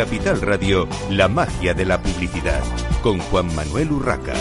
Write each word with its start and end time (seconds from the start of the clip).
Capital 0.00 0.40
Radio, 0.40 0.88
la 1.10 1.28
magia 1.28 1.74
de 1.74 1.84
la 1.84 2.00
publicidad, 2.00 2.62
con 3.02 3.18
Juan 3.18 3.54
Manuel 3.54 3.92
Urraca. 3.92 4.32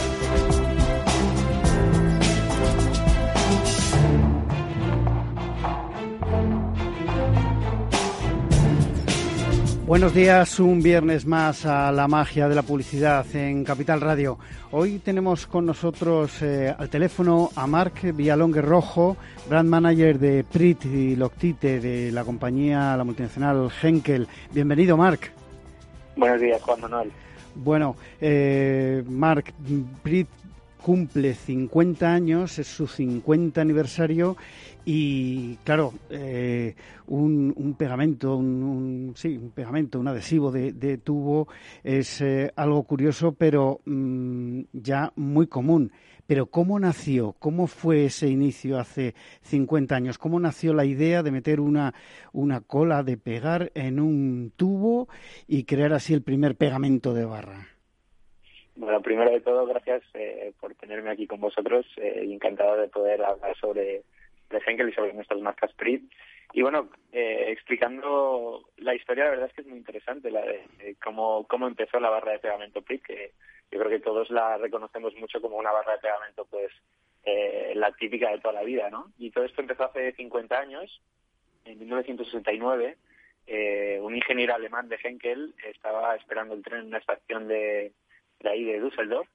Buenos 9.86 10.14
días, 10.14 10.61
un 10.61 10.81
viernes 10.81 11.25
más 11.25 11.65
a 11.65 11.91
la 11.91 12.07
magia 12.07 12.47
de 12.47 12.55
la 12.55 12.61
publicidad 12.61 13.25
en 13.36 13.65
Capital 13.65 14.00
Radio. 14.00 14.39
Hoy 14.71 15.00
tenemos 15.00 15.45
con 15.45 15.65
nosotros 15.65 16.41
eh, 16.41 16.73
al 16.78 16.87
teléfono 16.87 17.50
a 17.53 17.67
Marc 17.67 18.15
Villalongue 18.15 18.61
Rojo, 18.61 19.17
brand 19.50 19.67
manager 19.67 20.19
de 20.19 20.45
Prit 20.45 20.86
y 20.86 21.17
Loctite 21.17 21.81
de 21.81 22.14
la 22.14 22.23
compañía, 22.23 22.95
la 22.95 23.03
multinacional 23.03 23.69
Henkel. 23.83 24.25
Bienvenido, 24.53 24.95
Marc. 24.95 25.39
Buenos 26.19 26.41
días, 26.41 26.61
Juan 26.61 26.82
Manuel. 26.82 27.11
Bueno, 27.55 27.96
eh, 28.19 29.04
Marc, 29.07 29.54
Prit 30.04 30.28
cumple 30.83 31.33
50 31.33 32.11
años, 32.11 32.59
es 32.59 32.67
su 32.67 32.88
50 32.88 33.61
aniversario 33.61 34.36
y 34.86 35.56
claro, 35.58 35.94
eh, 36.09 36.75
un, 37.08 37.75
pegamento, 37.78 38.36
un, 38.36 39.14
sí, 39.16 39.38
un 39.38 39.52
pegamento, 39.52 40.00
un 40.00 40.08
adhesivo 40.08 40.52
de, 40.52 40.98
tubo 40.98 41.48
es 41.84 42.22
eh, 42.22 42.52
algo 42.56 42.84
curioso, 42.84 43.34
pero 43.34 43.81
mm, 43.86 44.62
ya 44.73 45.12
muy 45.16 45.48
común. 45.48 45.92
Pero 46.26 46.45
¿cómo 46.45 46.80
nació? 46.80 47.36
¿Cómo 47.40 47.66
fue 47.66 48.06
ese 48.06 48.28
inicio 48.28 48.78
hace 48.78 49.16
50 49.42 49.95
años? 49.95 50.18
¿Cómo 50.18 50.40
nació 50.40 50.73
la 50.73 50.86
idea 50.86 51.23
de 51.23 51.31
meter 51.31 51.59
una, 51.59 51.94
una 52.34 52.62
cola 52.62 53.02
de 53.02 53.18
pegar 53.18 53.72
en 53.73 54.00
un 54.00 54.52
tubo 54.56 55.08
y 55.48 55.64
crear 55.64 55.92
así 55.94 56.14
el 56.14 56.22
primer 56.22 56.56
pegamento 56.56 57.14
de 57.14 57.25
barra? 57.25 57.68
Bueno, 58.75 59.02
primero 59.02 59.31
de 59.31 59.42
todo, 59.42 59.66
gracias 59.66 60.03
eh, 60.14 60.53
por 60.59 60.73
tenerme 60.75 61.09
aquí 61.09 61.28
con 61.28 61.42
vosotros. 61.42 61.86
encantado 61.98 62.78
de 62.78 62.88
poder 62.88 63.22
hablar 63.23 63.58
sobre 63.58 64.03
de 64.50 64.61
Henkel 64.66 64.89
y 64.89 64.94
sobre 64.94 65.14
nuestras 65.14 65.39
marcas 65.39 65.73
PRIT. 65.73 66.11
Y 66.53 66.61
bueno, 66.61 66.89
eh, 67.11 67.45
explicando 67.50 68.69
la 68.78 68.95
historia, 68.95 69.25
la 69.25 69.30
verdad 69.31 69.47
es 69.47 69.53
que 69.53 69.61
es 69.61 69.67
muy 69.67 69.78
interesante 69.78 70.31
la 70.31 70.41
de, 70.41 70.95
cómo, 71.03 71.45
cómo 71.47 71.67
empezó 71.67 72.00
la 72.00 72.09
barra 72.09 72.31
de 72.31 72.39
pegamento 72.39 72.81
PRIT, 72.81 73.03
que 73.03 73.31
yo 73.72 73.80
creo 73.80 73.89
que 73.89 74.00
todos 74.00 74.30
la 74.31 74.58
reconocemos 74.58 75.14
mucho 75.16 75.41
como 75.41 75.58
una 75.58 75.72
barra 75.72 75.94
de 75.94 76.00
pegamento, 76.00 76.45
pues 76.50 76.72
eh, 77.23 77.73
la 77.75 77.91
típica 77.91 78.31
de 78.31 78.39
toda 78.39 78.56
la 78.56 78.64
vida, 78.64 78.89
¿no? 78.89 79.11
Y 79.19 79.30
todo 79.30 79.45
esto 79.45 79.61
empezó 79.61 79.83
hace 79.86 80.14
50 80.14 80.58
años, 80.58 81.02
en 81.66 81.78
1969. 81.80 82.97
Eh, 83.45 84.00
un 84.02 84.16
ingeniero 84.16 84.56
alemán 84.56 84.89
de 84.89 85.00
Henkel 85.03 85.53
estaba 85.66 86.16
esperando 86.16 86.53
el 86.56 86.63
tren 86.63 86.81
en 86.81 86.88
una 86.88 86.97
estación 87.00 87.47
de, 87.47 87.94
de 88.39 88.50
ahí 88.50 88.63
de 88.63 88.80
Düsseldorf 88.80 89.28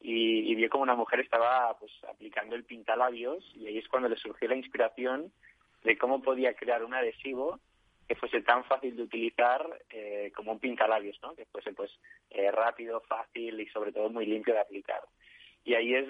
y, 0.00 0.54
vio 0.54 0.68
como 0.68 0.84
una 0.84 0.94
mujer 0.94 1.20
estaba 1.20 1.76
pues 1.78 1.92
aplicando 2.08 2.54
el 2.54 2.64
pintalabios 2.64 3.44
y 3.54 3.66
ahí 3.66 3.78
es 3.78 3.88
cuando 3.88 4.08
le 4.08 4.16
surgió 4.16 4.48
la 4.48 4.56
inspiración 4.56 5.32
de 5.82 5.98
cómo 5.98 6.22
podía 6.22 6.54
crear 6.54 6.84
un 6.84 6.94
adhesivo 6.94 7.60
que 8.06 8.14
fuese 8.14 8.40
tan 8.42 8.64
fácil 8.64 8.96
de 8.96 9.02
utilizar 9.02 9.66
eh, 9.90 10.32
como 10.34 10.52
un 10.52 10.60
pintalabios, 10.60 11.18
¿no? 11.22 11.34
Que 11.34 11.44
fuese 11.46 11.72
pues 11.72 11.90
eh, 12.30 12.50
rápido, 12.50 13.00
fácil 13.02 13.60
y 13.60 13.66
sobre 13.66 13.92
todo 13.92 14.08
muy 14.08 14.24
limpio 14.24 14.54
de 14.54 14.60
aplicar. 14.60 15.02
Y 15.64 15.74
ahí 15.74 15.94
es 15.94 16.06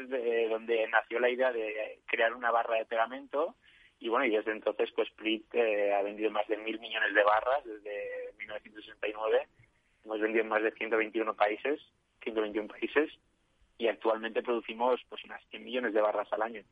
donde 0.51 0.87
nació 0.89 1.19
la 1.19 1.31
idea 1.31 1.53
de 1.53 1.99
crear 2.07 2.33
una 2.35 2.53
barra 2.53 2.77
de 2.77 2.85
pegamento 2.85 3.57
y 3.99 4.09
bueno, 4.09 4.27
y 4.27 4.31
desde 4.31 4.53
entonces 4.53 4.91
pues 4.95 5.09
Sprit 5.09 5.53
eh, 5.55 5.93
ha 5.93 6.03
vendido 6.03 6.31
más 6.31 6.47
de 6.47 6.57
mil 6.59 6.79
millones 6.79 7.13
de 7.15 7.25
barras 7.25 7.65
desde 7.65 8.33
1969. 8.39 9.49
Hemos 10.05 10.21
vendido 10.21 10.43
en 10.43 10.49
más 10.49 10.63
de 10.63 10.71
121 10.71 11.35
países, 11.35 11.81
121 12.23 12.69
países 12.69 13.11
y 13.79 13.87
actualmente 13.87 14.43
producimos 14.43 15.01
pues 15.09 15.25
unas 15.25 15.41
100 15.51 15.65
millones 15.65 15.95
de 15.95 16.01
barras 16.01 16.29
al 16.33 16.43
año. 16.43 16.63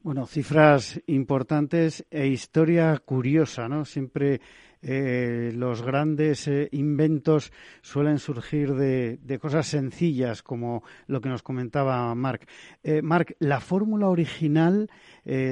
Bueno, 0.00 0.26
cifras 0.26 1.00
importantes 1.06 2.04
e 2.10 2.26
historia 2.26 2.98
curiosa, 2.98 3.68
¿no? 3.68 3.84
Siempre 3.84 4.40
eh, 4.82 5.52
los 5.54 5.82
grandes 5.82 6.48
eh, 6.48 6.68
inventos 6.72 7.52
suelen 7.82 8.18
surgir 8.18 8.74
de, 8.74 9.38
cosas 9.40 9.68
sencillas, 9.68 10.42
como 10.42 10.82
lo 11.06 11.20
que 11.20 11.28
nos 11.28 11.44
comentaba 11.44 12.12
Marc. 12.16 12.48
Eh, 12.82 13.00
Marc, 13.00 13.36
¿la 13.38 13.60
fórmula 13.60 14.08
original 14.08 14.90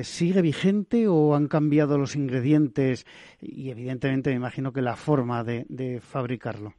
sigue 0.02 0.42
vigente 0.42 1.06
o 1.06 1.36
han 1.36 1.46
cambiado 1.46 1.96
los 1.96 2.16
ingredientes 2.16 3.06
y, 3.40 3.70
evidentemente, 3.70 4.30
me 4.30 4.36
imagino 4.36 4.72
que 4.72 4.82
la 4.82 4.96
forma 4.96 5.44
de 5.44 6.00
fabricarlo? 6.02 6.74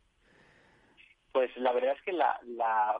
Pues 1.32 1.56
la 1.56 1.72
verdad 1.72 1.96
es 1.98 2.02
que 2.02 2.12
la, 2.12 2.40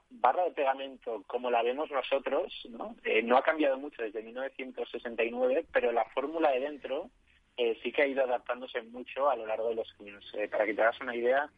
barra 0.10 0.46
de 0.46 0.52
pegamento, 0.52 1.24
como 1.28 1.52
la 1.52 1.64
vemos 1.64 1.92
nosotros, 1.92 2.54
¿no? 2.70 2.96
Eh, 3.04 3.22
no 3.22 3.38
ha 3.38 3.44
cambiado 3.44 3.78
mucho 3.78 4.02
desde 4.02 4.24
1969, 4.24 5.66
pero 5.74 5.92
la 5.92 6.06
fórmula 6.06 6.52
de 6.52 6.62
dentro 6.62 7.10
eh, 7.58 7.78
sí 7.84 7.92
que 7.92 8.04
ha 8.04 8.08
ido 8.08 8.24
adaptándose 8.24 8.82
mucho 8.84 9.30
a 9.30 9.36
lo 9.36 9.46
largo 9.46 9.70
de 9.70 9.76
los 9.76 9.94
años. 10.00 10.24
Eh, 10.38 10.48
para 10.48 10.66
que 10.66 10.74
te 10.74 10.82
hagas 10.82 11.00
una 11.02 11.16
idea, 11.16 11.50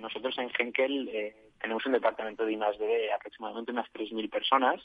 nosotros 0.00 0.34
en 0.38 0.50
Henkel 0.58 1.34
tenemos 1.60 1.84
un 1.84 1.92
departamento 1.92 2.46
de 2.46 2.52
I+D 2.54 2.78
de 2.78 3.12
aproximadamente 3.12 3.72
unas 3.72 3.92
3.000 3.92 4.30
personas 4.30 4.80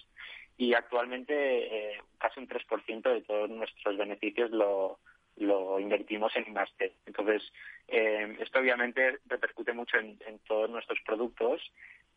y 0.57 0.73
actualmente 0.73 1.97
casi 2.17 2.41
un 2.41 2.49
3% 2.49 3.01
de 3.01 3.21
todos 3.21 3.49
nuestros 3.49 3.95
beneficios 3.95 4.51
lo, 4.51 4.99
lo 5.37 5.79
invertimos 5.79 6.35
en 6.35 6.45
I+D. 6.47 6.93
Entonces, 7.05 7.41
eh, 7.87 8.37
esto 8.39 8.59
obviamente 8.59 9.19
repercute 9.25 9.73
mucho 9.73 9.97
en, 9.97 10.17
todos 10.47 10.69
nuestros 10.69 10.99
productos 11.05 11.61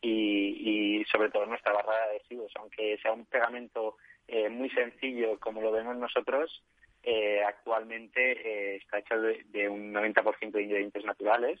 y, 0.01 1.03
sobre 1.11 1.29
todo 1.29 1.43
en 1.43 1.49
nuestra 1.49 1.73
barra 1.73 1.95
de 1.95 2.03
adhesivos. 2.03 2.51
Aunque 2.55 2.97
sea 3.01 3.13
un 3.13 3.25
pegamento 3.25 3.97
eh, 4.27 4.49
muy 4.49 4.69
sencillo 4.69 5.39
como 5.39 5.61
lo 5.61 5.71
vemos 5.71 5.95
nosotros, 5.97 6.63
eh, 7.03 7.43
actualmente 7.43 8.75
está 8.77 8.99
hecho 8.99 9.19
de, 9.19 9.69
un 9.69 9.93
90% 9.93 10.51
de 10.51 10.63
ingredientes 10.63 11.05
naturales 11.05 11.59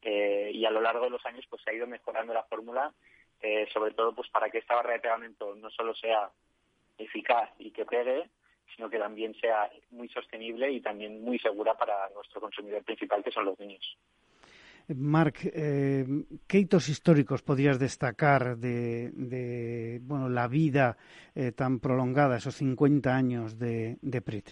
y 0.00 0.64
a 0.64 0.70
lo 0.70 0.80
largo 0.80 1.04
de 1.04 1.10
los 1.10 1.26
años 1.26 1.44
pues 1.50 1.60
se 1.62 1.70
ha 1.70 1.74
ido 1.74 1.86
mejorando 1.86 2.32
la 2.32 2.44
fórmula, 2.44 2.92
sobre 3.72 3.92
todo 3.92 4.14
pues 4.14 4.30
para 4.30 4.48
que 4.48 4.58
esta 4.58 4.76
barra 4.76 4.92
de 4.92 5.00
pegamento 5.00 5.54
no 5.56 5.68
solo 5.70 5.94
sea 5.94 6.30
eficaz 6.96 7.50
y 7.58 7.70
que 7.70 7.84
pegue, 7.84 8.28
sino 8.74 8.88
que 8.88 8.98
también 8.98 9.34
sea 9.40 9.70
muy 9.90 10.08
sostenible 10.08 10.70
y 10.70 10.80
también 10.80 11.22
muy 11.22 11.38
segura 11.38 11.74
para 11.74 12.08
nuestro 12.14 12.40
consumidor 12.40 12.82
principal, 12.84 13.22
que 13.22 13.30
son 13.30 13.44
los 13.44 13.58
niños. 13.58 13.96
Marc, 14.96 15.44
eh, 15.44 16.04
¿qué 16.46 16.58
hitos 16.58 16.88
históricos 16.88 17.42
podrías 17.42 17.78
destacar 17.78 18.56
de, 18.56 20.00
bueno, 20.02 20.30
la 20.30 20.48
vida 20.48 20.96
eh, 21.34 21.52
tan 21.52 21.78
prolongada, 21.78 22.38
esos 22.38 22.54
50 22.56 23.14
años 23.14 23.58
de, 23.58 23.98
de 24.00 24.22
PRIT? 24.22 24.50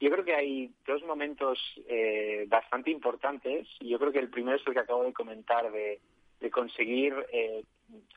Yo 0.00 0.10
creo 0.10 0.24
que 0.24 0.34
hay 0.34 0.70
dos 0.86 1.02
momentos 1.04 1.58
eh, 1.86 2.46
bastante 2.48 2.90
importantes. 2.90 3.68
Yo 3.80 3.98
creo 3.98 4.12
que 4.12 4.18
el 4.18 4.30
primero 4.30 4.56
es 4.56 4.66
el 4.66 4.72
que 4.72 4.80
acabo 4.80 5.04
de 5.04 5.12
comentar, 5.12 5.70
de, 5.70 6.00
de 6.40 6.50
conseguir 6.50 7.14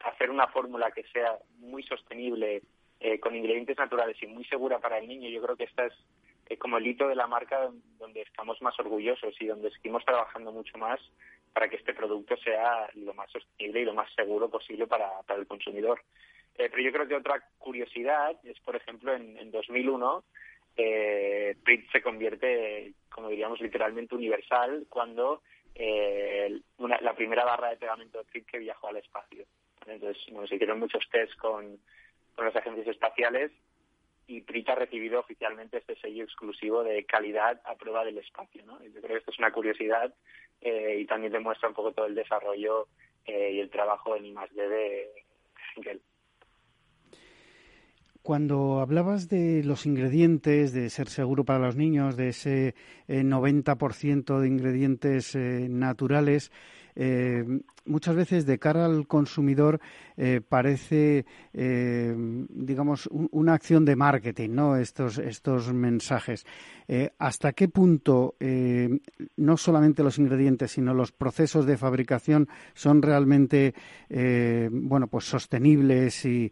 hacer 0.05 0.29
una 0.29 0.47
fórmula 0.47 0.91
que 0.91 1.03
sea 1.11 1.37
muy 1.57 1.83
sostenible 1.83 2.61
eh, 3.03 3.19
con 3.19 3.35
ingredientes 3.35 3.77
naturales 3.77 4.15
y 4.23 4.27
muy 4.27 4.45
segura 4.45 4.79
para 4.79 4.97
el 4.97 5.07
niño, 5.07 5.29
yo 5.29 5.41
creo 5.41 5.57
que 5.57 5.65
esta 5.65 5.85
es 5.85 5.93
eh, 6.49 6.57
como 6.57 6.77
el 6.77 6.87
hito 6.87 7.07
de 7.07 7.15
la 7.15 7.27
marca 7.27 7.69
donde 7.99 8.21
estamos 8.21 8.61
más 8.61 8.79
orgullosos 8.79 9.35
y 9.41 9.47
donde 9.47 9.71
seguimos 9.71 10.05
trabajando 10.05 10.53
mucho 10.53 10.77
más 10.77 10.99
para 11.51 11.67
que 11.67 11.75
este 11.75 11.93
producto 11.93 12.37
sea 12.37 12.89
lo 12.95 13.13
más 13.13 13.29
sostenible 13.29 13.81
y 13.81 13.85
lo 13.85 13.93
más 13.93 14.11
seguro 14.15 14.49
posible 14.49 14.87
para, 14.87 15.09
el 15.35 15.45
consumidor. 15.45 16.01
Eh, 16.57 16.69
pero 16.69 16.81
yo 16.81 16.93
creo 16.93 17.07
que 17.07 17.15
otra 17.15 17.43
curiosidad 17.57 18.39
es, 18.43 18.57
por 18.61 18.77
ejemplo, 18.77 19.13
en, 19.13 19.37
en 19.37 19.51
2001 19.51 20.23
eh, 20.77 21.55
se 21.91 22.01
convierte, 22.01 22.93
como 23.09 23.27
diríamos, 23.27 23.59
literalmente 23.59 24.15
universal 24.15 24.85
cuando 24.89 25.41
eh, 25.75 26.57
una, 26.77 26.99
la 27.01 27.13
primera 27.15 27.43
barra 27.43 27.69
de 27.69 27.77
pegamento 27.77 28.19
de 28.19 28.23
PRIT 28.25 28.45
que 28.47 28.59
viajó 28.59 28.87
al 28.87 28.97
espacio. 28.97 29.45
Entonces, 29.85 30.23
bueno, 30.31 30.47
se 30.47 30.55
hicieron 30.55 30.79
muchos 30.79 31.03
test 31.11 31.35
con, 31.35 31.79
con 32.35 32.45
las 32.45 32.55
agencias 32.55 32.87
espaciales 32.87 33.51
y 34.27 34.41
PRIT 34.41 34.69
ha 34.69 34.75
recibido 34.75 35.19
oficialmente 35.19 35.77
este 35.77 35.95
sello 35.97 36.23
exclusivo 36.23 36.83
de 36.83 37.03
calidad 37.05 37.61
a 37.65 37.75
prueba 37.75 38.05
del 38.05 38.17
espacio. 38.17 38.65
¿no? 38.65 38.81
Yo 38.83 39.01
creo 39.01 39.13
que 39.13 39.17
esto 39.17 39.31
es 39.31 39.39
una 39.39 39.51
curiosidad 39.51 40.13
eh, 40.61 40.99
y 41.01 41.05
también 41.05 41.33
demuestra 41.33 41.67
un 41.67 41.75
poco 41.75 41.91
todo 41.91 42.05
el 42.05 42.15
desarrollo 42.15 42.87
eh, 43.25 43.51
y 43.53 43.59
el 43.59 43.69
trabajo 43.69 44.15
en 44.15 44.25
I+.D. 44.25 44.69
de. 44.69 45.09
Cuando 48.21 48.79
hablabas 48.79 49.27
de 49.27 49.63
los 49.65 49.85
ingredientes, 49.85 50.71
de 50.71 50.89
ser 50.89 51.09
seguro 51.09 51.43
para 51.43 51.59
los 51.59 51.75
niños, 51.75 52.15
de 52.15 52.29
ese 52.29 52.75
90% 53.09 54.37
eh, 54.37 54.41
de 54.41 54.47
ingredientes 54.47 55.35
naturales, 55.35 56.51
eh, 56.95 57.43
muchas 57.85 58.15
veces 58.15 58.45
de 58.45 58.59
cara 58.59 58.85
al 58.85 59.07
consumidor 59.07 59.79
eh, 60.17 60.41
parece, 60.47 61.25
eh, 61.53 62.13
digamos, 62.15 63.07
una 63.11 63.53
acción 63.53 63.85
de 63.85 63.95
marketing, 63.95 64.49
¿no? 64.51 64.77
Estos, 64.77 65.17
estos 65.17 65.73
mensajes. 65.73 66.45
¿Hasta 67.17 67.53
qué 67.53 67.69
punto 67.69 68.35
no 69.37 69.57
solamente 69.57 70.03
los 70.03 70.19
ingredientes, 70.19 70.71
sino 70.71 70.93
los 70.93 71.11
procesos 71.11 71.65
de 71.65 71.77
fabricación 71.77 72.49
son 72.73 73.01
realmente, 73.01 73.73
bueno, 74.09 75.07
pues 75.07 75.23
sostenibles 75.23 76.25
y, 76.25 76.51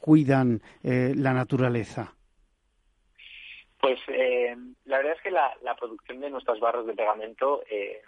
cuidan 0.00 0.62
la 0.82 1.34
naturaleza? 1.34 2.16
Pues 3.86 4.00
eh, 4.08 4.56
la 4.86 4.96
verdad 4.96 5.12
es 5.12 5.22
que 5.22 5.30
la, 5.30 5.76
producción 5.78 6.18
de 6.18 6.30
nuestras 6.30 6.58
barras 6.58 6.86
de 6.86 6.94
pegamento, 6.94 7.62
eh, 7.70 8.02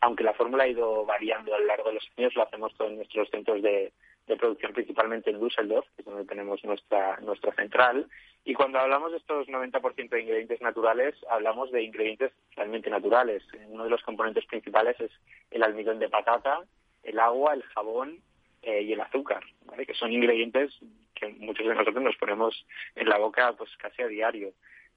aunque 0.00 0.24
la 0.24 0.34
fórmula 0.34 0.64
ha 0.64 0.68
ido 0.68 1.04
variando 1.04 1.54
a 1.54 1.58
lo 1.58 1.66
largo 1.66 1.88
de 1.88 1.94
los 1.94 2.10
años, 2.16 2.34
lo 2.34 2.42
hacemos 2.42 2.74
todos 2.74 2.90
en 2.90 2.96
nuestros 2.98 3.28
centros 3.30 3.62
de, 3.62 3.92
producción, 4.38 4.72
principalmente 4.72 5.30
en 5.30 5.40
Düsseldorf, 5.40 5.86
que 5.96 6.02
es 6.02 6.06
donde 6.06 6.24
tenemos 6.24 6.62
nuestra, 6.64 7.18
nuestra 7.20 7.52
central. 7.54 8.06
Y 8.44 8.54
cuando 8.54 8.78
hablamos 8.78 9.10
de 9.10 9.18
estos 9.18 9.48
90% 9.48 10.08
de 10.08 10.20
ingredientes 10.22 10.60
naturales, 10.60 11.16
hablamos 11.28 11.72
de 11.72 11.82
ingredientes 11.82 12.30
realmente 12.54 12.88
naturales. 12.90 13.42
Uno 13.68 13.84
de 13.84 13.90
los 13.90 14.02
componentes 14.02 14.46
principales 14.46 15.00
es 15.00 15.10
el 15.50 15.64
almidón 15.64 15.98
de 15.98 16.08
patata, 16.08 16.60
el 17.02 17.18
agua, 17.18 17.54
el 17.54 17.62
jabón 17.64 18.20
eh, 18.62 18.82
y 18.82 18.92
el 18.92 19.00
azúcar, 19.00 19.42
que 19.84 19.94
son 19.94 20.12
ingredientes 20.12 20.78
que 21.14 21.28
muchos 21.28 21.66
de 21.66 21.74
nosotros 21.74 22.02
nos 22.02 22.16
ponemos 22.16 22.66
en 22.94 23.08
la 23.08 23.18
boca 23.18 23.52
pues 23.54 23.70
casi 23.78 24.02
a 24.02 24.06
diario. 24.06 24.52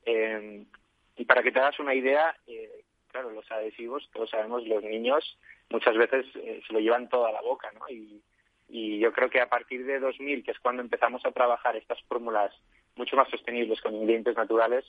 Eh, 0.06 0.64
y 1.16 1.26
para 1.26 1.44
que 1.44 1.52
te 1.52 1.60
hagas 1.60 1.80
una 1.80 1.94
idea, 1.94 2.36
eh, 2.48 2.84
claro, 3.14 3.30
los 3.30 3.50
adhesivos, 3.52 4.10
todos 4.12 4.32
sabemos, 4.32 4.68
los 4.68 4.84
niños 4.84 5.38
muchas 5.70 5.96
veces 5.96 6.26
eh, 6.36 6.62
se 6.68 6.74
lo 6.74 6.80
llevan 6.80 7.08
toda 7.08 7.32
la 7.32 7.42
boca, 7.42 7.72
¿no? 7.72 7.88
Y, 7.90 8.22
yo 9.00 9.14
creo 9.14 9.30
que 9.30 9.40
a 9.40 9.50
partir 9.50 9.86
de 9.86 10.00
2000, 10.00 10.44
que 10.44 10.50
es 10.50 10.60
cuando 10.60 10.82
empezamos 10.82 11.24
a 11.26 11.32
trabajar 11.32 11.76
estas 11.76 12.02
fórmulas 12.06 12.52
mucho 12.96 13.16
más 13.16 13.30
sostenibles 13.30 13.80
con 13.82 13.94
ingredientes 13.94 14.36
naturales, 14.36 14.84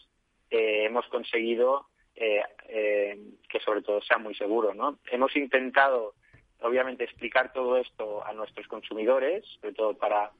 eh, 0.50 0.84
hemos 0.86 1.06
conseguido 1.08 1.86
que 2.14 3.60
sobre 3.62 3.82
todo 3.82 4.00
sea 4.00 4.16
muy 4.18 4.34
seguro, 4.36 4.72
¿no? 4.72 4.98
Hemos 5.10 5.36
intentado, 5.36 6.14
obviamente, 6.60 7.04
explicar 7.04 7.52
todo 7.52 7.76
esto 7.76 8.24
a 8.24 8.32
nuestros 8.32 8.66
consumidores, 8.68 9.44
sobre 9.60 9.74
todo 9.74 9.94
para, 9.94 10.30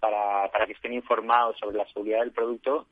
para, 0.00 0.50
para 0.50 0.66
que 0.66 0.72
estén 0.72 0.94
informados 0.94 1.58
sobre 1.58 1.76
la 1.76 1.86
seguridad 1.88 2.20
del 2.20 2.32
producto, 2.32 2.88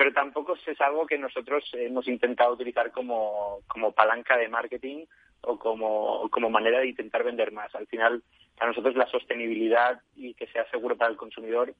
pero 0.00 0.14
tampoco 0.14 0.54
es 0.54 0.80
algo 0.80 1.06
que 1.06 1.18
nosotros 1.18 1.62
hemos 1.74 2.08
intentado 2.08 2.54
utilizar 2.54 2.90
como, 2.90 3.58
como 3.68 3.92
palanca 3.92 4.38
de 4.38 4.48
marketing 4.48 5.04
o 5.42 5.58
como, 5.58 6.26
como 6.30 6.48
manera 6.48 6.78
de 6.78 6.88
intentar 6.88 7.22
vender 7.22 7.52
más. 7.52 7.74
Al 7.74 7.86
final, 7.86 8.22
para 8.56 8.70
nosotros 8.70 8.96
la 8.96 9.06
sostenibilidad 9.08 10.00
y 10.16 10.32
que 10.32 10.46
sea 10.46 10.64
seguro 10.70 10.96
para 10.96 11.10
el 11.10 11.18
consumidor 11.18 11.74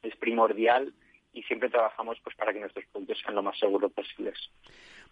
es 0.00 0.16
primordial 0.16 0.94
y 1.34 1.42
siempre 1.42 1.68
trabajamos 1.68 2.18
pues 2.24 2.34
para 2.36 2.54
que 2.54 2.60
nuestros 2.60 2.86
productos 2.86 3.18
sean 3.18 3.34
lo 3.34 3.42
más 3.42 3.58
seguros 3.58 3.92
posibles. 3.92 4.38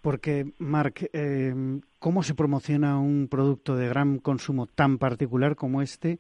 Porque, 0.01 0.53
Marc, 0.59 1.09
eh, 1.13 1.55
¿cómo 1.99 2.23
se 2.23 2.35
promociona 2.35 2.99
un 2.99 3.29
producto 3.29 3.77
de 3.77 3.89
gran 3.89 4.19
consumo 4.19 4.67
tan 4.67 4.99
particular 4.99 5.57
como 5.57 5.83
este, 5.83 6.19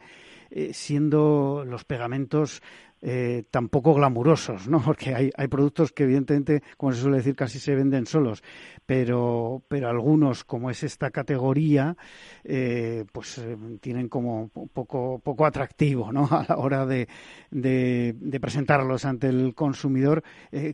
eh, 0.51 0.73
siendo 0.73 1.65
los 1.67 1.85
pegamentos 1.85 2.63
eh, 3.03 3.45
tampoco 3.51 3.93
glamurosos, 3.93 4.69
¿no? 4.69 4.81
Porque 4.85 5.15
hay, 5.15 5.31
hay 5.37 5.49
productos 5.49 5.93
que 5.93 6.05
evidentemente, 6.05 6.63
como 6.77 6.93
se 6.93 7.03
suele 7.03 7.19
decir, 7.19 7.37
casi 7.37 7.59
se 7.59 7.75
venden 7.75 8.07
solos, 8.07 8.43
pero, 8.87 9.63
pero 9.69 9.89
algunos, 9.91 10.45
como 10.45 10.71
es 10.71 10.83
esta 10.83 11.11
categoría, 11.11 11.97
eh, 12.43 13.05
pues 13.13 13.39
eh, 13.39 13.57
tienen 13.81 14.09
como 14.09 14.49
poco, 14.49 15.19
poco 15.19 15.45
atractivo, 15.45 16.11
¿no? 16.11 16.27
A 16.31 16.47
la 16.49 16.57
hora 16.57 16.87
de, 16.87 17.07
de, 17.51 18.41
presentarlos 18.41 19.05
ante 19.05 19.29
el 19.29 19.55
consumidor. 19.55 20.23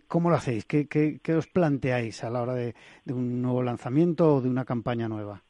¿Cómo 0.09 0.31
lo 0.31 0.37
hacéis? 0.37 0.65
¿Qué, 0.65 0.87
¿Qué, 0.87 1.21
qué, 1.23 1.35
os 1.35 1.47
planteáis 1.47 2.23
a 2.25 2.31
la 2.31 2.43
hora 2.43 2.55
de, 2.55 2.75
de 3.05 3.13
un 3.13 3.43
nuevo 3.43 3.63
lanzamiento 3.63 4.37
o 4.37 4.41
de 4.41 4.49
una 4.49 4.65
campaña 4.65 5.09
nueva? 5.09 5.43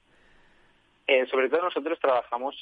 sobre 1.31 1.51
todo 1.51 1.63
nosotros 1.63 1.99
trabajamos 2.01 2.57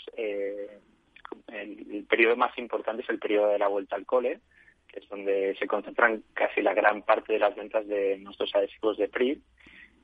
el, 1.49 2.05
periodo 2.09 2.37
más 2.37 2.57
importante 2.59 3.03
es 3.03 3.11
el 3.11 3.19
periodo 3.19 3.49
de 3.49 3.59
la 3.59 3.69
vuelta 3.69 3.97
al 3.97 4.07
cole, 4.07 4.41
que 4.89 5.01
es 5.01 5.09
donde 5.09 5.57
se 5.59 5.67
concentran 5.67 6.23
casi 6.35 6.63
la 6.63 6.75
gran 6.75 7.03
parte 7.03 7.33
de 7.33 7.39
las 7.39 7.55
ventas 7.55 7.87
de 7.87 8.19
nuestros 8.19 8.55
adhesivos 8.55 8.97
de 8.99 9.09
PRI. 9.09 9.41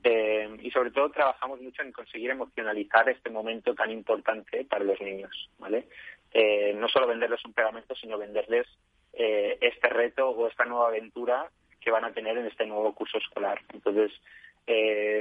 Eh, 0.03 0.57
y 0.61 0.71
sobre 0.71 0.91
todo 0.91 1.09
trabajamos 1.09 1.59
mucho 1.59 1.81
en 1.81 1.91
conseguir 1.91 2.29
emocionalizar 2.29 3.09
este 3.09 3.29
momento 3.29 3.73
tan 3.73 3.91
importante 3.91 4.63
para 4.63 4.85
los 4.85 5.01
niños, 5.01 5.49
¿vale? 5.57 5.87
Eh, 6.31 6.73
no 6.77 6.87
solo 6.87 7.07
venderles 7.07 7.43
un 7.43 7.53
pegamento, 7.53 7.95
sino 7.95 8.17
venderles 8.17 8.67
eh, 9.13 9.57
este 9.59 9.89
reto 9.89 10.29
o 10.29 10.47
esta 10.47 10.65
nueva 10.65 10.89
aventura 10.89 11.49
que 11.81 11.91
van 11.91 12.05
a 12.05 12.13
tener 12.13 12.37
en 12.37 12.45
este 12.45 12.65
nuevo 12.65 12.93
curso 12.93 13.17
escolar. 13.17 13.59
Entonces, 13.73 14.11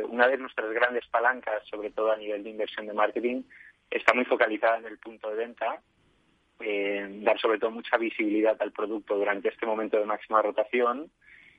una 0.08 0.28
de 0.28 0.38
nuestras 0.38 0.70
grandes 0.72 1.06
palancas, 1.08 1.62
sobre 1.68 1.90
todo 1.90 2.10
a 2.10 2.16
nivel 2.16 2.42
de 2.42 2.50
inversión 2.50 2.86
de 2.86 2.92
marketing, 2.92 3.42
está 3.90 4.12
muy 4.14 4.24
focalizada 4.24 4.78
en 4.78 4.86
el 4.86 4.98
punto 4.98 5.30
de 5.30 5.36
venta 5.36 5.80
eh, 6.60 7.06
dar 7.20 7.38
sobre 7.38 7.58
todo 7.58 7.70
mucha 7.70 7.98
visibilidad 7.98 8.56
al 8.60 8.72
producto 8.72 9.16
durante 9.16 9.50
este 9.50 9.66
momento 9.66 9.98
de 9.98 10.06
máxima 10.06 10.40
rotación 10.40 11.10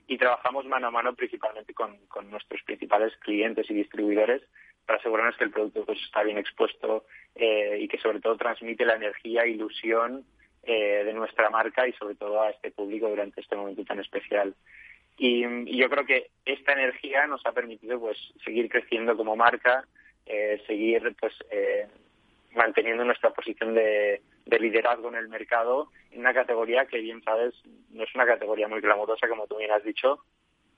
y 0.07 0.17
trabajamos 0.17 0.65
mano 0.65 0.87
a 0.87 0.91
mano 0.91 1.13
principalmente 1.13 1.73
con, 1.75 1.99
nuestros 2.31 2.63
principales 2.63 3.15
clientes 3.17 3.69
y 3.69 3.75
distribuidores 3.75 4.41
para 4.87 4.97
asegurarnos 4.97 5.37
que 5.37 5.43
el 5.43 5.51
producto 5.51 5.85
pues, 5.85 5.99
está 6.01 6.23
bien 6.23 6.39
expuesto 6.39 7.05
eh, 7.35 7.77
y 7.79 7.87
que 7.87 7.99
sobre 7.99 8.19
todo 8.21 8.37
transmite 8.37 8.85
la 8.85 8.95
energía 8.95 9.43
e 9.43 9.51
ilusión 9.51 10.25
eh, 10.63 11.03
de 11.05 11.13
nuestra 11.13 11.51
marca 11.51 11.87
y 11.87 11.93
sobre 11.93 12.15
todo 12.15 12.41
a 12.41 12.49
este 12.49 12.71
público 12.71 13.07
durante 13.07 13.41
este 13.41 13.55
momento 13.55 13.85
tan 13.85 13.99
especial. 13.99 14.55
Y, 15.17 15.77
yo 15.77 15.89
creo 15.89 16.05
que 16.05 16.29
esta 16.45 16.73
energía 16.73 17.27
nos 17.27 17.45
ha 17.45 17.51
permitido 17.51 17.99
pues 17.99 18.17
seguir 18.43 18.69
creciendo 18.69 19.15
como 19.17 19.35
marca, 19.35 19.87
eh, 20.25 20.61
seguir 20.67 21.15
pues 21.19 21.33
manteniendo 22.55 23.03
nuestra 23.03 23.31
posición 23.31 23.73
de, 23.73 24.21
liderazgo 24.59 25.09
en 25.09 25.15
el 25.15 25.27
mercado 25.27 25.91
en 26.11 26.21
una 26.21 26.33
categoría 26.33 26.85
que 26.85 26.99
bien 26.99 27.21
sabes 27.21 27.53
no 27.91 28.03
es 28.03 28.15
una 28.15 28.25
categoría 28.25 28.67
muy 28.67 28.79
glamorosa 28.79 29.27
como 29.27 29.47
tú 29.47 29.57
bien 29.57 29.71
has 29.71 29.83
dicho. 29.83 30.23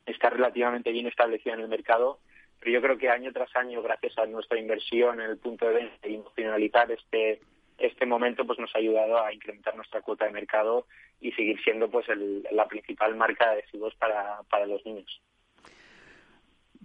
Está 0.06 0.30
relativamente 0.30 0.92
bien 0.92 1.08
establecida 1.08 1.54
en 1.54 1.62
el 1.62 1.68
mercado 1.68 2.20
pero 2.60 2.72
yo 2.72 2.82
creo 2.82 2.98
que 2.98 3.10
año 3.10 3.32
tras 3.32 3.56
año 3.56 3.82
gracias 3.82 4.18
a 4.18 4.26
nuestra 4.26 4.60
inversión 4.60 5.22
en 5.22 5.30
el 5.30 5.38
punto 5.38 5.66
de 5.66 5.74
venta 5.74 6.08
y 6.08 6.22
finalizar 6.36 6.92
este 6.92 7.40
este 7.80 8.06
momento 8.06 8.46
pues 8.46 8.60
nos 8.60 8.74
ha 8.76 8.80
ayudado 8.80 9.24
a 9.24 9.34
incrementar 9.34 9.76
nuestra 9.76 10.02
cuota 10.02 10.26
de 10.26 10.32
mercado 10.32 10.86
y 11.20 11.32
seguir 11.32 11.62
siendo 11.64 11.90
pues 11.90 12.06
la 12.52 12.68
principal 12.68 13.16
marca 13.16 13.46
de 13.46 13.62
adhesivos 13.62 13.96
para, 13.96 14.42
para 14.50 14.66
los 14.66 14.86
niños. 14.86 15.22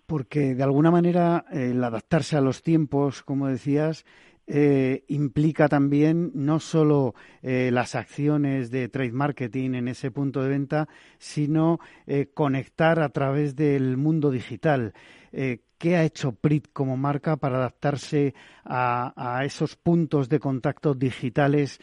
Porque 0.07 0.55
de 0.55 0.63
alguna 0.63 0.91
manera 0.91 1.45
el 1.51 1.83
adaptarse 1.83 2.37
a 2.37 2.41
los 2.41 2.63
tiempos, 2.63 3.23
como 3.23 3.49
decías, 3.49 4.05
eh, 4.47 5.05
implica 5.09 5.69
también 5.69 6.31
no 6.35 6.61
solo 6.61 7.15
eh, 7.43 7.71
las 7.73 7.95
acciones 7.95 8.71
de 8.71 8.89
trade 8.89 9.13
marketing 9.13 9.75
en 9.75 9.89
ese 9.89 10.11
punto 10.11 10.43
de 10.43 10.51
venta, 10.51 10.89
sino 11.19 11.81
eh, 12.07 12.29
conectar 12.35 13.01
a 13.01 13.09
través 13.09 13.57
del 13.57 13.97
mundo 13.97 14.31
digital. 14.31 14.93
¿Qué 15.33 15.97
ha 15.97 16.05
hecho 16.05 16.31
PRIT 16.31 16.69
como 16.73 16.97
marca 16.97 17.37
para 17.37 17.57
adaptarse 17.57 18.35
a, 18.65 19.13
a 19.17 19.45
esos 19.45 19.75
puntos 19.75 20.29
de 20.29 20.39
contacto 20.39 20.95
digitales 20.95 21.81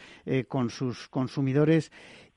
con 0.48 0.70
sus 0.70 1.06
consumidores? 1.08 1.92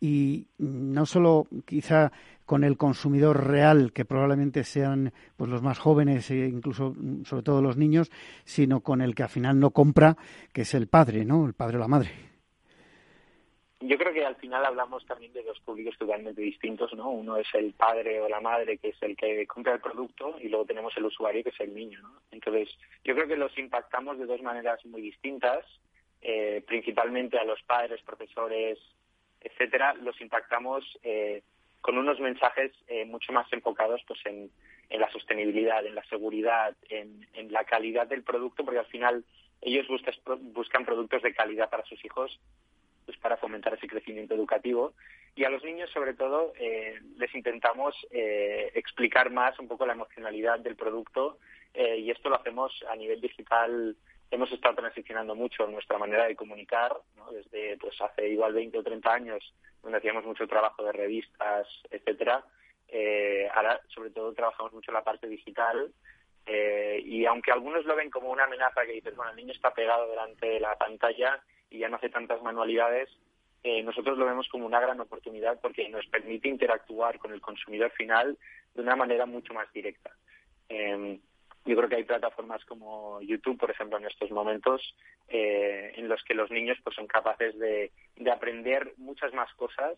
Y 0.08 0.46
no 0.60 1.08
solo 1.08 1.48
quizá 1.66 2.12
con 2.46 2.64
el 2.64 2.78
consumidor 2.78 3.48
real, 3.48 3.92
que 3.92 4.06
probablemente 4.06 4.64
sean 4.64 5.12
pues 5.36 5.50
los 5.50 5.64
más 5.64 5.80
jóvenes 5.80 6.30
e 6.30 6.46
incluso 6.46 6.94
mm, 6.96 7.24
sobre 7.24 7.42
todo 7.42 7.60
los 7.60 7.76
niños, 7.76 8.12
sino 8.44 8.82
con 8.82 9.02
el 9.02 9.16
que 9.16 9.24
al 9.24 9.30
final 9.30 9.60
no 9.60 9.72
compra, 9.72 10.16
que 10.54 10.62
es 10.62 10.76
el 10.76 10.88
padre, 10.88 11.26
¿no? 11.26 11.48
El 11.48 11.56
padre 11.56 11.78
o 11.78 11.80
la 11.80 11.88
madre. 11.88 12.12
Yo 13.80 13.98
creo 13.98 14.14
que 14.14 14.24
al 14.24 14.36
final 14.36 14.64
hablamos 14.64 15.04
también 15.08 15.34
de 15.34 15.42
dos 15.42 15.60
públicos 15.62 15.98
totalmente 15.98 16.40
distintos, 16.40 16.94
¿no? 16.94 17.10
Uno 17.10 17.38
es 17.38 17.48
el 17.56 17.74
padre 17.74 18.22
o 18.22 18.30
la 18.30 18.42
madre, 18.42 18.78
que 18.78 18.90
es 18.90 19.02
el 19.02 19.18
que 19.18 19.48
compra 19.48 19.74
el 19.74 19.82
producto, 19.82 20.36
y 20.40 20.50
luego 20.50 20.66
tenemos 20.66 20.96
el 20.98 21.06
usuario, 21.06 21.44
que 21.44 21.50
es 21.50 21.60
el 21.62 21.74
niño, 21.74 22.00
¿no? 22.04 22.22
Entonces, 22.30 22.70
yo 23.04 23.16
creo 23.16 23.28
que 23.28 23.38
los 23.38 23.58
impactamos 23.58 24.20
de 24.20 24.28
dos 24.28 24.44
maneras 24.44 24.86
muy 24.86 25.02
distintas, 25.02 25.66
eh, 26.22 26.64
principalmente 26.68 27.40
a 27.40 27.44
los 27.44 27.62
padres, 27.64 28.04
profesores, 28.04 28.78
etcétera, 29.46 29.94
los 29.94 30.20
impactamos 30.20 30.84
eh, 31.04 31.44
con 31.82 32.00
unos 32.00 32.20
mensajes 32.20 32.72
eh, 32.88 33.06
mucho 33.06 33.32
más 33.32 33.46
enfocados 33.54 34.02
pues 34.08 34.20
en, 34.26 34.50
la 34.90 35.10
sostenibilidad, 35.12 35.86
en 35.86 35.94
la 35.94 36.04
seguridad, 36.06 36.76
en, 36.90 37.52
la 37.52 37.64
calidad 37.64 38.08
del 38.08 38.24
producto, 38.24 38.64
porque 38.64 38.80
al 38.80 38.88
final 38.88 39.24
ellos 39.62 39.86
buscan 40.54 40.86
productos 40.86 41.22
de 41.22 41.34
calidad 41.34 41.70
para 41.70 41.86
sus 41.86 42.04
hijos, 42.04 42.40
pues 43.06 43.18
para 43.18 43.38
fomentar 43.38 43.74
ese 43.74 43.88
crecimiento 43.88 44.34
educativo. 44.34 44.94
Y 45.36 45.44
a 45.44 45.50
los 45.50 45.64
niños, 45.64 45.92
sobre 45.92 46.14
todo, 46.14 46.54
eh, 46.60 47.00
les 47.18 47.34
intentamos 47.36 47.96
eh, 48.10 48.72
explicar 48.74 49.30
más 49.32 49.60
un 49.60 49.68
poco 49.68 49.86
la 49.86 49.94
emocionalidad 49.94 50.60
del 50.60 50.76
producto 50.76 51.38
y 51.78 52.10
esto 52.10 52.30
lo 52.30 52.38
hacemos 52.38 52.72
a 52.90 52.96
nivel 52.96 53.20
digital 53.20 53.98
hemos 54.32 54.52
estado 54.52 54.76
transicionando 54.76 55.36
mucho 55.36 55.68
nuestra 55.68 55.98
manera 55.98 56.26
de 56.26 56.36
comunicar, 56.36 56.96
desde 57.32 57.78
pues 57.78 58.00
hace 58.02 58.30
igual 58.30 58.54
20 58.54 58.78
o 58.80 58.84
30 58.84 59.14
años, 59.14 59.54
donde 59.82 59.98
hacíamos 59.98 60.26
mucho 60.26 60.48
trabajo 60.48 60.84
de 60.84 60.92
revistas, 60.92 61.68
etcétera. 61.90 62.44
Eh, 62.88 63.48
ahora, 63.54 63.80
sobre 63.88 64.10
todo, 64.12 64.34
trabajamos 64.34 64.74
mucho 64.74 64.92
la 64.92 65.04
parte 65.04 65.28
digital. 65.28 65.92
Eh, 66.46 67.02
y 67.04 67.26
aunque 67.26 67.52
algunos 67.52 67.86
lo 67.86 67.96
ven 67.96 68.12
como 68.12 68.30
una 68.30 68.44
amenaza 68.44 68.86
que 68.86 68.94
dices, 68.94 69.16
bueno, 69.16 69.32
el 69.32 69.38
niño 69.38 69.54
está 69.54 69.74
pegado 69.74 70.08
delante 70.10 70.48
de 70.48 70.60
la 70.60 70.76
pantalla 70.76 71.42
y 71.70 71.80
ya 71.80 71.90
no 71.90 71.96
hace 71.96 72.10
tantas 72.10 72.42
manualidades, 72.44 73.10
eh, 73.64 73.82
nosotros 73.82 74.18
lo 74.18 74.26
vemos 74.26 74.48
como 74.50 74.68
una 74.68 74.80
gran 74.80 75.00
oportunidad 75.00 75.60
porque 75.60 75.90
nos 75.90 76.06
permite 76.06 76.48
interactuar 76.48 77.18
con 77.18 77.34
el 77.34 77.42
consumidor 77.42 77.92
final 77.92 78.38
de 78.76 78.82
una 78.82 78.96
manera 78.96 79.26
mucho 79.26 79.54
más 79.56 79.72
directa. 79.74 80.12
Eh, 81.66 81.70
yo 81.70 81.76
creo 81.76 81.90
que 81.90 81.96
hay 81.96 82.04
plataformas 82.04 82.64
como 82.66 83.22
YouTube, 83.22 83.58
por 83.58 83.72
ejemplo, 83.72 83.98
en 83.98 84.06
estos 84.06 84.32
momentos, 84.32 84.82
eh, 85.28 85.94
en 85.96 86.08
los 86.08 86.24
que 86.24 86.34
los 86.34 86.52
niños 86.52 86.78
pues 86.84 86.96
son 86.96 87.08
capaces 87.08 87.58
de, 87.58 87.92
aprender 88.32 88.94
muchas 88.98 89.34
más 89.34 89.52
cosas, 89.56 89.98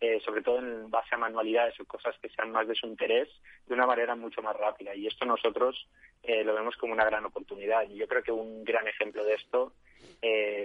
eh, 0.00 0.20
sobre 0.24 0.42
todo 0.42 0.58
en 0.58 0.90
base 0.90 1.14
a 1.14 1.18
manualidades 1.18 1.78
o 1.78 1.84
cosas 1.84 2.16
que 2.20 2.30
sean 2.30 2.50
más 2.52 2.66
de 2.66 2.74
su 2.74 2.86
interés, 2.86 3.28
de 3.66 3.74
una 3.74 3.86
manera 3.86 4.14
mucho 4.14 4.42
más 4.42 4.56
rápida. 4.56 4.94
Y 4.94 5.06
esto 5.06 5.24
nosotros 5.24 5.88
eh, 6.22 6.42
lo 6.42 6.54
vemos 6.54 6.76
como 6.76 6.92
una 6.92 7.04
gran 7.04 7.24
oportunidad. 7.24 7.88
Y 7.88 7.96
yo 7.96 8.08
creo 8.08 8.22
que 8.22 8.32
un 8.32 8.64
gran 8.64 8.86
ejemplo 8.88 9.24
de 9.24 9.34
esto 9.34 9.72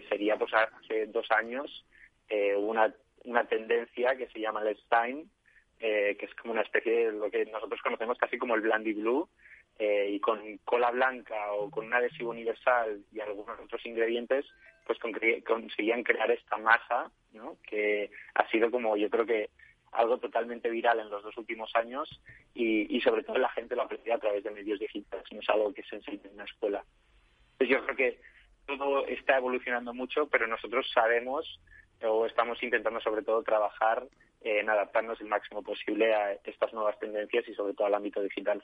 sería, 0.10 0.38
pues 0.38 0.54
hace 0.54 1.08
dos 1.08 1.30
años, 1.32 1.86
una, 2.58 2.94
una 3.24 3.46
tendencia 3.46 4.16
que 4.16 4.28
se 4.28 4.40
llama 4.40 4.64
Let's 4.64 4.86
Time, 4.90 5.26
que 5.80 6.18
es 6.20 6.36
como 6.36 6.54
una 6.54 6.62
especie 6.62 7.06
de 7.06 7.12
lo 7.12 7.30
que 7.30 7.46
nosotros 7.46 7.82
conocemos 7.82 8.18
casi 8.18 8.38
como 8.38 8.56
el 8.56 8.62
Blandy 8.62 8.94
Blue, 8.94 9.30
eh, 9.78 10.10
y 10.12 10.20
con 10.20 10.58
cola 10.60 10.92
blanca 10.92 11.52
o 11.54 11.70
con 11.70 11.86
un 11.86 11.94
adhesivo 11.94 12.32
universal 12.32 13.04
y 13.12 13.20
algunos 13.20 13.60
otros 13.60 13.86
ingredientes, 13.86 14.46
pues 14.86 15.00
conseguían 15.00 16.04
crear 16.04 16.30
esta 16.32 16.58
masa, 16.58 17.12
¿no? 17.34 17.58
que 17.68 18.12
ha 18.36 18.48
sido 18.50 18.72
como 18.72 18.96
yo 18.96 19.10
creo 19.10 19.26
que 19.26 19.50
algo 19.92 20.18
totalmente 20.18 20.70
viral 20.70 21.00
en 21.00 21.10
los 21.10 21.24
dos 21.24 21.36
últimos 21.38 21.72
años 21.76 22.22
y, 22.54 22.96
y 22.96 23.02
sobre 23.02 23.24
todo 23.24 23.38
la 23.38 23.50
gente 23.50 23.76
lo 23.76 23.84
aprecia 23.84 24.16
a 24.16 24.20
través 24.20 24.44
de 24.44 24.52
medios 24.52 24.80
digitales, 24.80 25.26
no 25.32 25.40
es 25.40 25.50
algo 25.50 25.74
que 25.74 25.84
se 25.84 25.96
enseñe 25.96 26.22
en 26.26 26.38
la 26.38 26.44
escuela. 26.44 26.84
Pues 27.58 27.70
yo 27.70 27.84
creo 27.86 27.96
que 27.96 28.20
todo 28.66 29.06
está 29.08 29.38
evolucionando 29.38 29.94
mucho, 29.94 30.28
pero 30.28 30.48
nosotros 30.48 30.90
sabemos 30.94 31.60
o 32.04 32.26
estamos 32.26 32.62
intentando 32.62 33.00
sobre 33.00 33.24
todo 33.24 33.44
trabajar 33.44 34.08
en 34.42 34.70
adaptarnos 34.70 35.20
el 35.22 35.28
máximo 35.28 35.64
posible 35.64 36.14
a 36.14 36.34
estas 36.44 36.74
nuevas 36.74 37.00
tendencias 37.00 37.48
y 37.48 37.54
sobre 37.56 37.74
todo 37.74 37.88
al 37.88 37.96
ámbito 37.96 38.22
digital. 38.22 38.64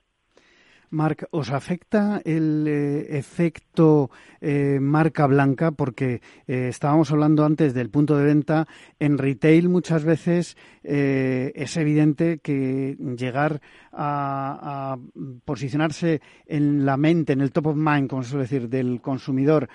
Marc, 0.91 1.27
¿os 1.31 1.51
afecta 1.51 2.21
el 2.25 2.65
eh, 2.67 3.17
efecto 3.17 4.11
eh, 4.41 4.77
marca 4.81 5.25
blanca? 5.25 5.71
Porque 5.71 6.21
eh, 6.47 6.67
estábamos 6.67 7.11
hablando 7.11 7.45
antes 7.45 7.73
del 7.73 7.89
punto 7.89 8.17
de 8.17 8.25
venta. 8.25 8.67
En 8.99 9.17
retail 9.17 9.69
muchas 9.69 10.03
veces 10.03 10.57
es 10.83 11.77
evidente 11.77 12.39
que 12.39 12.97
llegar 13.15 13.61
a, 13.91 14.93
a, 14.93 14.97
posicionarse 15.45 16.21
en 16.47 16.85
la 16.85 16.97
mente, 16.97 17.33
en 17.33 17.41
el 17.41 17.51
top 17.51 17.67
of 17.67 17.75
mind, 17.77 18.09
como 18.09 18.23
se 18.23 18.31
suele 18.31 18.43
decir, 18.43 18.67
del 18.67 18.99
consumidor 18.99 19.69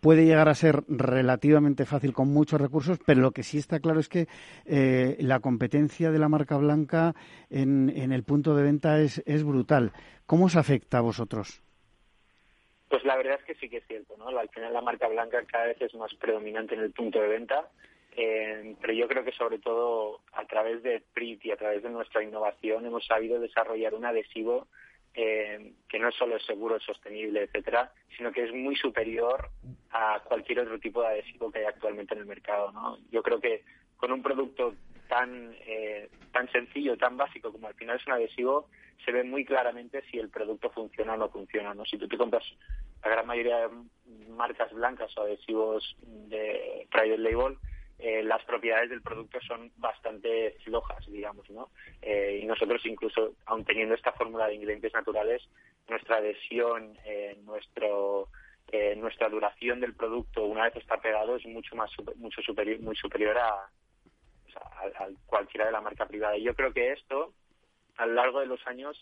puede 0.00 0.24
llegar 0.24 0.48
a 0.48 0.54
ser 0.54 0.82
relativamente 0.88 1.84
fácil 1.84 2.12
con 2.12 2.32
muchos 2.32 2.60
recursos, 2.60 2.98
pero 3.06 3.20
lo 3.20 3.32
que 3.32 3.42
sí 3.42 3.58
está 3.58 3.80
claro 3.80 4.00
es 4.00 4.08
que 4.08 4.26
eh, 4.66 5.16
la 5.20 5.40
competencia 5.40 6.10
de 6.10 6.18
la 6.18 6.28
marca 6.28 6.56
blanca 6.56 7.14
en, 7.50 7.90
el 7.90 8.24
punto 8.24 8.54
de 8.54 8.62
venta 8.62 9.00
es, 9.00 9.22
es 9.26 9.44
brutal. 9.44 9.92
¿Cómo 10.26 10.46
os 10.46 10.56
afecta 10.56 10.98
a 10.98 11.02
vosotros? 11.02 11.62
Pues 12.88 13.04
la 13.04 13.16
verdad 13.16 13.38
es 13.38 13.44
que 13.44 13.54
sí 13.54 13.68
que 13.68 13.78
es 13.78 13.86
cierto, 13.86 14.16
¿no? 14.16 14.28
Al 14.28 14.48
final 14.48 14.72
la 14.72 14.80
marca 14.80 15.06
blanca 15.06 15.42
cada 15.46 15.66
vez 15.66 15.80
es 15.80 15.94
más 15.94 16.12
predominante 16.14 16.74
en 16.74 16.80
el 16.80 16.90
punto 16.90 17.20
de 17.20 17.28
venta, 17.28 17.68
eh, 18.16 18.74
pero 18.80 18.92
yo 18.92 19.06
creo 19.06 19.24
que 19.24 19.32
sobre 19.32 19.58
todo 19.58 20.20
a 20.32 20.44
través 20.44 20.82
de 20.82 21.02
PRIT 21.14 21.46
y 21.46 21.50
a 21.52 21.56
través 21.56 21.82
de 21.82 21.90
nuestra 21.90 22.22
innovación 22.22 22.84
hemos 22.84 23.06
sabido 23.06 23.38
desarrollar 23.38 23.94
un 23.94 24.04
adhesivo 24.04 24.66
eh, 25.14 25.72
que 25.88 25.98
no 25.98 26.10
solo 26.12 26.36
es 26.36 26.44
seguro, 26.44 26.76
es 26.76 26.82
sostenible, 26.84 27.42
etcétera, 27.42 27.92
sino 28.16 28.30
que 28.32 28.44
es 28.44 28.52
muy 28.52 28.76
superior 28.76 29.50
a 29.90 30.20
cualquier 30.24 30.60
otro 30.60 30.78
tipo 30.78 31.02
de 31.02 31.08
adhesivo 31.08 31.50
que 31.50 31.60
hay 31.60 31.64
actualmente 31.64 32.14
en 32.14 32.20
el 32.20 32.26
mercado. 32.26 32.70
¿no? 32.72 32.98
Yo 33.10 33.22
creo 33.22 33.40
que 33.40 33.64
con 33.96 34.12
un 34.12 34.22
producto 34.22 34.74
tan 35.08 35.52
eh, 35.66 36.08
tan 36.32 36.50
sencillo, 36.52 36.96
tan 36.96 37.16
básico 37.16 37.50
como 37.50 37.66
al 37.66 37.74
final 37.74 37.96
es 37.96 38.06
un 38.06 38.12
adhesivo, 38.12 38.68
se 39.04 39.12
ve 39.12 39.24
muy 39.24 39.44
claramente 39.44 40.02
si 40.10 40.18
el 40.18 40.28
producto 40.28 40.70
funciona 40.70 41.14
o 41.14 41.16
no 41.16 41.28
funciona. 41.28 41.74
¿no? 41.74 41.84
Si 41.84 41.98
tú 41.98 42.06
te 42.06 42.16
compras 42.16 42.44
la 43.02 43.10
gran 43.10 43.26
mayoría 43.26 43.68
de 43.68 43.68
marcas 44.28 44.72
blancas 44.72 45.16
o 45.16 45.22
adhesivos 45.22 45.96
de 46.02 46.86
private 46.90 47.18
label, 47.18 47.58
eh, 48.02 48.22
las 48.22 48.42
propiedades 48.44 48.90
del 48.90 49.02
producto 49.02 49.38
son 49.40 49.70
bastante 49.76 50.56
flojas, 50.64 51.04
digamos, 51.06 51.48
¿no? 51.50 51.68
Eh, 52.00 52.40
y 52.42 52.46
nosotros 52.46 52.84
incluso, 52.86 53.34
aun 53.46 53.64
teniendo 53.64 53.94
esta 53.94 54.12
fórmula 54.12 54.46
de 54.46 54.54
ingredientes 54.54 54.94
naturales, 54.94 55.42
nuestra 55.88 56.16
adhesión, 56.16 56.96
eh, 57.04 57.38
nuestro 57.44 58.28
nuestra 58.98 59.28
duración 59.28 59.80
del 59.80 59.94
producto 59.94 60.44
una 60.44 60.62
vez 60.62 60.76
está 60.76 60.96
pegado 60.98 61.34
es 61.34 61.44
mucho 61.44 61.74
más 61.74 61.90
mucho 62.14 62.40
superior 62.40 62.78
muy 62.78 62.94
superior 62.94 63.36
a, 63.36 63.68
a, 64.54 65.08
cualquiera 65.26 65.66
de 65.66 65.72
la 65.72 65.80
marca 65.80 66.06
privada. 66.06 66.36
Y 66.36 66.44
yo 66.44 66.54
creo 66.54 66.72
que 66.72 66.92
esto, 66.92 67.32
a 67.96 68.06
lo 68.06 68.14
largo 68.14 68.38
de 68.38 68.46
los 68.46 68.64
años, 68.68 68.96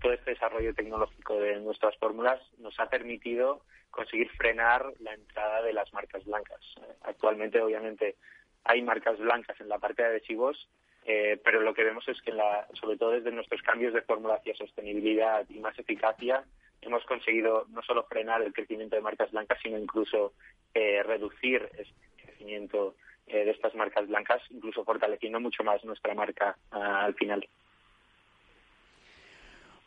todo 0.00 0.12
este 0.12 0.30
desarrollo 0.30 0.72
tecnológico 0.74 1.34
de 1.40 1.60
nuestras 1.60 1.96
fórmulas 1.98 2.40
nos 2.58 2.78
ha 2.78 2.88
permitido 2.88 3.62
conseguir 3.90 4.30
frenar 4.30 4.92
la 5.00 5.14
entrada 5.14 5.62
de 5.62 5.72
las 5.72 5.92
marcas 5.92 6.24
blancas. 6.24 6.60
Actualmente, 7.02 7.60
obviamente, 7.60 8.16
hay 8.64 8.82
marcas 8.82 9.18
blancas 9.18 9.60
en 9.60 9.68
la 9.68 9.78
parte 9.78 10.02
de 10.02 10.08
adhesivos, 10.08 10.68
eh, 11.04 11.40
pero 11.42 11.60
lo 11.60 11.72
que 11.72 11.84
vemos 11.84 12.06
es 12.08 12.20
que, 12.20 12.32
la, 12.32 12.66
sobre 12.74 12.96
todo 12.96 13.12
desde 13.12 13.30
nuestros 13.30 13.62
cambios 13.62 13.94
de 13.94 14.02
fórmula 14.02 14.34
hacia 14.34 14.56
sostenibilidad 14.56 15.46
y 15.48 15.60
más 15.60 15.78
eficacia, 15.78 16.44
hemos 16.82 17.04
conseguido 17.04 17.66
no 17.70 17.82
solo 17.82 18.04
frenar 18.04 18.42
el 18.42 18.52
crecimiento 18.52 18.96
de 18.96 19.02
marcas 19.02 19.30
blancas, 19.30 19.58
sino 19.62 19.78
incluso 19.78 20.32
eh, 20.74 21.02
reducir 21.04 21.68
el 21.78 21.86
crecimiento 22.16 22.96
eh, 23.26 23.44
de 23.44 23.50
estas 23.52 23.74
marcas 23.74 24.08
blancas, 24.08 24.42
incluso 24.50 24.84
fortaleciendo 24.84 25.40
mucho 25.40 25.62
más 25.64 25.84
nuestra 25.84 26.14
marca 26.14 26.56
ah, 26.72 27.04
al 27.04 27.14
final. 27.14 27.48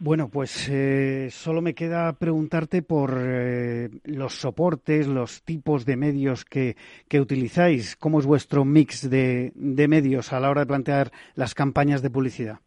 Bueno, 0.02 0.30
pues 0.32 0.70
eh, 0.70 1.28
solo 1.30 1.62
me 1.62 1.76
queda 1.76 2.14
preguntarte 2.14 2.82
por 2.82 3.18
eh, 3.20 3.90
los 4.06 4.34
soportes, 4.34 5.08
los 5.08 5.44
tipos 5.44 5.86
de 5.86 5.98
medios 5.98 6.46
que, 6.46 6.78
que 7.10 7.20
utilizáis. 7.20 7.98
¿Cómo 7.98 8.20
es 8.20 8.26
vuestro 8.26 8.64
mix 8.64 9.10
de, 9.10 9.52
de, 9.56 9.88
medios 9.90 10.32
a 10.32 10.40
la 10.40 10.52
hora 10.52 10.62
de 10.62 10.68
plantear 10.68 11.12
las 11.36 11.54
campañas 11.54 12.02
de 12.02 12.10
publicidad? 12.10 12.60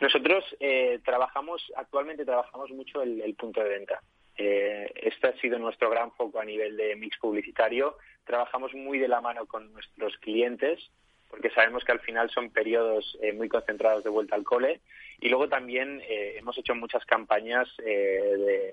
Nosotros 0.00 0.44
eh, 0.58 0.98
trabajamos, 1.04 1.62
actualmente 1.76 2.24
trabajamos 2.24 2.70
mucho 2.70 3.00
el, 3.00 3.20
el 3.20 3.34
punto 3.36 3.62
de 3.62 3.68
venta. 3.68 4.02
este 4.36 5.28
ha 5.28 5.40
sido 5.40 5.56
nuestro 5.60 5.88
gran 5.88 6.10
foco 6.10 6.40
a 6.40 6.44
nivel 6.44 6.76
de 6.76 6.96
mix 6.96 7.16
publicitario. 7.18 7.96
Trabajamos 8.24 8.74
muy 8.74 8.98
de 8.98 9.06
la 9.06 9.20
mano 9.20 9.46
con 9.46 9.72
nuestros 9.72 10.16
clientes 10.16 10.80
porque 11.28 11.50
sabemos 11.50 11.84
que 11.84 11.92
al 11.92 12.00
final 12.00 12.30
son 12.30 12.50
periodos 12.50 13.16
eh, 13.22 13.32
muy 13.32 13.48
concentrados 13.48 14.04
de 14.04 14.10
vuelta 14.10 14.34
al 14.34 14.44
cole. 14.44 14.80
Y 15.20 15.28
luego 15.28 15.48
también 15.48 16.00
eh, 16.08 16.36
hemos 16.38 16.56
hecho 16.58 16.74
muchas 16.74 17.04
campañas 17.04 17.68
eh, 17.84 18.72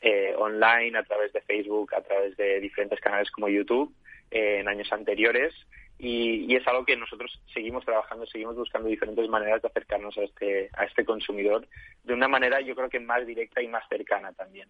de, 0.00 0.34
online 0.36 0.96
a 0.96 1.02
través 1.02 1.32
de 1.32 1.40
Facebook, 1.40 1.94
a 1.94 2.02
través 2.02 2.36
de 2.36 2.60
diferentes 2.60 3.00
canales 3.00 3.30
como 3.30 3.48
YouTube 3.48 3.92
en 4.30 4.68
años 4.68 4.92
anteriores. 4.92 5.54
Y, 5.98 6.54
es 6.54 6.66
algo 6.68 6.84
que 6.84 6.96
nosotros 6.96 7.40
seguimos 7.52 7.84
trabajando, 7.84 8.24
seguimos 8.26 8.56
buscando 8.56 8.88
diferentes 8.88 9.28
maneras 9.28 9.60
de 9.62 9.68
acercarnos 9.68 10.16
a 10.16 10.22
este, 10.22 10.70
a 10.74 10.84
este 10.84 11.04
consumidor 11.04 11.66
de 12.04 12.14
una 12.14 12.28
manera 12.28 12.60
yo 12.60 12.74
creo 12.74 12.88
que 12.88 13.00
más 13.00 13.26
directa 13.26 13.60
y 13.60 13.68
más 13.68 13.82
cercana 13.88 14.32
también. 14.32 14.68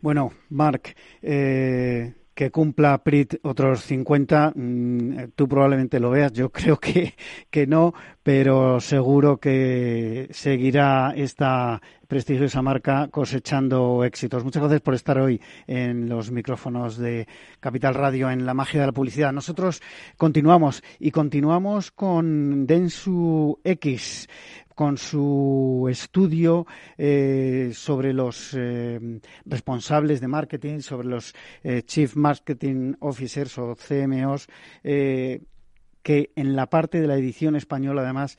Bueno, 0.00 0.32
Marc, 0.50 0.96
eh, 1.22 2.12
que 2.34 2.50
cumpla 2.50 3.02
PRIT 3.02 3.34
otros 3.42 3.82
50, 3.82 4.52
mm, 4.54 5.16
tú 5.34 5.48
probablemente 5.48 6.00
lo 6.00 6.10
veas, 6.10 6.32
yo 6.32 6.50
creo 6.52 6.78
que, 6.78 7.14
que 7.50 7.66
no, 7.66 7.92
pero 8.22 8.80
seguro 8.80 9.38
que 9.38 10.28
seguirá 10.30 11.12
esta 11.16 11.80
prestigiosa 12.12 12.60
marca 12.60 13.08
cosechando 13.08 14.04
éxitos. 14.04 14.44
Muchas 14.44 14.60
gracias 14.60 14.82
por 14.82 14.92
estar 14.92 15.18
hoy 15.18 15.40
en 15.66 16.10
los 16.10 16.30
micrófonos 16.30 16.98
de 16.98 17.26
Capital 17.58 17.94
Radio 17.94 18.30
en 18.30 18.44
la 18.44 18.52
magia 18.52 18.80
de 18.80 18.86
la 18.86 18.92
publicidad. 18.92 19.32
Nosotros 19.32 19.80
continuamos 20.18 20.82
y 20.98 21.10
continuamos 21.10 21.90
con 21.90 22.66
Densu 22.66 23.58
X 23.64 24.28
con 24.74 24.98
su 24.98 25.86
estudio 25.90 26.66
eh, 26.96 27.70
sobre 27.74 28.12
los 28.12 28.54
eh, 28.54 29.20
responsables 29.44 30.20
de 30.20 30.28
marketing, 30.28 30.80
sobre 30.80 31.08
los 31.08 31.34
eh, 31.62 31.82
Chief 31.82 32.14
Marketing 32.16 32.94
Officers 33.00 33.58
o 33.58 33.76
CMOs, 33.76 34.48
que 34.82 36.32
en 36.34 36.56
la 36.56 36.66
parte 36.68 37.00
de 37.00 37.06
la 37.06 37.16
edición 37.16 37.54
española 37.54 38.02
además 38.02 38.36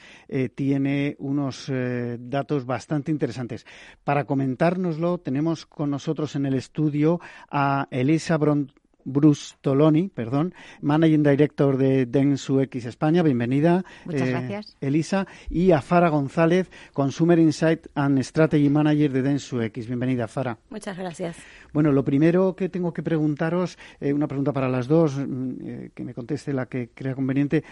tiene 0.53 1.15
unos 1.17 1.71
datos 2.19 2.65
bastante 2.65 3.09
interesantes. 3.09 3.65
Para 4.03 4.25
comentárnoslo 4.25 5.19
tenemos 5.19 5.65
con 5.65 5.89
nosotros 5.89 6.35
en 6.35 6.45
el 6.45 6.55
estudio 6.55 7.21
a 7.49 7.87
Elisa 7.89 8.35
Bron 8.35 8.69
Bruce 9.05 9.55
Toloni, 9.61 10.09
perdón, 10.09 10.53
Managing 10.81 11.23
Director 11.23 11.77
de 11.77 12.05
Densu 12.05 12.59
X 12.61 12.85
España. 12.85 13.23
Bienvenida. 13.23 13.83
Muchas 14.05 14.27
eh, 14.27 14.31
gracias. 14.31 14.77
Elisa. 14.81 15.27
Y 15.49 15.71
a 15.71 15.81
Fara 15.81 16.09
González, 16.09 16.69
Consumer 16.93 17.39
Insight 17.39 17.87
and 17.95 18.19
Strategy 18.19 18.69
Manager 18.69 19.11
de 19.11 19.21
Densu 19.21 19.61
X. 19.61 19.87
Bienvenida, 19.87 20.27
Fara. 20.27 20.57
Muchas 20.69 20.97
gracias. 20.97 21.37
Bueno, 21.73 21.91
lo 21.91 22.03
primero 22.03 22.55
que 22.55 22.69
tengo 22.69 22.93
que 22.93 23.03
preguntaros, 23.03 23.77
eh, 23.99 24.13
una 24.13 24.27
pregunta 24.27 24.53
para 24.53 24.69
las 24.69 24.87
dos, 24.87 25.17
mm, 25.17 25.51
eh, 25.61 25.89
que 25.93 26.03
me 26.03 26.13
conteste 26.13 26.53
la 26.53 26.67
que 26.67 26.89
crea 26.93 27.15
conveniente. 27.15 27.63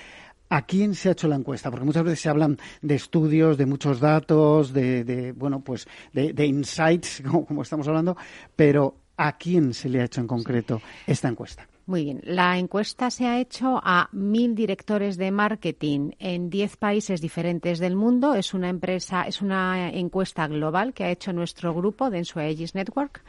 ¿A 0.50 0.66
quién 0.66 0.96
se 0.96 1.08
ha 1.08 1.12
hecho 1.14 1.30
la 1.30 1.38
encuesta? 1.38 1.72
Porque 1.72 1.86
muchas 1.86 2.04
veces 2.04 2.20
se 2.20 2.28
hablan 2.28 2.58
de 2.82 2.96
estudios, 2.96 3.58
de 3.58 3.66
muchos 3.66 4.02
datos, 4.02 4.74
de, 4.74 5.34
bueno, 5.34 5.64
pues 5.64 5.88
de, 6.12 6.46
insights, 6.46 7.24
como, 7.48 7.62
estamos 7.62 7.88
hablando, 7.88 8.18
pero 8.54 8.98
¿A 9.24 9.34
quién 9.34 9.76
se 9.76 9.88
le 9.88 10.02
ha 10.02 10.06
hecho 10.06 10.20
en 10.20 10.26
concreto 10.26 10.82
esta 11.06 11.28
encuesta? 11.28 11.68
Muy 11.86 12.06
bien. 12.06 12.22
La 12.24 12.58
encuesta 12.58 13.12
se 13.12 13.28
ha 13.28 13.40
hecho 13.40 13.80
a 13.84 14.10
mil 14.12 14.56
directores 14.56 15.16
de 15.16 15.30
marketing 15.30 16.10
en 16.18 16.50
diez 16.50 16.76
países 16.76 17.22
diferentes 17.22 17.78
del 17.78 17.96
mundo. 17.96 18.34
Es 18.34 18.56
una 18.56 18.70
empresa, 18.70 19.22
es 19.28 19.44
una 19.44 19.92
encuesta 19.92 20.48
global 20.48 20.96
que 20.96 21.04
ha 21.04 21.12
hecho 21.12 21.34
nuestro 21.34 21.72
grupo 21.72 22.10
de 22.10 22.24
Aegis 22.34 22.74
Network. 22.74 23.24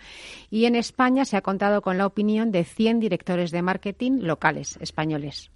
Y 0.49 0.65
en 0.65 0.77
España 0.77 1.27
se 1.27 1.37
ha 1.37 1.43
contado 1.43 1.83
con 1.83 1.99
la 1.99 2.07
opinión 2.07 2.53
de 2.53 2.65
100 2.65 2.99
directores 2.99 3.51
de 3.51 3.61
marketing 3.61 4.21
locales 4.23 4.79
españoles. 4.81 5.52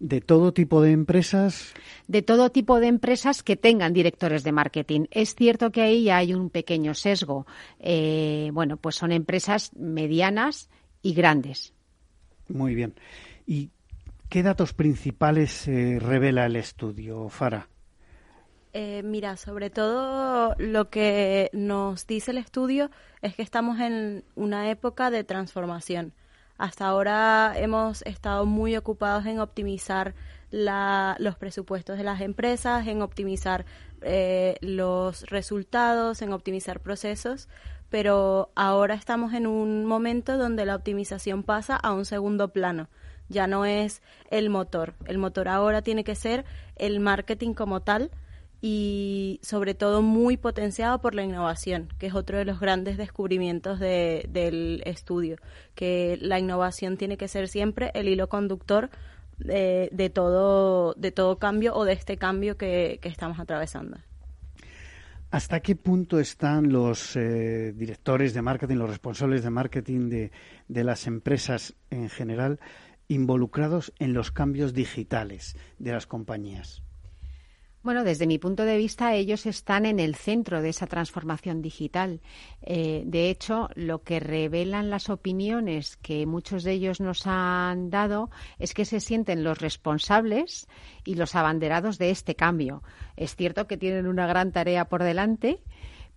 ¿De 0.00 0.22
todo 0.22 0.54
tipo 0.54 0.80
de 0.80 0.92
empresas? 0.92 1.74
De 2.08 2.22
todo 2.22 2.50
tipo 2.50 2.80
de 2.80 2.86
empresas 2.86 3.42
que 3.42 3.56
tengan 3.56 3.92
directores 3.92 4.42
de 4.44 4.50
marketing. 4.50 5.04
Es 5.10 5.34
cierto 5.34 5.70
que 5.70 5.82
ahí 5.82 6.04
ya 6.04 6.16
hay 6.16 6.32
un 6.32 6.48
pequeño 6.48 6.94
sesgo. 6.94 7.46
Eh, 7.78 8.48
bueno, 8.54 8.78
pues 8.78 8.96
son 8.96 9.12
empresas 9.12 9.76
medianas 9.76 10.70
y 11.02 11.12
grandes. 11.12 11.74
Muy 12.48 12.74
bien. 12.74 12.94
¿Y 13.46 13.68
qué 14.30 14.42
datos 14.42 14.72
principales 14.72 15.68
eh, 15.68 15.98
revela 16.00 16.46
el 16.46 16.56
estudio, 16.56 17.28
Fara? 17.28 17.68
Eh, 18.72 19.02
mira, 19.04 19.36
sobre 19.36 19.68
todo 19.68 20.54
lo 20.56 20.88
que 20.88 21.50
nos 21.52 22.06
dice 22.06 22.30
el 22.30 22.38
estudio 22.38 22.90
es 23.20 23.34
que 23.34 23.42
estamos 23.42 23.78
en 23.80 24.24
una 24.34 24.70
época 24.70 25.10
de 25.10 25.24
transformación 25.24 26.14
hasta 26.60 26.86
ahora 26.86 27.54
hemos 27.56 28.02
estado 28.02 28.44
muy 28.44 28.76
ocupados 28.76 29.24
en 29.24 29.40
optimizar 29.40 30.14
los 30.50 31.36
presupuestos 31.36 31.96
de 31.96 32.04
las 32.04 32.20
empresas, 32.20 32.86
en 32.86 33.00
optimizar 33.00 33.64
eh, 34.02 34.56
los 34.60 35.22
resultados, 35.30 36.20
en 36.20 36.34
optimizar 36.34 36.80
procesos, 36.80 37.48
pero 37.88 38.50
ahora 38.56 38.94
estamos 38.94 39.32
en 39.32 39.46
un 39.46 39.86
momento 39.86 40.36
donde 40.36 40.66
la 40.66 40.76
optimización 40.76 41.44
pasa 41.44 41.76
a 41.76 41.92
un 41.92 42.04
segundo 42.04 42.52
plano. 42.52 42.90
Ya 43.30 43.46
no 43.46 43.64
es 43.64 44.02
el 44.30 44.50
motor. 44.50 44.94
El 45.06 45.16
motor 45.16 45.48
ahora 45.48 45.80
tiene 45.80 46.04
que 46.04 46.14
ser 46.14 46.44
el 46.76 47.00
marketing 47.00 47.54
como 47.54 47.80
tal, 47.80 48.10
y 48.62 49.40
sobre 49.42 49.74
todo 49.74 50.02
muy 50.02 50.36
potenciado 50.36 51.00
por 51.00 51.14
la 51.14 51.22
innovación, 51.22 51.88
que 51.98 52.06
es 52.06 52.14
otro 52.14 52.36
de 52.36 52.44
los 52.44 52.60
grandes 52.60 52.98
descubrimientos 52.98 53.80
del 53.80 54.82
estudio, 54.84 55.36
que 55.74 56.18
la 56.20 56.38
innovación 56.38 56.96
tiene 56.96 57.16
que 57.16 57.28
ser 57.28 57.48
siempre 57.48 57.90
el 57.94 58.08
hilo 58.08 58.28
conductor 58.28 58.90
de, 59.38 60.10
todo, 60.12 60.94
de 60.94 61.10
todo 61.10 61.38
cambio 61.38 61.74
o 61.74 61.84
de 61.84 61.94
este 61.94 62.18
cambio 62.18 62.58
que, 62.58 63.00
estamos 63.02 63.38
atravesando. 63.38 63.98
¿Hasta 65.30 65.60
qué 65.60 65.76
punto 65.76 66.18
están 66.18 66.72
los 66.72 67.14
eh, 67.16 67.72
directores 67.72 68.34
de 68.34 68.42
marketing, 68.42 68.76
los 68.76 68.90
responsables 68.90 69.44
de 69.44 69.50
marketing 69.50 70.08
de, 70.08 70.32
de 70.66 70.84
las 70.84 71.06
empresas 71.06 71.74
en 71.90 72.08
general 72.10 72.58
involucrados 73.06 73.92
en 74.00 74.12
los 74.12 74.32
cambios 74.32 74.74
digitales 74.74 75.56
de 75.78 75.92
las 75.92 76.06
compañías? 76.06 76.82
Bueno, 77.82 78.04
desde 78.04 78.26
mi 78.26 78.38
punto 78.38 78.66
de 78.66 78.76
vista, 78.76 79.14
ellos 79.14 79.46
están 79.46 79.86
en 79.86 80.00
el 80.00 80.14
centro 80.14 80.60
de 80.60 80.68
esa 80.68 80.86
transformación 80.86 81.62
digital. 81.62 82.20
Eh, 82.60 83.04
de 83.06 83.30
hecho, 83.30 83.70
lo 83.74 84.02
que 84.02 84.20
revelan 84.20 84.90
las 84.90 85.08
opiniones 85.08 85.96
que 85.96 86.26
muchos 86.26 86.62
de 86.62 86.72
ellos 86.72 87.00
nos 87.00 87.26
han 87.26 87.88
dado 87.88 88.28
es 88.58 88.74
que 88.74 88.84
se 88.84 89.00
sienten 89.00 89.44
los 89.44 89.60
responsables 89.60 90.68
y 91.04 91.14
los 91.14 91.34
abanderados 91.34 91.96
de 91.96 92.10
este 92.10 92.34
cambio. 92.34 92.82
Es 93.16 93.34
cierto 93.34 93.66
que 93.66 93.78
tienen 93.78 94.06
una 94.06 94.26
gran 94.26 94.52
tarea 94.52 94.90
por 94.90 95.02
delante, 95.02 95.62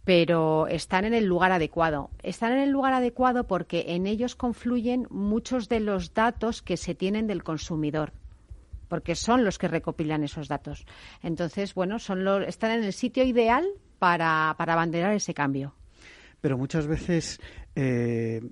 pero 0.04 0.68
están 0.68 1.06
en 1.06 1.14
el 1.14 1.24
lugar 1.24 1.54
adecuado. 1.54 2.10
Están 2.24 2.52
en 2.52 2.60
el 2.60 2.72
lugar 2.72 2.92
adecuado 2.92 3.48
porque 3.48 3.86
en 3.96 4.06
ellos 4.06 4.36
confluyen 4.36 5.08
muchos 5.10 5.70
de 5.70 5.80
los 5.80 6.14
datos 6.14 6.62
que 6.62 6.76
se 6.76 6.94
tienen 6.94 7.26
del 7.26 7.42
consumidor 7.42 8.12
porque 8.94 9.16
son 9.16 9.44
los 9.44 9.58
que 9.58 9.68
recopilan 9.68 10.24
esos 10.24 10.48
datos. 10.48 10.86
Entonces, 11.24 11.74
bueno, 11.74 11.98
son 11.98 12.24
los, 12.24 12.48
están 12.48 12.70
en 12.70 12.84
el 12.84 12.94
sitio 12.94 13.24
ideal 13.24 13.66
para, 13.98 14.54
para 14.56 14.74
abanderar 14.74 15.16
ese 15.16 15.34
cambio. 15.34 15.74
Pero 16.42 16.60
muchas 16.60 16.86
veces 16.86 17.42
eh, 17.76 18.48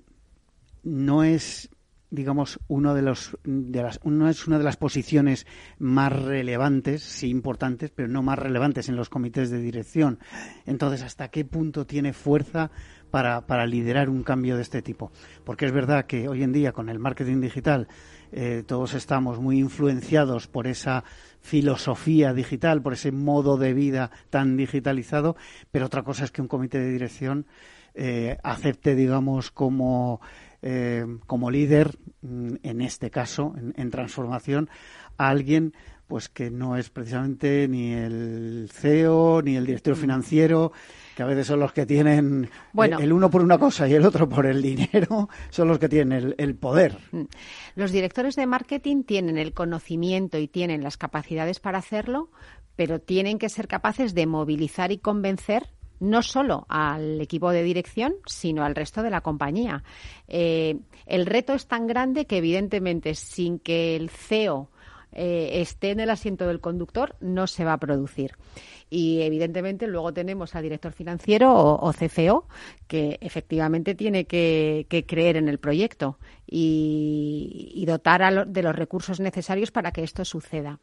no 0.82 1.22
es 1.22 1.70
digamos, 2.10 2.58
uno 2.68 2.92
de 2.92 3.02
los, 3.02 3.38
de 3.44 3.88
es 3.88 4.46
una 4.46 4.58
de 4.58 4.64
las 4.64 4.76
posiciones 4.76 5.46
más 5.78 6.12
relevantes, 6.12 7.02
sí 7.02 7.30
importantes, 7.30 7.90
pero 7.90 8.08
no 8.08 8.22
más 8.22 8.38
relevantes 8.38 8.90
en 8.90 8.96
los 8.96 9.08
comités 9.08 9.48
de 9.48 9.58
dirección. 9.58 10.18
Entonces, 10.66 11.02
¿hasta 11.02 11.28
qué 11.28 11.46
punto 11.46 11.86
tiene 11.86 12.12
fuerza 12.12 12.70
para, 13.12 13.46
para 13.46 13.66
liderar 13.66 14.08
un 14.08 14.24
cambio 14.24 14.56
de 14.56 14.62
este 14.62 14.82
tipo? 14.82 15.12
Porque 15.44 15.66
es 15.66 15.72
verdad 15.72 16.06
que 16.06 16.28
hoy 16.28 16.42
en 16.42 16.52
día, 16.52 16.72
con 16.72 16.88
el 16.88 16.98
marketing 16.98 17.40
digital, 17.40 17.86
eh, 18.32 18.64
todos 18.66 18.94
estamos 18.94 19.38
muy 19.38 19.58
influenciados 19.58 20.48
por 20.48 20.66
esa 20.66 21.04
filosofía 21.42 22.32
digital, 22.32 22.80
por 22.80 22.94
ese 22.94 23.12
modo 23.12 23.58
de 23.58 23.74
vida 23.74 24.10
tan 24.30 24.56
digitalizado, 24.56 25.36
pero 25.70 25.86
otra 25.86 26.02
cosa 26.02 26.24
es 26.24 26.30
que 26.30 26.40
un 26.40 26.48
comité 26.48 26.78
de 26.78 26.90
dirección 26.90 27.46
eh, 27.94 28.38
acepte, 28.42 28.94
digamos, 28.94 29.50
como, 29.50 30.22
eh, 30.62 31.04
como 31.26 31.50
líder, 31.50 31.98
mm, 32.22 32.54
en 32.62 32.80
este 32.80 33.10
caso, 33.10 33.54
en, 33.76 33.90
transformación, 33.90 34.70
a 35.18 35.28
alguien 35.28 35.74
pues 36.06 36.28
que 36.28 36.50
no 36.50 36.76
es 36.76 36.90
precisamente 36.90 37.68
ni 37.68 37.92
el 37.92 38.68
CEO 38.70 39.40
ni 39.42 39.56
el 39.56 39.64
director 39.64 39.96
financiero 39.96 40.72
que 41.16 41.22
a 41.22 41.26
veces 41.26 41.46
son 41.46 41.60
los 41.60 41.72
que 41.72 41.86
tienen 41.86 42.48
eh, 42.74 42.90
el 43.00 43.12
uno 43.12 43.30
por 43.30 43.42
una 43.42 43.58
cosa 43.58 43.88
y 43.88 43.94
el 43.94 44.04
otro 44.04 44.28
por 44.28 44.46
el 44.46 44.62
dinero, 44.62 45.28
son 45.50 45.68
los 45.68 45.78
que 45.78 45.88
tienen 45.88 46.34
el, 46.36 46.54
poder. 46.54 46.98
Mm. 47.12 47.22
Los 47.74 47.92
directores 47.92 48.36
de 48.36 48.46
marketing 48.46 49.04
tienen 49.04 49.38
el 49.38 49.52
conocimiento 49.52 50.38
y 50.38 50.48
tienen 50.48 50.82
las 50.82 50.96
capacidades 50.96 51.60
para 51.60 51.78
hacerlo, 51.78 52.30
pero 52.76 53.00
tienen 53.00 53.38
que 53.38 53.48
ser 53.48 53.68
capaces 53.68 54.14
de 54.14 54.26
movilizar 54.26 54.92
y 54.92 54.98
convencer 54.98 55.68
no 56.00 56.20
solo 56.22 56.66
al 56.68 57.20
equipo 57.20 57.52
de 57.52 57.62
dirección, 57.62 58.14
sino 58.26 58.64
al 58.64 58.74
resto 58.74 59.02
de 59.02 59.10
la 59.10 59.20
compañía. 59.20 59.84
Eh, 60.26 60.80
el 61.06 61.26
reto 61.26 61.54
es 61.54 61.68
tan 61.68 61.86
grande 61.86 62.26
que, 62.26 62.38
evidentemente, 62.38 63.14
sin 63.14 63.60
que 63.60 63.94
el 63.94 64.10
CEO 64.10 64.68
eh, 65.12 65.60
esté 65.60 65.90
en 65.90 66.00
el 66.00 66.10
asiento 66.10 66.46
del 66.46 66.60
conductor, 66.60 67.16
no 67.20 67.46
se 67.46 67.64
va 67.64 67.74
a 67.74 67.78
producir. 67.78 68.32
Y 68.88 69.22
evidentemente 69.22 69.86
luego 69.86 70.12
tenemos 70.12 70.54
al 70.54 70.62
director 70.62 70.92
financiero 70.92 71.54
o, 71.54 71.92
CFO 71.92 72.46
que 72.86 73.18
efectivamente 73.20 73.94
tiene 73.94 74.26
que, 74.26 74.86
creer 75.06 75.36
en 75.36 75.48
el 75.48 75.58
proyecto 75.58 76.18
y, 76.46 77.84
dotar 77.86 78.46
de 78.46 78.62
los 78.62 78.74
recursos 78.74 79.20
necesarios 79.20 79.70
para 79.70 79.92
que 79.92 80.02
esto 80.02 80.24
suceda 80.24 80.78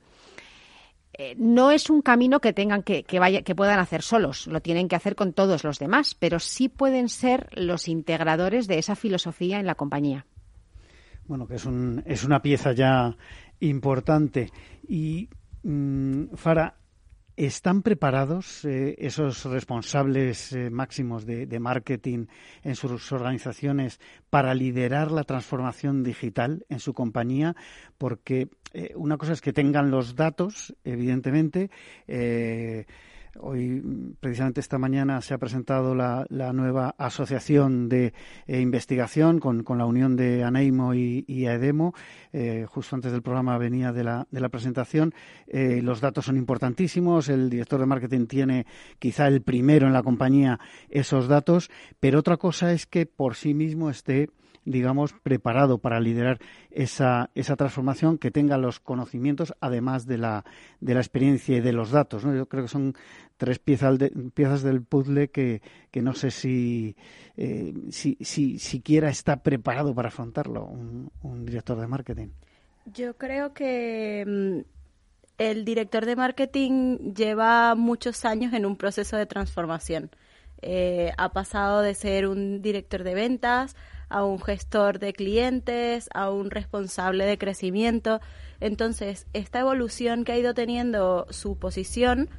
eh, 1.22 1.36
no 1.38 1.72
es 1.72 1.90
un 1.90 2.02
camino 2.02 2.40
que 2.40 2.54
tengan 2.54 2.82
que, 2.82 3.04
vaya, 3.20 3.42
que 3.42 3.54
puedan 3.54 3.80
hacer 3.80 4.04
solos, 4.04 4.48
lo 4.48 4.62
tienen 4.62 4.88
que 4.88 4.96
hacer 4.96 5.16
con 5.16 5.34
todos 5.34 5.66
los 5.66 5.78
demás, 5.78 6.16
pero 6.16 6.40
sí 6.40 6.70
pueden 6.70 7.10
ser 7.10 7.50
los 7.60 7.90
integradores 7.90 8.68
de 8.68 8.78
esa 8.78 8.96
filosofía 8.96 9.60
en 9.60 9.66
la 9.66 9.76
compañía. 9.76 10.26
Bueno, 11.28 11.46
que 11.46 11.56
es, 11.56 11.66
un, 11.66 12.02
es 12.06 12.24
una 12.24 12.42
pieza 12.42 12.72
ya 12.72 13.18
importante. 13.60 14.52
Y, 14.88 15.30
mm, 15.64 16.36
Fara, 16.36 16.80
¿Están 17.40 17.84
preparados 17.84 18.66
eh, 18.66 18.98
esos 19.00 19.46
responsables 19.46 20.52
eh, 20.52 20.70
máximos 20.70 21.26
de, 21.26 21.48
marketing 21.58 22.26
en 22.64 22.76
sus 22.76 23.14
organizaciones 23.14 24.02
para 24.30 24.54
liderar 24.54 25.10
la 25.10 25.24
transformación 25.24 26.04
digital 26.04 26.66
en 26.68 26.82
su 26.82 26.94
compañía? 26.94 27.56
Porque 27.98 28.50
eh, 28.74 28.92
una 28.98 29.16
cosa 29.16 29.32
es 29.32 29.40
que 29.40 29.54
tengan 29.54 29.90
los 29.90 30.18
datos, 30.18 30.76
evidentemente, 30.84 31.72
Hoy, 33.38 34.16
precisamente 34.20 34.60
esta 34.60 34.80
mañana, 34.80 35.22
se 35.22 35.34
ha 35.34 35.38
presentado 35.38 35.94
la, 35.94 36.26
nueva 36.54 36.96
asociación 36.98 37.88
de 37.88 38.14
eh, 38.48 38.60
investigación 38.60 39.40
con, 39.40 39.64
la 39.78 39.86
unión 39.86 40.16
de 40.16 40.44
ANEIMO 40.44 40.96
y, 40.96 41.26
y 41.28 41.46
AEDEMO. 41.46 41.94
Eh, 42.34 42.66
justo 42.68 42.96
antes 42.96 43.12
del 43.12 43.22
programa 43.22 43.58
venía 43.58 43.94
de 43.94 44.04
la, 44.04 44.28
de 44.32 44.40
la 44.40 44.50
presentación. 44.50 45.14
Eh, 45.48 45.82
los 45.84 46.02
datos 46.02 46.26
son 46.26 46.38
importantísimos. 46.38 47.30
El 47.30 47.50
director 47.50 47.80
de 47.80 47.86
marketing 47.86 48.26
tiene 48.26 48.66
quizá 48.98 49.28
el 49.28 49.42
primero 49.42 49.86
en 49.86 49.94
la 49.94 50.04
compañía 50.04 50.60
esos 50.90 51.28
datos, 51.28 51.70
pero 52.00 52.20
otra 52.20 52.38
cosa 52.38 52.74
es 52.74 52.88
que 52.88 53.06
por 53.06 53.36
sí 53.36 53.54
mismo 53.54 53.90
esté 53.90 54.30
digamos, 54.66 55.14
preparado 55.14 55.80
para 55.80 56.00
liderar 56.00 56.40
esa, 56.72 57.30
esa 57.36 57.56
transformación, 57.56 58.18
que 58.18 58.32
tenga 58.32 58.58
los 58.58 58.80
conocimientos, 58.80 59.54
además 59.60 60.06
de 60.06 60.18
la, 60.18 60.46
de 60.80 60.94
la 60.94 61.00
experiencia 61.00 61.58
y 61.58 61.62
de 61.62 61.74
los 61.74 61.92
datos. 61.92 62.26
¿no? 62.26 62.36
Yo 62.36 62.48
creo 62.48 62.64
que 62.64 62.70
son 62.70 62.96
tres 63.38 63.60
piezas, 63.60 63.98
piezas 64.34 64.64
del 64.64 64.84
puzzle 64.84 65.30
que, 65.30 65.62
que 65.92 66.02
no 66.02 66.14
sé 66.14 66.30
si, 66.30 66.96
eh, 67.38 67.74
si, 67.90 68.18
si, 68.22 68.60
siquiera 68.60 69.10
está 69.10 69.42
preparado 69.42 69.96
para 69.96 70.10
afrontarlo 70.10 70.66
un, 70.66 71.46
director 71.46 71.80
de 71.80 71.88
marketing. 71.88 72.28
Yo 72.86 73.18
creo 73.18 73.54
que 73.54 74.26
mm, 74.28 74.60
el 75.38 75.64
director 75.64 76.06
de 76.06 76.16
marketing 76.16 77.14
lleva 77.14 77.76
muchos 77.76 78.26
años 78.26 78.54
en 78.54 78.66
un 78.66 78.76
proceso 78.76 79.16
de 79.16 79.26
transformación. 79.26 80.12
Eh, 80.62 81.14
ha 81.18 81.32
pasado 81.32 81.82
de 81.82 81.94
ser 81.96 82.28
un 82.28 82.62
director 82.62 83.04
de 83.04 83.14
ventas 83.14 83.78
a 84.10 84.26
un 84.26 84.42
gestor 84.42 85.00
de 85.00 85.14
clientes, 85.14 86.10
a 86.14 86.30
un 86.32 86.52
responsable 86.52 87.26
de 87.26 87.38
crecimiento. 87.38 88.20
Entonces, 88.60 89.28
esta 89.34 89.60
evolución 89.60 90.24
que 90.24 90.34
ha 90.34 90.38
ido 90.38 90.54
teniendo 90.54 91.28
su 91.30 91.58
posición 91.58 92.30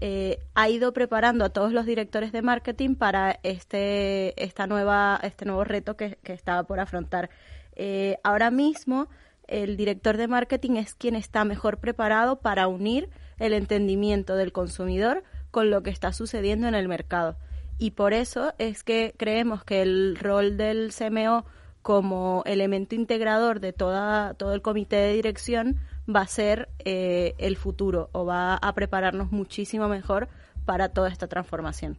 eh, 0.00 0.40
ha 0.54 0.68
ido 0.68 0.92
preparando 0.92 1.44
a 1.44 1.50
todos 1.50 1.72
los 1.72 1.86
directores 1.86 2.32
de 2.32 2.42
marketing 2.42 2.96
para 2.96 3.38
este, 3.44 4.42
esta 4.42 4.66
nueva, 4.66 5.20
este 5.22 5.44
nuevo 5.44 5.64
reto 5.64 5.96
que, 5.96 6.18
estaba 6.24 6.64
por 6.64 6.80
afrontar. 6.80 7.30
Eh, 7.76 8.18
ahora 8.24 8.50
mismo, 8.50 9.08
el 9.46 9.76
director 9.76 10.16
de 10.16 10.28
marketing 10.28 10.72
es 10.72 10.94
quien 10.94 11.14
está 11.14 11.44
mejor 11.44 11.78
preparado 11.78 12.40
para 12.40 12.66
unir 12.66 13.10
el 13.38 13.52
entendimiento 13.52 14.34
del 14.34 14.52
consumidor 14.52 15.22
con 15.50 15.70
lo 15.70 15.82
que 15.82 15.90
está 15.90 16.12
sucediendo 16.12 16.66
en 16.66 16.74
el 16.74 16.88
mercado 16.88 17.36
y 17.78 17.92
por 17.92 18.12
eso 18.12 18.54
es 18.58 18.84
que 18.84 19.14
creemos 19.16 19.64
que 19.64 19.82
el 19.82 20.16
rol 20.16 20.56
del 20.56 20.92
CMO 20.92 21.44
como 21.82 22.42
elemento 22.46 22.94
integrador 22.94 23.60
de 23.60 23.72
toda, 23.72 24.34
todo 24.34 24.54
el 24.54 24.62
comité 24.62 24.96
de 24.96 25.14
dirección 25.14 25.78
va 26.08 26.20
a 26.20 26.26
ser 26.26 26.68
eh, 26.84 27.34
el 27.38 27.56
futuro 27.56 28.08
o 28.12 28.24
va 28.24 28.54
a 28.54 28.72
prepararnos 28.74 29.32
muchísimo 29.32 29.88
mejor 29.88 30.28
para 30.64 30.90
toda 30.90 31.08
esta 31.08 31.26
transformación. 31.26 31.98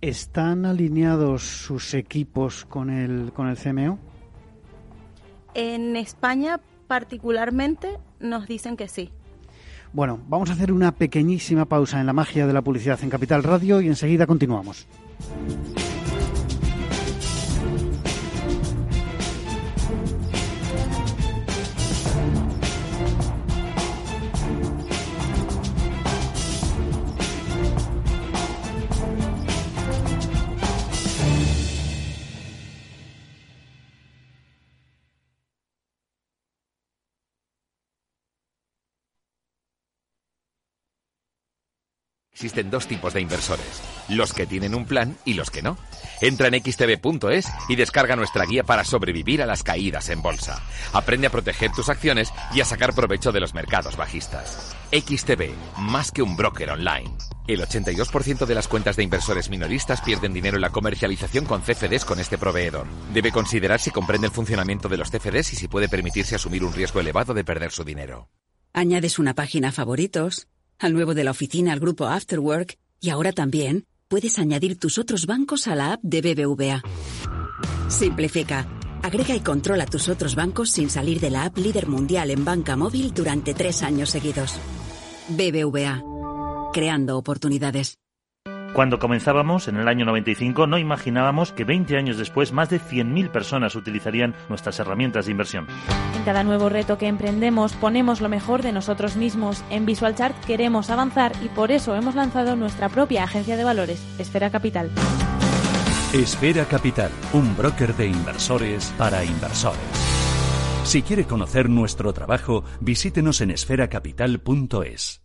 ¿Están 0.00 0.66
alineados 0.66 1.42
sus 1.42 1.94
equipos 1.94 2.66
con 2.66 2.90
el, 2.90 3.32
con 3.32 3.48
el 3.48 3.56
CMO? 3.56 3.98
En 5.54 5.96
España 5.96 6.60
particularmente 6.86 7.98
nos 8.20 8.46
dicen 8.46 8.76
que 8.76 8.88
sí. 8.88 9.10
Bueno, 9.94 10.18
vamos 10.26 10.50
a 10.50 10.54
hacer 10.54 10.72
una 10.72 10.90
pequeñísima 10.90 11.66
pausa 11.66 12.00
en 12.00 12.06
la 12.06 12.12
magia 12.12 12.48
de 12.48 12.52
la 12.52 12.62
publicidad 12.62 12.98
en 13.04 13.10
Capital 13.10 13.44
Radio 13.44 13.80
y 13.80 13.86
enseguida 13.86 14.26
continuamos. 14.26 14.88
Existen 42.44 42.70
dos 42.70 42.86
tipos 42.86 43.14
de 43.14 43.22
inversores, 43.22 43.82
los 44.10 44.34
que 44.34 44.44
tienen 44.44 44.74
un 44.74 44.84
plan 44.84 45.16
y 45.24 45.32
los 45.32 45.50
que 45.50 45.62
no. 45.62 45.78
Entra 46.20 46.48
en 46.48 46.62
xtb.es 46.62 47.46
y 47.70 47.76
descarga 47.76 48.16
nuestra 48.16 48.44
guía 48.44 48.64
para 48.64 48.84
sobrevivir 48.84 49.40
a 49.40 49.46
las 49.46 49.62
caídas 49.62 50.10
en 50.10 50.20
bolsa. 50.20 50.62
Aprende 50.92 51.26
a 51.26 51.30
proteger 51.30 51.72
tus 51.72 51.88
acciones 51.88 52.34
y 52.54 52.60
a 52.60 52.66
sacar 52.66 52.94
provecho 52.94 53.32
de 53.32 53.40
los 53.40 53.54
mercados 53.54 53.96
bajistas. 53.96 54.76
XTB, 54.92 55.54
más 55.78 56.12
que 56.12 56.20
un 56.20 56.36
broker 56.36 56.72
online. 56.72 57.16
El 57.48 57.62
82% 57.62 58.44
de 58.44 58.54
las 58.54 58.68
cuentas 58.68 58.96
de 58.96 59.04
inversores 59.04 59.48
minoristas 59.48 60.02
pierden 60.02 60.34
dinero 60.34 60.58
en 60.58 60.62
la 60.62 60.70
comercialización 60.70 61.46
con 61.46 61.62
CFDs 61.62 62.04
con 62.04 62.20
este 62.20 62.36
proveedor. 62.36 62.86
Debe 63.14 63.32
considerar 63.32 63.80
si 63.80 63.90
comprende 63.90 64.26
el 64.26 64.34
funcionamiento 64.34 64.90
de 64.90 64.98
los 64.98 65.10
CFDs 65.10 65.54
y 65.54 65.56
si 65.56 65.66
puede 65.66 65.88
permitirse 65.88 66.34
asumir 66.34 66.62
un 66.62 66.74
riesgo 66.74 67.00
elevado 67.00 67.32
de 67.32 67.42
perder 67.42 67.72
su 67.72 67.84
dinero. 67.84 68.28
Añades 68.74 69.18
una 69.18 69.34
página 69.34 69.72
favoritos 69.72 70.48
al 70.78 70.92
nuevo 70.92 71.14
de 71.14 71.24
la 71.24 71.30
oficina, 71.30 71.72
al 71.72 71.80
grupo 71.80 72.06
Afterwork 72.06 72.78
y 73.00 73.10
ahora 73.10 73.32
también 73.32 73.86
puedes 74.08 74.38
añadir 74.38 74.78
tus 74.78 74.98
otros 74.98 75.26
bancos 75.26 75.66
a 75.66 75.74
la 75.74 75.92
app 75.94 76.00
de 76.02 76.20
BBVA. 76.20 76.82
Simplifica. 77.88 78.66
Agrega 79.02 79.34
y 79.34 79.40
controla 79.40 79.84
tus 79.86 80.08
otros 80.08 80.34
bancos 80.34 80.70
sin 80.70 80.88
salir 80.88 81.20
de 81.20 81.30
la 81.30 81.44
app 81.44 81.58
líder 81.58 81.88
mundial 81.88 82.30
en 82.30 82.44
banca 82.44 82.76
móvil 82.76 83.12
durante 83.12 83.52
tres 83.52 83.82
años 83.82 84.10
seguidos. 84.10 84.58
BBVA. 85.28 86.02
Creando 86.72 87.18
oportunidades. 87.18 87.98
Cuando 88.74 88.98
comenzábamos, 88.98 89.68
en 89.68 89.76
el 89.76 89.86
año 89.86 90.04
95, 90.04 90.66
no 90.66 90.78
imaginábamos 90.78 91.52
que 91.52 91.62
20 91.62 91.96
años 91.96 92.18
después 92.18 92.52
más 92.52 92.70
de 92.70 92.80
100.000 92.80 93.30
personas 93.30 93.76
utilizarían 93.76 94.34
nuestras 94.48 94.80
herramientas 94.80 95.26
de 95.26 95.30
inversión. 95.30 95.68
En 96.16 96.24
cada 96.24 96.42
nuevo 96.42 96.68
reto 96.68 96.98
que 96.98 97.06
emprendemos 97.06 97.74
ponemos 97.74 98.20
lo 98.20 98.28
mejor 98.28 98.62
de 98.62 98.72
nosotros 98.72 99.14
mismos. 99.14 99.62
En 99.70 99.86
VisualChart 99.86 100.36
queremos 100.44 100.90
avanzar 100.90 101.30
y 101.40 101.48
por 101.50 101.70
eso 101.70 101.94
hemos 101.94 102.16
lanzado 102.16 102.56
nuestra 102.56 102.88
propia 102.88 103.22
agencia 103.22 103.56
de 103.56 103.62
valores, 103.62 104.04
Esfera 104.18 104.50
Capital. 104.50 104.90
Esfera 106.12 106.64
Capital, 106.64 107.12
un 107.32 107.56
broker 107.56 107.94
de 107.94 108.08
inversores 108.08 108.92
para 108.98 109.24
inversores. 109.24 109.78
Si 110.82 111.02
quiere 111.02 111.26
conocer 111.26 111.70
nuestro 111.70 112.12
trabajo, 112.12 112.64
visítenos 112.80 113.40
en 113.40 113.52
esferacapital.es. 113.52 115.23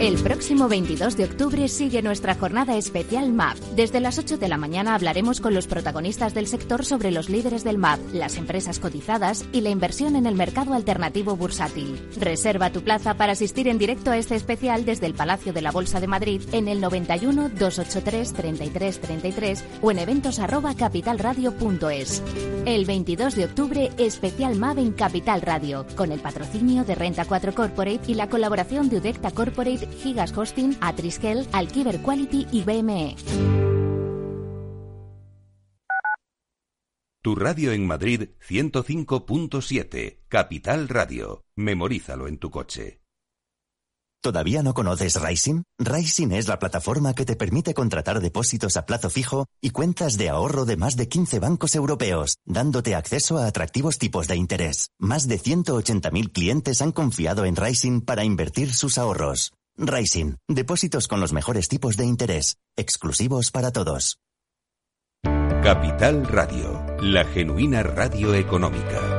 El 0.00 0.14
próximo 0.14 0.66
22 0.66 1.18
de 1.18 1.24
octubre 1.24 1.68
sigue 1.68 2.00
nuestra 2.00 2.34
jornada 2.34 2.74
especial 2.78 3.34
MAP. 3.34 3.58
Desde 3.76 4.00
las 4.00 4.18
8 4.18 4.38
de 4.38 4.48
la 4.48 4.56
mañana 4.56 4.94
hablaremos 4.94 5.42
con 5.42 5.52
los 5.52 5.66
protagonistas 5.66 6.32
del 6.32 6.46
sector 6.46 6.86
sobre 6.86 7.10
los 7.10 7.28
líderes 7.28 7.64
del 7.64 7.76
MAP, 7.76 8.00
las 8.14 8.38
empresas 8.38 8.78
cotizadas 8.78 9.44
y 9.52 9.60
la 9.60 9.68
inversión 9.68 10.16
en 10.16 10.24
el 10.24 10.36
mercado 10.36 10.72
alternativo 10.72 11.36
bursátil. 11.36 12.00
Reserva 12.18 12.72
tu 12.72 12.82
plaza 12.82 13.18
para 13.18 13.32
asistir 13.32 13.68
en 13.68 13.76
directo 13.76 14.10
a 14.10 14.16
este 14.16 14.36
especial 14.36 14.86
desde 14.86 15.04
el 15.04 15.12
Palacio 15.12 15.52
de 15.52 15.60
la 15.60 15.70
Bolsa 15.70 16.00
de 16.00 16.06
Madrid 16.06 16.40
en 16.52 16.68
el 16.68 16.80
91 16.80 17.50
283 17.50 18.32
33 18.32 19.00
33 19.02 19.64
o 19.82 19.90
en 19.90 19.98
eventos 19.98 20.38
arroba 20.38 20.74
capitalradio.es. 20.74 22.22
El 22.64 22.86
22 22.86 23.34
de 23.34 23.44
octubre, 23.44 23.90
especial 23.98 24.56
MAP 24.56 24.78
en 24.78 24.92
Capital 24.92 25.42
Radio, 25.42 25.84
con 25.94 26.10
el 26.10 26.20
patrocinio 26.20 26.84
de 26.84 26.94
Renta 26.94 27.26
4 27.26 27.54
Corporate 27.54 28.00
y 28.06 28.14
la 28.14 28.30
colaboración 28.30 28.88
de 28.88 28.96
Udecta 28.96 29.30
Corporate 29.30 29.89
Gigas 30.02 30.36
Hosting, 30.36 30.76
Atriskel, 30.80 31.46
Alkiver 31.52 32.00
Quality 32.00 32.46
y 32.52 32.62
BME. 32.62 33.16
Tu 37.22 37.34
radio 37.34 37.72
en 37.72 37.86
Madrid 37.86 38.30
105.7, 38.48 40.20
Capital 40.28 40.88
Radio. 40.88 41.44
Memorízalo 41.54 42.28
en 42.28 42.38
tu 42.38 42.50
coche. 42.50 43.00
¿Todavía 44.22 44.62
no 44.62 44.74
conoces 44.74 45.20
Rising? 45.20 45.62
Rising 45.78 46.32
es 46.32 46.46
la 46.46 46.58
plataforma 46.58 47.14
que 47.14 47.24
te 47.24 47.36
permite 47.36 47.72
contratar 47.72 48.20
depósitos 48.20 48.76
a 48.76 48.84
plazo 48.84 49.08
fijo 49.08 49.46
y 49.62 49.70
cuentas 49.70 50.18
de 50.18 50.28
ahorro 50.28 50.66
de 50.66 50.76
más 50.76 50.96
de 50.96 51.08
15 51.08 51.40
bancos 51.40 51.74
europeos, 51.74 52.36
dándote 52.44 52.94
acceso 52.94 53.38
a 53.38 53.46
atractivos 53.46 53.98
tipos 53.98 54.26
de 54.26 54.36
interés. 54.36 54.90
Más 54.98 55.26
de 55.26 55.38
180.000 55.38 56.32
clientes 56.32 56.82
han 56.82 56.92
confiado 56.92 57.46
en 57.46 57.56
Rising 57.56 58.02
para 58.02 58.24
invertir 58.24 58.74
sus 58.74 58.98
ahorros. 58.98 59.52
Rising, 59.76 60.34
depósitos 60.48 61.08
con 61.08 61.20
los 61.20 61.32
mejores 61.32 61.68
tipos 61.68 61.96
de 61.96 62.04
interés, 62.04 62.56
exclusivos 62.76 63.50
para 63.50 63.72
todos. 63.72 64.18
Capital 65.62 66.26
Radio, 66.26 66.86
la 67.02 67.24
genuina 67.26 67.82
radio 67.82 68.34
económica. 68.34 69.18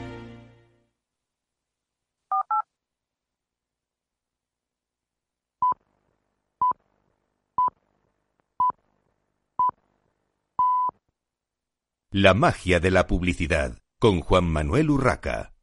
La 12.13 12.33
magia 12.33 12.81
de 12.81 12.91
la 12.91 13.07
publicidad 13.07 13.77
con 13.97 14.19
Juan 14.19 14.43
Manuel 14.43 14.89
Urraca. 14.89 15.53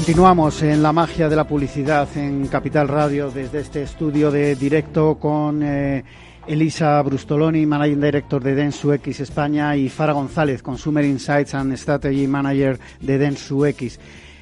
Continuamos 0.00 0.62
en 0.62 0.82
la 0.82 0.92
magia 0.92 1.28
de 1.28 1.36
la 1.36 1.46
publicidad 1.46 2.08
en 2.16 2.46
Capital 2.46 2.88
Radio 2.88 3.30
desde 3.30 3.60
este 3.60 3.82
estudio 3.82 4.30
de 4.30 4.56
directo 4.56 5.16
con 5.16 5.62
eh, 5.62 6.02
Elisa 6.46 7.02
Brustoloni, 7.02 7.66
Managing 7.66 8.00
Director 8.00 8.42
de 8.42 8.54
DensuX 8.54 9.20
España 9.20 9.76
y 9.76 9.90
Fara 9.90 10.14
González, 10.14 10.62
Consumer 10.62 11.04
Insights 11.04 11.54
and 11.54 11.74
Strategy 11.74 12.26
Manager 12.26 12.80
de 12.98 13.18
DensuX. 13.18 13.98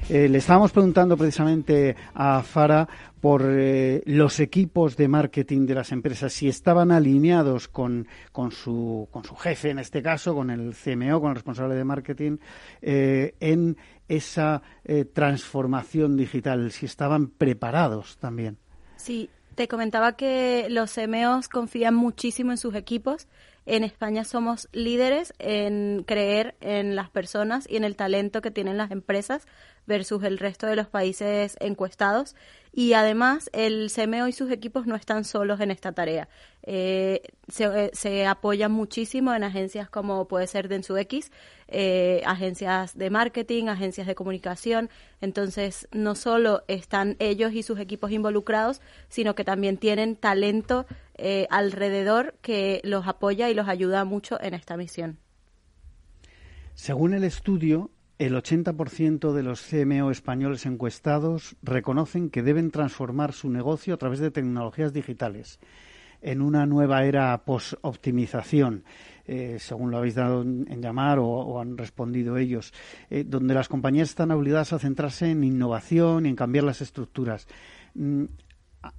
Eh, 0.07 0.29
le 0.29 0.37
estábamos 0.37 0.71
preguntando 0.71 1.17
precisamente 1.17 1.93
a 2.15 2.41
Fara 2.41 2.87
por 3.21 3.43
eh, 3.45 4.01
los 4.05 4.39
equipos 4.39 4.95
de 4.97 5.07
marketing 5.07 5.65
de 5.65 5.75
las 5.75 5.91
empresas, 5.91 6.33
si 6.33 6.47
estaban 6.47 6.91
alineados 6.91 7.67
con, 7.67 8.07
con, 8.31 8.51
su, 8.51 9.07
con 9.11 9.23
su 9.23 9.35
jefe, 9.35 9.69
en 9.69 9.79
este 9.79 10.01
caso, 10.01 10.33
con 10.35 10.49
el 10.49 10.73
CMO, 10.75 11.21
con 11.21 11.29
el 11.29 11.35
responsable 11.35 11.75
de 11.75 11.83
marketing, 11.83 12.37
en 12.81 13.77
esa 14.09 14.63
eh, 14.83 15.05
transformación 15.05 16.17
digital, 16.17 16.71
si 16.71 16.85
estaban 16.85 17.27
preparados 17.27 18.17
también. 18.17 18.57
Sí, 18.97 19.29
te 19.55 19.67
comentaba 19.67 20.17
que 20.17 20.67
los 20.69 20.93
CMOs 20.93 21.47
confían 21.47 21.95
muchísimo 21.95 22.51
en 22.51 22.57
sus 22.57 22.75
equipos. 22.75 23.27
En 23.65 23.83
España 23.83 24.23
somos 24.23 24.67
líderes 24.71 25.33
en 25.37 26.03
creer 26.07 26.55
en 26.59 26.95
las 26.95 27.09
personas 27.09 27.69
y 27.69 27.77
en 27.77 27.83
el 27.83 27.95
talento 27.95 28.41
que 28.41 28.51
tienen 28.51 28.77
las 28.77 28.89
empresas 28.89 29.47
versus 29.89 30.23
el 30.23 30.37
resto 30.37 30.67
de 30.67 30.77
los 30.77 30.87
países 30.87 31.57
encuestados. 31.59 32.35
Y 32.71 32.93
además, 32.93 33.49
el 33.51 33.91
CMO 33.91 34.27
y 34.27 34.31
sus 34.31 34.51
equipos 34.51 34.85
no 34.85 34.95
están 34.95 35.25
solos 35.25 35.59
en 35.59 35.71
esta 35.71 35.91
tarea. 35.91 36.29
Eh, 36.61 37.23
se, 37.47 37.89
se, 37.93 38.27
apoyan 38.27 38.71
muchísimo 38.71 39.33
en 39.33 39.43
agencias 39.43 39.89
como 39.89 40.27
puede 40.27 40.45
ser 40.45 40.67
DensuX, 40.69 41.31
eh, 41.67 42.21
agencias 42.25 42.95
de 42.95 43.09
marketing, 43.09 43.65
agencias 43.65 44.05
de 44.05 44.13
comunicación. 44.13 44.91
Entonces, 45.19 45.87
no 45.91 46.13
solo 46.13 46.63
están 46.67 47.15
ellos 47.17 47.53
y 47.53 47.63
sus 47.63 47.79
equipos 47.79 48.11
involucrados, 48.11 48.81
sino 49.09 49.33
que 49.33 49.43
también 49.43 49.77
tienen 49.77 50.15
talento 50.15 50.85
eh, 51.17 51.47
alrededor 51.49 52.35
que 52.43 52.81
los 52.83 53.07
apoya 53.07 53.49
y 53.49 53.55
los 53.55 53.67
ayuda 53.67 54.05
mucho 54.05 54.39
en 54.39 54.53
esta 54.53 54.77
misión. 54.77 55.17
Según 56.75 57.15
el 57.15 57.23
estudio, 57.23 57.89
el 58.19 58.35
80% 58.35 59.33
de 59.33 59.43
los 59.43 59.61
CMO 59.61 60.11
españoles 60.11 60.65
encuestados 60.65 61.55
reconocen 61.63 62.29
que 62.29 62.43
deben 62.43 62.69
transformar 62.69 63.33
su 63.33 63.49
negocio 63.49 63.95
a 63.95 63.97
través 63.97 64.19
de 64.19 64.29
tecnologías 64.29 64.93
digitales 64.93 65.59
en 66.21 66.41
una 66.41 66.65
nueva 66.65 67.05
era 67.05 67.37
post-optimización, 67.43 68.83
eh, 69.25 69.57
según 69.59 69.91
lo 69.91 69.97
habéis 69.97 70.15
dado 70.15 70.41
en 70.41 70.81
llamar 70.81 71.19
o, 71.19 71.59
han 71.59 71.77
respondido 71.77 72.37
ellos, 72.37 72.73
eh, 73.09 73.23
donde 73.25 73.53
las 73.53 73.69
compañías 73.69 74.09
están 74.09 74.31
obligadas 74.31 74.73
a 74.73 74.79
centrarse 74.79 75.31
en 75.31 75.43
innovación 75.43 76.25
y 76.25 76.29
en 76.29 76.35
cambiar 76.35 76.65
las 76.65 76.81
estructuras. 76.81 77.47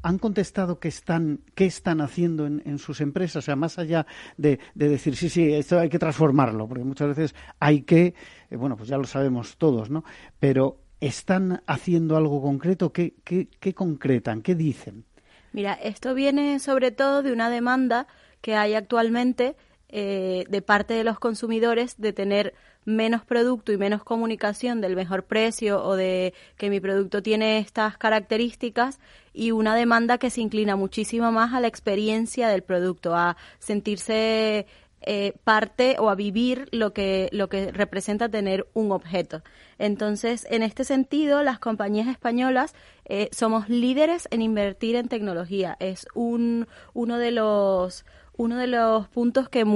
Han 0.02 0.18
contestado 0.18 0.78
qué 0.78 0.88
están, 0.88 1.40
qué 1.54 1.66
están 1.66 2.00
haciendo 2.00 2.46
en, 2.46 2.78
sus 2.78 3.00
empresas, 3.00 3.36
o 3.36 3.42
sea, 3.42 3.56
más 3.56 3.78
allá 3.78 4.06
de, 4.36 4.60
decir, 4.74 5.16
sí, 5.16 5.28
sí, 5.28 5.52
esto 5.52 5.78
hay 5.78 5.88
que 5.88 5.98
transformarlo, 5.98 6.68
porque 6.68 6.84
muchas 6.84 7.08
veces 7.08 7.34
hay 7.58 7.82
que, 7.82 8.14
eh, 8.50 8.56
bueno, 8.56 8.76
pues 8.76 8.88
ya 8.88 8.98
lo 8.98 9.04
sabemos 9.04 9.56
todos, 9.56 9.90
¿no? 9.90 10.04
Pero 10.38 10.80
¿están 11.00 11.62
haciendo 11.66 12.16
algo 12.16 12.42
concreto? 12.42 12.92
¿Qué, 12.92 13.14
qué, 13.24 13.48
qué 13.58 13.74
concretan? 13.74 14.42
¿Qué 14.42 14.54
dicen? 14.54 15.04
Mira, 15.52 15.74
esto 15.74 16.14
viene 16.14 16.58
sobre 16.60 16.90
todo 16.90 17.22
de 17.22 17.32
una 17.32 17.50
demanda 17.50 18.06
que 18.40 18.54
hay 18.54 18.74
actualmente 18.74 19.56
eh, 19.88 20.44
de 20.48 20.62
parte 20.62 20.94
de 20.94 21.02
los 21.02 21.18
consumidores 21.18 21.96
de 21.98 22.12
tener 22.12 22.54
menos 22.84 23.24
producto 23.24 23.72
y 23.72 23.76
menos 23.76 24.02
comunicación 24.02 24.80
del 24.80 24.96
mejor 24.96 25.24
precio 25.24 25.84
o 25.84 25.96
de 25.96 26.34
que 26.56 26.70
mi 26.70 26.80
producto 26.80 27.22
tiene 27.22 27.58
estas 27.58 27.98
características 27.98 28.98
y 29.32 29.50
una 29.50 29.74
demanda 29.74 30.18
que 30.18 30.30
se 30.30 30.40
inclina 30.40 30.76
muchísimo 30.76 31.30
más 31.30 31.54
a 31.54 31.60
la 31.60 31.68
experiencia 31.68 32.48
del 32.48 32.62
producto, 32.62 33.14
a 33.14 33.36
sentirse 33.58 34.66
eh, 35.02 35.32
parte 35.44 35.96
o 35.98 36.10
a 36.10 36.14
vivir 36.14 36.68
lo 36.72 36.92
que, 36.92 37.30
lo 37.32 37.48
que 37.48 37.72
representa 37.72 38.28
tener 38.28 38.66
un 38.74 38.92
objeto. 38.92 39.42
Entonces, 39.78 40.46
en 40.50 40.62
este 40.62 40.84
sentido, 40.84 41.42
las 41.42 41.58
compañías 41.58 42.06
españolas 42.06 42.74
eh, 43.06 43.30
somos 43.32 43.70
líderes 43.70 44.28
en 44.30 44.42
invertir 44.42 44.96
en 44.96 45.08
tecnología. 45.08 45.76
Es 45.80 46.06
un, 46.14 46.68
uno 46.92 47.16
de 47.16 47.30
los 47.30 48.04
uno 48.40 48.56
de 48.56 48.68
los 48.68 49.06
puntos 49.08 49.50
que, 49.50 49.66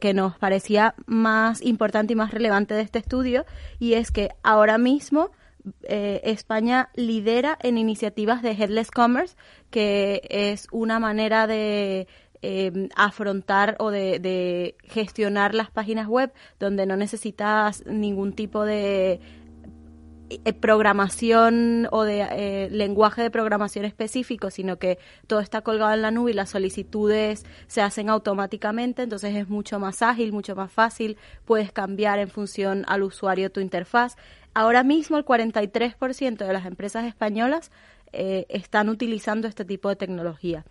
que, 0.00 0.14
nos 0.14 0.38
parecía 0.38 0.94
más 1.04 1.60
importante 1.60 2.14
y 2.14 2.16
más 2.16 2.30
relevante 2.30 2.72
de 2.72 2.80
este 2.80 2.98
estudio 2.98 3.44
y 3.78 3.92
es 3.94 4.10
que 4.10 4.30
ahora 4.42 4.78
mismo 4.78 5.30
eh, 5.82 6.22
España 6.24 6.88
lidera 6.94 7.58
en 7.60 7.76
iniciativas 7.76 8.40
de 8.40 8.52
Headless 8.52 8.90
Commerce, 8.90 9.36
que 9.70 10.22
es 10.30 10.68
una 10.72 11.00
manera 11.00 11.46
de 11.46 12.08
em, 12.40 12.88
afrontar 12.96 13.76
o 13.78 13.90
de, 13.90 14.74
gestionar 14.84 15.54
las 15.54 15.70
páginas 15.70 16.08
web 16.08 16.32
donde 16.58 16.86
no 16.86 16.96
necesitas 16.96 17.84
ningún 17.84 18.32
tipo 18.32 18.64
de 18.64 19.20
programación 20.60 21.88
o 21.90 22.04
de 22.04 22.20
eh, 22.22 22.68
lenguaje 22.70 23.22
de 23.22 23.30
programación 23.30 23.84
específico, 23.84 24.50
sino 24.50 24.78
que 24.78 24.98
todo 25.26 25.40
está 25.40 25.62
colgado 25.62 25.94
en 25.94 26.02
la 26.02 26.10
nube 26.10 26.30
y 26.30 26.34
las 26.34 26.50
solicitudes 26.50 27.44
se 27.66 27.82
hacen 27.82 28.08
automáticamente, 28.08 29.02
entonces 29.02 29.34
es 29.34 29.48
mucho 29.48 29.78
más 29.78 30.02
ágil, 30.02 30.32
mucho 30.32 30.54
más 30.54 30.72
fácil, 30.72 31.16
puedes 31.44 31.72
cambiar 31.72 32.18
en 32.18 32.28
función 32.28 32.84
al 32.88 33.02
usuario 33.02 33.50
tu 33.50 33.60
interfaz. 33.60 34.16
Ahora 34.54 34.82
mismo 34.82 35.16
el 35.16 35.24
43% 35.24 36.36
de 36.46 36.52
las 36.52 36.66
empresas 36.66 37.04
españolas 37.04 37.70
eh, 38.12 38.46
están 38.48 38.88
utilizando 38.88 39.48
este 39.48 39.64
tipo 39.64 39.88
de 39.88 39.96
tecnología. 39.96 40.64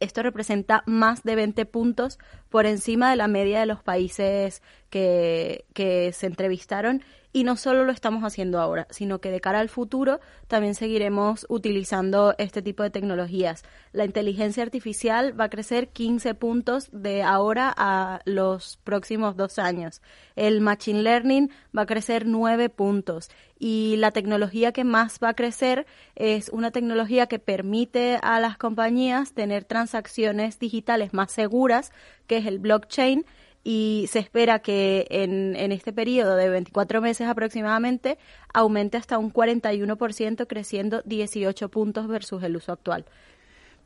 Esto 0.00 0.22
representa 0.22 0.82
más 0.86 1.22
de 1.22 1.36
20 1.36 1.64
puntos 1.66 2.18
por 2.50 2.66
encima 2.66 3.10
de 3.10 3.16
la 3.16 3.28
media 3.28 3.60
de 3.60 3.66
los 3.66 3.82
países 3.82 4.62
que 4.90 5.64
se 6.12 6.26
entrevistaron 6.26 7.02
y 7.34 7.42
no 7.42 7.56
solo 7.56 7.84
lo 7.84 7.90
estamos 7.90 8.22
haciendo 8.22 8.60
ahora, 8.60 8.86
sino 8.90 9.18
que 9.18 9.32
de 9.32 9.40
cara 9.40 9.58
al 9.58 9.68
futuro 9.68 10.20
también 10.46 10.76
seguiremos 10.76 11.46
utilizando 11.48 12.32
este 12.38 12.62
tipo 12.62 12.84
de 12.84 12.90
tecnologías. 12.90 13.64
La 13.92 14.04
inteligencia 14.04 14.62
artificial 14.62 15.38
va 15.38 15.46
a 15.46 15.50
crecer 15.50 15.88
15 15.88 16.34
puntos 16.36 16.90
de 16.92 17.24
ahora 17.24 17.74
a 17.76 18.20
los 18.24 18.78
próximos 18.84 19.36
dos 19.36 19.58
años. 19.58 20.00
El 20.36 20.60
machine 20.60 21.02
learning 21.02 21.50
va 21.76 21.82
a 21.82 21.86
crecer 21.86 22.24
9 22.24 22.68
puntos. 22.68 23.30
Y 23.58 23.96
la 23.96 24.12
tecnología 24.12 24.70
que 24.70 24.84
más 24.84 25.18
va 25.22 25.30
a 25.30 25.34
crecer 25.34 25.86
es 26.14 26.50
una 26.50 26.70
tecnología 26.70 27.26
que 27.26 27.40
permite 27.40 28.20
a 28.22 28.38
las 28.38 28.58
compañías 28.58 29.32
tener 29.32 29.64
transacciones 29.64 30.60
digitales 30.60 31.12
más 31.12 31.32
seguras, 31.32 31.90
que 32.28 32.36
es 32.36 32.46
el 32.46 32.60
blockchain 32.60 33.26
y 33.64 34.04
se 34.10 34.18
espera 34.18 34.58
que 34.58 35.06
en, 35.08 35.56
en 35.56 35.72
este 35.72 35.92
periodo 35.92 36.36
de 36.36 36.50
24 36.50 37.00
meses 37.00 37.26
aproximadamente 37.26 38.18
aumente 38.52 38.98
hasta 38.98 39.18
un 39.18 39.32
41%, 39.32 40.46
creciendo 40.46 41.02
18 41.06 41.70
puntos 41.70 42.06
versus 42.06 42.42
el 42.42 42.56
uso 42.56 42.72
actual. 42.72 43.06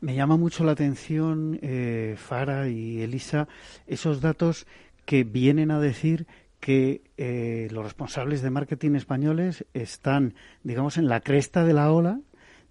Me 0.01 0.15
llama 0.15 0.37
mucho 0.37 0.63
la 0.63 0.73
atención, 0.73 1.59
eh, 1.61 2.15
Fara 2.17 2.69
y 2.69 3.01
Elisa, 3.01 3.47
esos 3.87 4.21
datos 4.21 4.67
que 5.05 5.23
vienen 5.23 5.71
a 5.71 5.79
decir 5.79 6.27
que 6.59 7.01
eh, 7.17 7.67
los 7.71 7.83
responsables 7.83 8.41
de 8.41 8.49
marketing 8.49 8.95
españoles 8.95 9.65
están, 9.73 10.35
digamos, 10.63 10.97
en 10.97 11.07
la 11.07 11.21
cresta 11.21 11.63
de 11.63 11.73
la 11.73 11.91
ola 11.91 12.19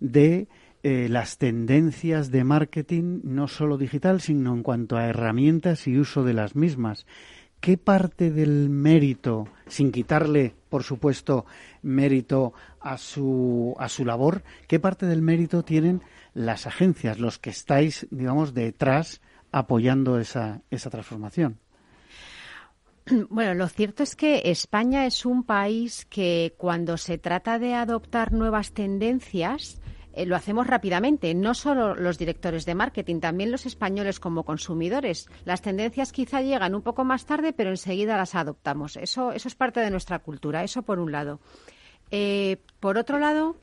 de 0.00 0.48
eh, 0.82 1.08
las 1.08 1.38
tendencias 1.38 2.30
de 2.30 2.44
marketing, 2.44 3.20
no 3.24 3.48
solo 3.48 3.78
digital, 3.78 4.20
sino 4.20 4.54
en 4.54 4.62
cuanto 4.62 4.96
a 4.96 5.06
herramientas 5.06 5.86
y 5.86 5.98
uso 5.98 6.24
de 6.24 6.34
las 6.34 6.54
mismas. 6.54 7.06
¿Qué 7.60 7.76
parte 7.76 8.30
del 8.30 8.68
mérito, 8.68 9.48
sin 9.66 9.90
quitarle, 9.90 10.54
por 10.68 10.84
supuesto, 10.84 11.44
mérito 11.82 12.52
a 12.80 12.96
su, 12.96 13.74
a 13.78 13.88
su 13.88 14.04
labor, 14.04 14.44
qué 14.68 14.78
parte 14.78 15.06
del 15.06 15.22
mérito 15.22 15.64
tienen 15.64 16.02
las 16.34 16.68
agencias, 16.68 17.18
los 17.18 17.38
que 17.38 17.50
estáis, 17.50 18.06
digamos, 18.12 18.54
detrás 18.54 19.20
apoyando 19.50 20.20
esa, 20.20 20.62
esa 20.70 20.90
transformación? 20.90 21.58
Bueno, 23.30 23.54
lo 23.54 23.68
cierto 23.68 24.02
es 24.02 24.14
que 24.14 24.42
España 24.44 25.06
es 25.06 25.24
un 25.24 25.42
país 25.42 26.04
que 26.04 26.54
cuando 26.58 26.96
se 26.96 27.18
trata 27.18 27.58
de 27.58 27.74
adoptar 27.74 28.32
nuevas 28.32 28.72
tendencias, 28.72 29.80
eh, 30.18 30.26
lo 30.26 30.34
hacemos 30.34 30.66
rápidamente, 30.66 31.32
no 31.32 31.54
solo 31.54 31.94
los 31.94 32.18
directores 32.18 32.66
de 32.66 32.74
marketing, 32.74 33.20
también 33.20 33.52
los 33.52 33.66
españoles 33.66 34.18
como 34.18 34.44
consumidores. 34.44 35.28
Las 35.44 35.62
tendencias 35.62 36.10
quizá 36.10 36.42
llegan 36.42 36.74
un 36.74 36.82
poco 36.82 37.04
más 37.04 37.24
tarde, 37.24 37.52
pero 37.52 37.70
enseguida 37.70 38.16
las 38.16 38.34
adoptamos. 38.34 38.96
Eso, 38.96 39.30
eso 39.30 39.46
es 39.46 39.54
parte 39.54 39.78
de 39.78 39.90
nuestra 39.90 40.18
cultura, 40.18 40.64
eso 40.64 40.82
por 40.82 40.98
un 40.98 41.12
lado. 41.12 41.38
Eh, 42.10 42.56
por 42.80 42.98
otro 42.98 43.20
lado, 43.20 43.56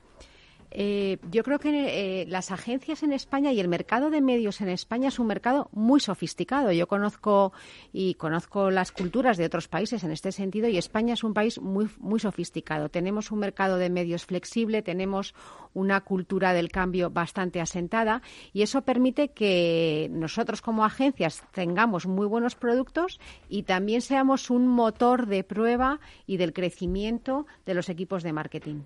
eh, 0.77 1.19
yo 1.31 1.41
creo 1.43 1.57
que 1.57 1.69
eh, 1.69 2.25
las 2.27 2.51
agencias 2.51 3.01
en 3.01 3.13
España 3.13 3.53
y 3.53 3.61
el 3.61 3.69
mercado 3.69 4.09
de 4.09 4.19
medios 4.19 4.59
en 4.59 4.67
España 4.67 5.07
es 5.07 5.19
un 5.19 5.27
mercado 5.27 5.69
muy 5.71 6.01
sofisticado. 6.01 6.73
Yo 6.73 6.85
conozco 6.87 7.53
y 7.93 8.15
conozco 8.15 8.69
las 8.71 8.91
culturas 8.91 9.37
de 9.37 9.45
otros 9.45 9.69
países 9.69 10.03
en 10.03 10.11
este 10.11 10.33
sentido 10.33 10.67
y 10.67 10.77
España 10.77 11.13
es 11.13 11.23
un 11.23 11.33
país 11.33 11.61
muy 11.61 11.87
muy 11.97 12.19
sofisticado. 12.19 12.89
Tenemos 12.89 13.31
un 13.31 13.39
mercado 13.39 13.77
de 13.77 13.89
medios 13.89 14.25
flexible, 14.25 14.81
tenemos 14.81 15.33
una 15.73 16.01
cultura 16.01 16.51
del 16.51 16.69
cambio 16.69 17.09
bastante 17.09 17.61
asentada 17.61 18.21
y 18.51 18.61
eso 18.61 18.81
permite 18.81 19.29
que 19.29 20.09
nosotros 20.11 20.61
como 20.61 20.83
agencias 20.83 21.41
tengamos 21.53 22.05
muy 22.05 22.27
buenos 22.27 22.55
productos 22.55 23.21
y 23.47 23.63
también 23.63 24.01
seamos 24.01 24.49
un 24.49 24.67
motor 24.67 25.27
de 25.27 25.45
prueba 25.45 26.01
y 26.27 26.35
del 26.35 26.51
crecimiento 26.51 27.45
de 27.65 27.75
los 27.75 27.87
equipos 27.87 28.23
de 28.23 28.33
marketing. 28.33 28.81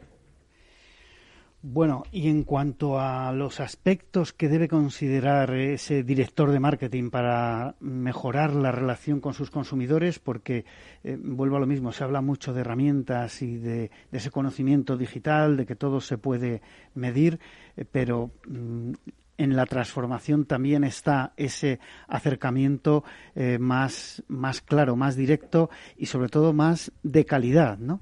Bueno, 1.61 2.03
y 2.13 2.29
en 2.29 2.43
cuanto 2.43 3.01
a 3.01 3.33
los 3.33 3.59
aspectos 3.59 4.31
que 4.31 4.47
debe 4.47 4.69
considerar 4.69 5.53
ese 5.53 6.03
director 6.03 6.51
de 6.51 6.59
marketing 6.61 7.09
para 7.09 7.75
mejorar 7.81 8.53
la 8.53 8.71
relación 8.71 9.19
con 9.19 9.33
sus 9.33 9.51
consumidores, 9.51 10.19
porque 10.19 10.63
eh, 11.03 11.17
vuelvo 11.21 11.57
a 11.57 11.59
lo 11.59 11.67
mismo, 11.67 11.91
se 11.91 12.05
habla 12.05 12.21
mucho 12.21 12.53
de 12.53 12.61
herramientas 12.61 13.41
y 13.41 13.57
de, 13.57 13.91
ese 14.09 14.31
conocimiento 14.31 14.95
digital, 14.95 15.57
de 15.57 15.65
que 15.65 15.75
todo 15.75 15.99
se 15.99 16.17
puede 16.17 16.61
medir, 16.95 17.41
eh, 17.75 17.83
pero 17.83 18.31
mm, 18.47 18.93
en 19.37 19.55
la 19.57 19.65
transformación 19.65 20.45
también 20.45 20.85
está 20.85 21.33
ese 21.35 21.81
acercamiento 22.07 23.03
eh, 23.35 23.57
más, 23.59 24.23
más 24.29 24.61
claro, 24.61 24.95
más 24.95 25.17
directo 25.17 25.69
y 25.97 26.05
sobre 26.05 26.29
todo 26.29 26.53
más 26.53 26.93
de 27.03 27.25
calidad, 27.25 27.77
¿no? 27.79 27.99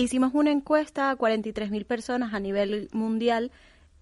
Hicimos 0.00 0.32
una 0.32 0.50
encuesta 0.50 1.10
a 1.10 1.18
43.000 1.18 1.84
personas 1.84 2.32
a 2.32 2.40
nivel 2.40 2.88
mundial 2.92 3.52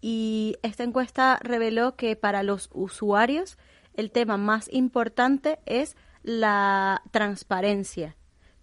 y 0.00 0.54
esta 0.62 0.84
encuesta 0.84 1.40
reveló 1.42 1.96
que 1.96 2.14
para 2.14 2.44
los 2.44 2.70
usuarios 2.72 3.58
el 3.94 4.12
tema 4.12 4.36
más 4.36 4.72
importante 4.72 5.58
es 5.66 5.96
la 6.22 7.02
transparencia 7.10 8.14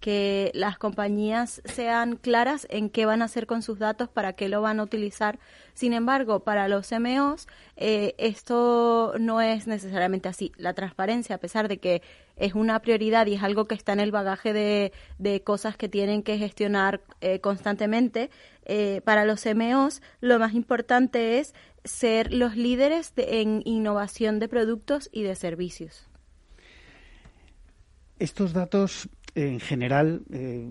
que 0.05 0.51
las 0.53 0.77
compañías 0.77 1.63
sean 1.65 2.17
claras 2.17 2.67
en 2.69 2.91
qué 2.91 3.07
van 3.07 3.23
a 3.23 3.25
hacer 3.25 3.47
con 3.47 3.63
sus 3.63 3.79
datos, 3.79 4.07
para 4.07 4.33
qué 4.33 4.49
lo 4.49 4.61
van 4.61 4.79
a 4.79 4.83
utilizar. 4.83 5.39
Sin 5.73 5.93
embargo, 5.93 6.41
para 6.41 6.67
los 6.67 6.91
MOs, 6.91 7.47
eh, 7.75 8.13
esto 8.19 9.15
no 9.19 9.41
es 9.41 9.65
necesariamente 9.65 10.29
así. 10.29 10.51
La 10.57 10.75
transparencia, 10.75 11.37
a 11.37 11.39
pesar 11.39 11.67
de 11.67 11.79
que 11.79 12.03
es 12.35 12.53
una 12.53 12.79
prioridad 12.83 13.25
y 13.25 13.33
es 13.33 13.41
algo 13.41 13.65
que 13.65 13.73
está 13.73 13.93
en 13.93 13.99
el 13.99 14.11
bagaje 14.11 14.53
de, 14.53 14.93
de 15.17 15.41
cosas 15.41 15.75
que 15.75 15.89
tienen 15.89 16.21
que 16.21 16.37
gestionar 16.37 17.01
eh, 17.21 17.39
constantemente, 17.39 18.29
eh, 18.65 19.01
para 19.05 19.25
los 19.25 19.43
MOs 19.55 20.03
lo 20.21 20.37
más 20.37 20.53
importante 20.53 21.39
es 21.39 21.55
ser 21.83 22.31
los 22.31 22.55
líderes 22.55 23.11
en 23.17 23.63
innovación 23.65 24.37
de 24.37 24.49
productos 24.49 25.09
y 25.11 25.23
de 25.23 25.33
servicios. 25.33 26.07
Estos 28.19 28.53
datos 28.53 29.09
en 29.35 29.59
general, 29.59 30.23
eh, 30.31 30.67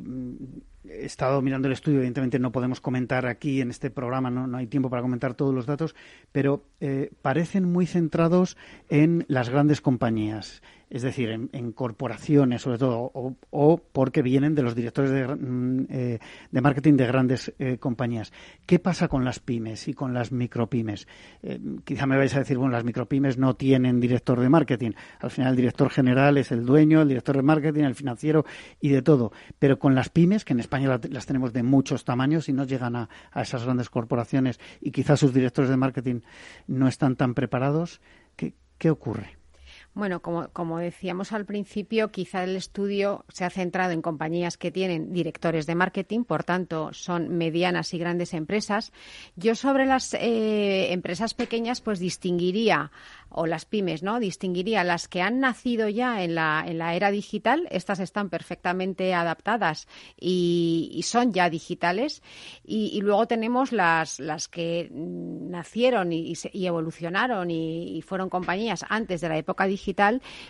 he 0.89 1.05
estado 1.05 1.41
mirando 1.43 1.69
el 1.69 1.73
estudio, 1.73 1.99
evidentemente 1.99 2.39
no 2.39 2.53
podemos 2.53 2.81
comentar 2.81 3.27
aquí 3.27 3.61
en 3.61 3.71
este 3.71 3.91
programa, 3.91 4.31
no, 4.31 4.57
hay 4.57 4.67
tiempo 4.67 4.91
para 4.91 5.03
comentar 5.03 5.35
todos 5.35 5.55
los 5.55 5.67
datos, 5.67 5.95
pero 6.33 6.65
eh, 6.81 7.11
parecen 7.23 7.65
muy 7.65 7.87
centrados 7.87 8.57
en 8.89 9.25
las 9.29 9.49
grandes 9.49 9.81
compañías 9.81 10.63
es 10.95 11.03
decir, 11.03 11.29
en, 11.29 11.73
corporaciones 11.73 12.63
sobre 12.63 12.79
todo, 12.79 13.11
o, 13.51 13.79
porque 13.91 14.23
vienen 14.23 14.55
de 14.55 14.63
los 14.63 14.77
directores 14.77 15.11
de, 15.11 15.27
mm, 15.27 15.87
eh, 15.91 16.21
marketing 16.53 16.93
de 16.95 17.07
grandes 17.09 17.53
eh, 17.59 17.79
compañías. 17.79 18.33
¿Qué 18.65 18.79
pasa 18.79 19.09
con 19.09 19.25
las 19.25 19.41
pymes 19.41 19.89
y 19.89 19.95
con 19.95 20.15
las 20.15 20.31
micropymes? 20.31 21.09
Eh, 21.43 21.59
quizá 21.83 22.07
me 22.07 22.17
vais 22.17 22.33
a 22.37 22.39
decir, 22.39 22.59
bueno, 22.59 22.75
las 22.75 22.85
micropymes 22.85 23.39
no 23.39 23.57
tienen 23.57 23.99
director 23.99 24.39
de 24.39 24.49
marketing. 24.49 24.93
Al 25.19 25.33
final 25.33 25.51
el 25.51 25.57
director 25.57 25.91
general 25.91 26.39
es 26.39 26.53
el 26.53 26.65
dueño, 26.65 27.03
el 27.03 27.09
director 27.09 27.35
de 27.35 27.43
marketing, 27.43 27.83
el 27.83 27.97
financiero 27.97 28.45
y 28.81 28.91
de 28.91 29.03
todo. 29.03 29.33
Pero 29.59 29.81
con 29.81 29.97
las 29.97 30.11
pymes, 30.11 30.45
que 30.45 30.53
en 30.53 30.61
España 30.61 31.01
las 31.11 31.27
tenemos 31.27 31.53
de 31.53 31.65
muchos 31.65 32.05
tamaños 32.05 32.49
y 32.49 32.53
no 32.53 32.67
llegan 32.67 32.95
a, 32.95 33.09
a 33.33 33.43
esas 33.43 33.65
grandes 33.65 33.91
corporaciones 33.91 34.61
y 34.81 34.93
quizás 34.93 35.19
sus 35.19 35.35
directores 35.35 35.71
de 35.71 35.77
marketing 35.77 36.21
no 36.69 36.87
están 36.87 37.17
tan 37.17 37.35
preparados, 37.35 38.01
¿qué, 38.37 38.55
qué 38.79 38.91
ocurre? 38.91 39.44
Bueno, 39.95 40.23
como, 40.23 40.49
como, 40.49 40.79
decíamos 40.79 41.33
al 41.33 41.47
principio, 41.47 42.11
quizá 42.11 42.43
el 42.43 42.57
estudio 42.57 43.25
se 43.29 43.45
ha 43.45 43.51
centrado 43.51 43.93
en 43.93 44.03
compañías 44.03 44.59
que 44.59 44.73
tienen 44.73 45.13
directores 45.13 45.67
de 45.67 45.77
marketing, 45.77 46.25
por 46.25 46.43
tanto, 46.43 46.93
son 46.93 47.29
medianas 47.29 47.95
y 47.95 47.99
grandes 47.99 48.35
empresas. 48.35 48.93
Yo 49.37 49.55
sobre 49.55 49.87
las 49.87 50.13
eh, 50.15 50.93
empresas 50.93 51.35
pequeñas, 51.35 51.81
pues 51.81 52.01
distinguiría 52.01 52.91
o 53.35 53.47
las 53.47 53.65
pymes, 53.65 54.03
¿no? 54.03 54.21
Distinguiría 54.21 54.85
las 54.85 55.09
que 55.09 55.21
han 55.21 55.41
nacido 55.41 55.89
ya 55.89 56.23
en 56.23 56.37
la, 56.37 56.65
en 56.67 56.79
la 56.79 56.95
era 56.95 57.11
digital, 57.11 57.67
estas 57.71 57.99
están 57.99 58.31
perfectamente 58.31 59.13
adaptadas 59.13 59.89
y, 60.19 61.01
son 61.05 61.33
ya 61.33 61.51
digitales, 61.51 62.23
y, 62.65 63.01
luego 63.01 63.27
tenemos 63.27 63.73
las, 63.73 64.21
las 64.21 64.49
que 64.49 64.89
nacieron 64.93 66.13
y, 66.13 66.35
evolucionaron 66.53 67.51
y, 67.51 68.03
fueron 68.03 68.31
compañías 68.31 68.85
antes 68.89 69.21
de 69.21 69.29
la 69.29 69.37
época 69.37 69.67
digital, 69.67 69.84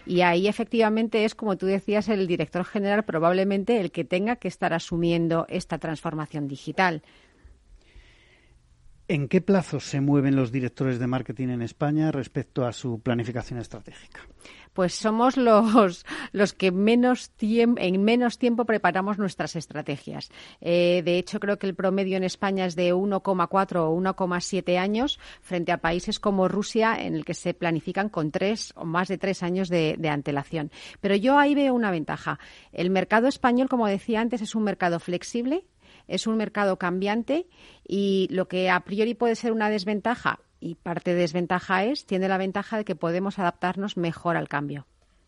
y 0.07 0.21
ahí 0.21 0.49
efectivamente 0.49 1.25
es, 1.25 1.35
como 1.35 1.57
tú 1.57 1.67
decías, 1.67 2.09
el 2.09 2.27
director 2.27 2.65
general 2.65 3.05
probablemente 3.05 3.81
el 3.81 3.91
que 3.91 4.05
tenga 4.05 4.37
que 4.37 4.49
estar 4.49 4.73
asumiendo 4.73 5.47
esta 5.49 5.79
transformación 5.79 6.49
digital. 6.49 7.03
¿En 9.07 9.29
qué 9.29 9.43
plazos 9.43 9.85
se 9.85 10.01
mueven 10.01 10.35
los 10.35 10.51
directores 10.51 10.99
de 10.99 11.07
marketing 11.07 11.49
en 11.49 11.63
España 11.63 12.11
respecto 12.11 12.65
a 12.65 12.73
su 12.73 13.01
planificación 13.01 13.61
estratégica? 13.61 14.23
Pues 14.75 14.95
somos 14.95 15.37
los, 15.37 16.05
los 16.33 16.53
que 16.53 16.73
menos 16.73 17.31
en 17.41 18.05
menos 18.05 18.39
tiempo 18.39 18.65
preparamos 18.65 19.19
nuestras 19.19 19.57
estrategias. 19.57 20.31
Eh, 20.61 21.03
de 21.05 21.17
hecho, 21.17 21.39
creo 21.41 21.59
que 21.59 21.69
el 21.69 21.77
promedio 21.77 22.17
en 22.17 22.25
España 22.25 22.67
es 22.67 22.75
de 22.75 22.93
1,4 22.93 23.77
o 23.77 23.97
1,7 23.97 24.77
años 24.77 25.21
frente 25.41 25.71
a 25.71 25.79
países 25.79 26.19
como 26.19 26.49
Rusia, 26.49 26.97
en 27.01 27.15
el 27.15 27.25
que 27.25 27.35
se 27.35 27.55
planifican 27.55 28.09
con 28.09 28.33
tres 28.33 28.73
o 28.77 28.85
más 28.85 29.09
de 29.09 29.17
tres 29.17 29.45
años 29.45 29.69
de, 29.69 29.95
de 29.97 30.09
antelación. 30.09 30.73
Pero 31.01 31.15
yo 31.15 31.39
ahí 31.39 31.55
veo 31.55 31.73
una 31.73 31.93
ventaja. 31.93 32.41
El 32.73 32.91
mercado 32.91 33.29
español, 33.29 33.69
como 33.69 33.87
decía 33.87 34.21
antes, 34.21 34.43
es 34.43 34.57
un 34.57 34.65
mercado 34.65 34.99
flexible, 34.99 35.65
es 36.09 36.27
un 36.27 36.37
mercado 36.37 36.79
cambiante 36.79 37.47
y 37.87 38.27
lo 38.31 38.49
que 38.49 38.71
a 38.71 38.81
priori 38.81 39.15
puede 39.15 39.37
ser 39.37 39.53
una 39.53 39.71
desventaja 39.71 40.41
y 40.65 40.77
parte 40.77 41.13
de 41.13 41.21
desventaja 41.21 41.85
es, 41.85 42.07
tiene 42.07 42.27
la 42.27 42.39
ventaja 42.39 42.79
de 42.79 42.85
que 42.87 42.97
podemos 42.97 43.39
adaptarnos 43.39 43.99
mejor 43.99 44.39
al 44.39 44.49
cambio. 44.49 44.87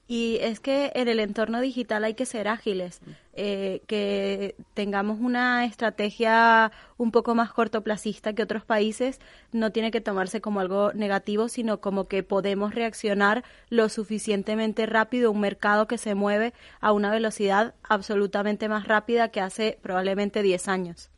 Y 0.09 0.39
es 0.41 0.61
que 0.61 0.93
en 0.95 1.09
el 1.09 1.19
entorno 1.19 1.61
digital 1.61 2.05
hay 2.05 2.15
que 2.15 2.27
ser 2.27 2.47
ágiles, 2.47 3.01
eh, 3.33 3.83
que 3.89 4.55
tengamos 4.73 5.19
una 5.21 5.65
estrategia 5.65 6.71
un 6.97 7.11
poco 7.11 7.35
más 7.35 7.53
cortoplacista 7.53 8.33
que 8.33 8.45
otros 8.45 8.65
países 8.65 9.21
no 9.51 9.73
tiene 9.73 9.91
que 9.91 10.01
tomarse 10.01 10.41
como 10.41 10.61
algo 10.61 10.93
negativo, 10.93 11.49
sino 11.49 11.81
como 11.81 12.07
que 12.07 12.23
podemos 12.23 12.73
reaccionar 12.73 13.43
lo 13.69 13.89
suficientemente 13.89 14.87
rápido 14.87 15.29
a 15.29 15.33
un 15.33 15.41
mercado 15.41 15.89
que 15.89 15.99
se 15.99 16.15
mueve 16.15 16.55
a 16.81 16.93
una 16.93 17.11
velocidad 17.11 17.75
absolutamente 17.83 18.69
más 18.69 18.87
rápida 18.87 19.31
que 19.31 19.41
hace 19.41 19.77
probablemente 19.83 20.41
10 20.41 20.69
años. 20.69 21.11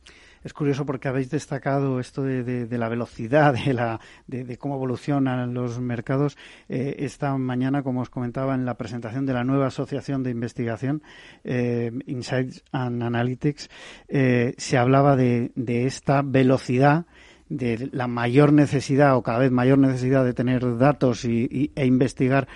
Es 0.43 0.53
curioso 0.53 0.85
porque 0.85 1.07
habéis 1.07 1.29
destacado 1.29 1.99
esto 1.99 2.23
de, 2.23 2.67
la 2.77 2.89
velocidad, 2.89 3.53
de, 3.65 3.73
la, 3.73 3.99
de, 4.27 4.57
cómo 4.57 4.75
evolucionan 4.75 5.53
los 5.53 5.79
mercados. 5.79 6.37
Eh, 6.67 6.97
esta 6.99 7.35
mañana, 7.37 7.83
como 7.83 8.01
os 8.01 8.09
comentaba 8.09 8.55
en 8.55 8.65
la 8.65 8.75
presentación 8.75 9.25
de 9.25 9.33
la 9.33 9.43
nueva 9.43 9.67
asociación 9.67 10.23
de 10.23 10.31
investigación, 10.31 11.03
eh, 11.43 11.91
Insights 12.05 12.63
and 12.71 13.03
Analytics, 13.03 13.69
eh, 14.07 14.53
se 14.57 14.77
hablaba 14.77 15.15
de, 15.15 15.51
esta 15.85 16.21
velocidad 16.21 17.05
de 17.47 17.89
la 17.91 18.07
mayor 18.07 18.53
necesidad 18.53 19.15
o 19.15 19.23
cada 19.23 19.39
vez 19.39 19.51
mayor 19.51 19.79
necesidad 19.79 20.23
de 20.23 20.33
tener 20.33 20.77
datos 20.77 21.25
y, 21.25 21.71
e 21.75 21.85
investigar 21.85 22.47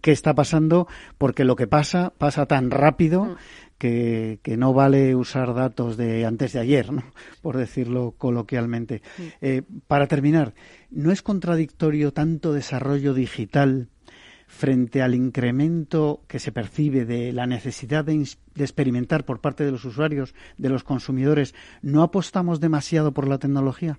qué 0.00 0.12
está 0.12 0.34
pasando, 0.34 0.86
porque 1.18 1.44
lo 1.44 1.56
que 1.56 1.66
pasa 1.66 2.12
pasa 2.16 2.46
tan 2.46 2.70
rápido 2.70 3.36
que, 3.78 4.40
no 4.58 4.72
vale 4.72 5.14
usar 5.14 5.54
datos 5.54 5.96
de 5.96 6.24
antes 6.24 6.52
de 6.52 6.60
ayer, 6.60 6.92
¿no? 6.92 7.02
por 7.42 7.56
decirlo 7.56 8.14
coloquialmente. 8.16 9.02
Eh, 9.40 9.62
para 9.86 10.06
terminar, 10.06 10.54
¿no 10.90 11.12
es 11.12 11.22
contradictorio 11.22 12.12
tanto 12.12 12.52
desarrollo 12.52 13.14
digital 13.14 13.88
frente 14.46 15.02
al 15.02 15.14
incremento 15.14 16.22
que 16.28 16.38
se 16.38 16.52
percibe 16.52 17.04
de 17.04 17.32
la 17.32 17.46
necesidad 17.46 18.04
de, 18.04 18.28
de, 18.54 18.64
experimentar 18.64 19.24
por 19.24 19.40
parte 19.40 19.64
de 19.64 19.72
los 19.72 19.84
usuarios, 19.84 20.34
de 20.56 20.68
los 20.68 20.84
consumidores, 20.84 21.54
¿no 21.82 22.02
apostamos 22.02 22.60
demasiado 22.60 23.12
por 23.12 23.26
la 23.26 23.38
tecnología? 23.38 23.98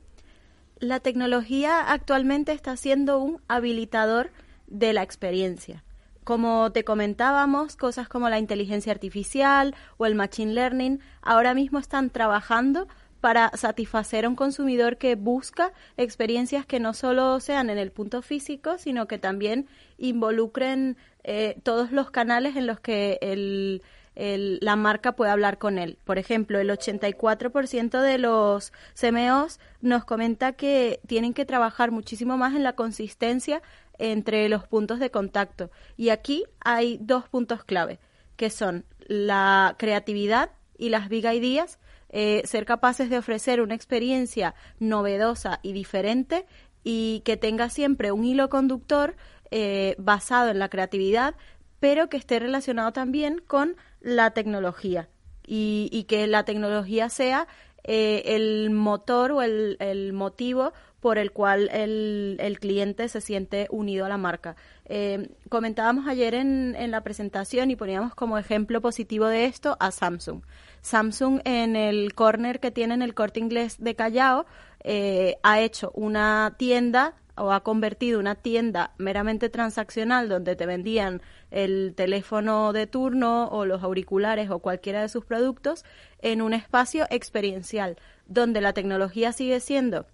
La 0.80 1.00
tecnología 1.00 1.92
actualmente 1.92 2.54
está 2.54 2.78
siendo 2.78 3.20
un 3.20 3.42
habilitador 3.48 4.32
de 4.68 4.94
la 4.94 5.04
experiencia. 5.04 5.84
Como 6.28 6.74
te 6.74 6.84
comentábamos, 6.84 7.78
cosas 7.78 8.10
como 8.10 8.28
la 8.28 8.38
inteligencia 8.38 8.92
artificial 8.92 9.74
o 9.96 10.06
el 10.06 10.14
machine 10.14 10.52
learning 10.52 11.00
ahora 11.22 11.54
mismo 11.54 11.80
están 11.80 12.10
trabajando 12.10 12.90
para 13.22 13.50
satisfacer 13.56 14.26
a 14.26 14.28
un 14.28 14.36
consumidor 14.36 14.98
que 14.98 15.16
busca 15.16 15.72
experiencias 15.96 16.66
que 16.66 16.82
no 16.82 16.94
solo 16.94 17.40
sean 17.40 17.70
en 17.70 17.78
el 17.78 17.92
punto 17.92 18.22
físico, 18.22 18.78
sino 18.78 19.08
que 19.08 19.20
también 19.20 19.68
involucren 19.98 20.98
eh, 21.24 21.62
todos 21.64 21.94
los 21.94 22.12
canales 22.12 22.58
en 22.58 22.68
los 22.68 22.82
que 22.82 23.20
el, 23.22 23.82
la 24.18 24.76
marca 24.76 25.14
puede 25.14 25.32
hablar 25.32 25.58
con 25.58 25.78
él. 25.78 25.98
Por 26.04 26.18
ejemplo, 26.18 26.60
el 26.60 26.70
84% 26.70 28.02
de 28.02 28.18
los 28.18 28.74
CMOs 29.00 29.62
nos 29.80 30.04
comenta 30.04 30.54
que 30.54 31.00
tienen 31.08 31.34
que 31.34 31.46
trabajar 31.46 31.92
muchísimo 31.92 32.36
más 32.36 32.54
en 32.54 32.64
la 32.64 32.74
consistencia 32.74 33.62
entre 34.00 34.50
los 34.50 34.68
puntos 34.68 35.00
de 35.00 35.12
contacto. 35.12 35.72
Y 35.96 36.10
aquí 36.10 36.44
hay 36.60 36.98
dos 37.02 37.28
puntos 37.28 37.64
clave, 37.64 38.00
que 38.36 38.50
son 38.50 38.86
la 39.08 39.76
creatividad 39.78 40.52
y 40.78 40.90
las 40.90 41.10
big 41.10 41.26
ideas, 41.26 41.80
eh, 42.10 42.42
ser 42.46 42.66
capaces 42.66 43.10
de 43.10 43.18
ofrecer 43.18 43.62
una 43.62 43.76
experiencia 43.76 44.56
novedosa 44.80 45.60
y 45.64 45.74
diferente 45.74 46.46
y 46.84 47.22
que 47.26 47.36
tenga 47.36 47.70
siempre 47.70 48.12
un 48.12 48.24
hilo 48.24 48.50
conductor 48.50 49.16
eh, 49.52 49.96
basado 49.98 50.52
en 50.52 50.60
la 50.60 50.70
creatividad, 50.70 51.36
pero 51.80 52.10
que 52.10 52.18
esté 52.18 52.40
relacionado 52.40 52.94
también 52.94 53.42
con 53.46 53.76
la 54.00 54.32
tecnología 54.32 55.10
y, 55.46 56.06
que 56.08 56.28
la 56.28 56.44
tecnología 56.44 57.10
sea 57.10 57.48
eh, 57.84 58.24
el 58.26 58.70
motor 58.70 59.32
o 59.32 59.42
el 59.42 60.12
motivo 60.14 60.74
por 61.00 61.18
el 61.18 61.32
cual 61.32 61.70
el, 61.72 62.58
cliente 62.60 63.08
se 63.08 63.22
siente 63.22 63.68
unido 63.70 64.06
a 64.06 64.10
la 64.10 64.18
marca. 64.18 64.56
Eh, 64.86 65.30
comentábamos 65.50 66.08
ayer 66.08 66.34
en, 66.34 66.76
en, 66.78 66.92
la 66.92 67.02
presentación 67.02 67.70
y 67.70 67.76
poníamos 67.76 68.16
como 68.16 68.38
ejemplo 68.38 68.82
positivo 68.82 69.28
de 69.28 69.46
esto 69.46 69.78
a 69.80 69.92
Samsung. 69.92 70.42
Samsung 70.82 71.42
en 71.46 71.76
el 71.76 72.14
corner 72.14 72.60
que 72.60 72.72
tiene 72.72 72.94
en 72.94 73.02
el 73.02 73.14
corte 73.14 73.40
inglés 73.40 73.78
de 73.80 73.96
Callao 73.96 74.46
eh, 74.84 75.38
ha 75.44 75.60
hecho 75.60 75.92
una 75.96 76.56
tienda 76.58 77.16
o 77.36 77.52
ha 77.52 77.62
convertido 77.62 78.20
una 78.20 78.36
tienda 78.36 78.94
meramente 78.98 79.50
transaccional 79.50 80.28
donde 80.28 80.56
te 80.56 80.66
vendían 80.66 81.22
el 81.52 81.94
teléfono 81.96 82.74
de 82.74 82.88
turno 82.88 83.48
o 83.50 83.66
los 83.66 83.84
auriculares 83.84 84.50
o 84.50 84.60
cualquiera 84.60 85.02
de 85.02 85.10
sus 85.10 85.26
productos 85.26 85.86
en 86.22 86.42
un 86.42 86.54
espacio 86.54 87.06
experiencial 87.10 87.98
donde 88.26 88.62
la 88.62 88.74
tecnología 88.74 89.32
sigue 89.32 89.60
siendo 89.60 90.08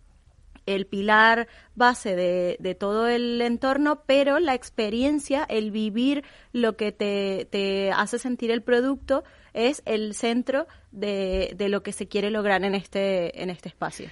el 0.66 0.86
pilar 0.86 1.48
base 1.76 2.16
de, 2.16 2.58
de, 2.60 2.76
todo 2.76 3.08
el 3.08 3.42
entorno, 3.42 4.04
pero 4.06 4.40
la 4.40 4.54
experiencia, 4.54 5.46
el 5.50 5.72
vivir 5.72 6.24
lo 6.52 6.76
que 6.78 6.92
te, 6.92 7.48
te 7.50 7.92
hace 7.92 8.20
sentir 8.20 8.52
el 8.52 8.62
producto 8.62 9.24
es 9.54 9.82
el 9.86 10.14
centro 10.14 10.68
de, 10.92 11.54
de, 11.56 11.70
lo 11.70 11.84
que 11.84 11.92
se 11.92 12.08
quiere 12.08 12.32
lograr 12.32 12.64
en 12.64 12.76
este, 12.76 13.42
en 13.42 13.50
este 13.50 13.70
espacio. 13.70 14.10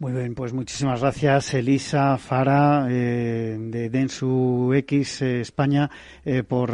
Muy 0.00 0.12
bien, 0.12 0.34
pues 0.34 0.54
muchísimas 0.54 1.02
gracias 1.02 1.52
Elisa 1.52 2.16
Fara 2.16 2.86
eh, 2.88 3.58
de 3.60 3.90
Densu 3.90 4.72
X 4.72 5.20
eh, 5.20 5.42
España 5.42 5.90
eh, 6.24 6.42
por 6.42 6.70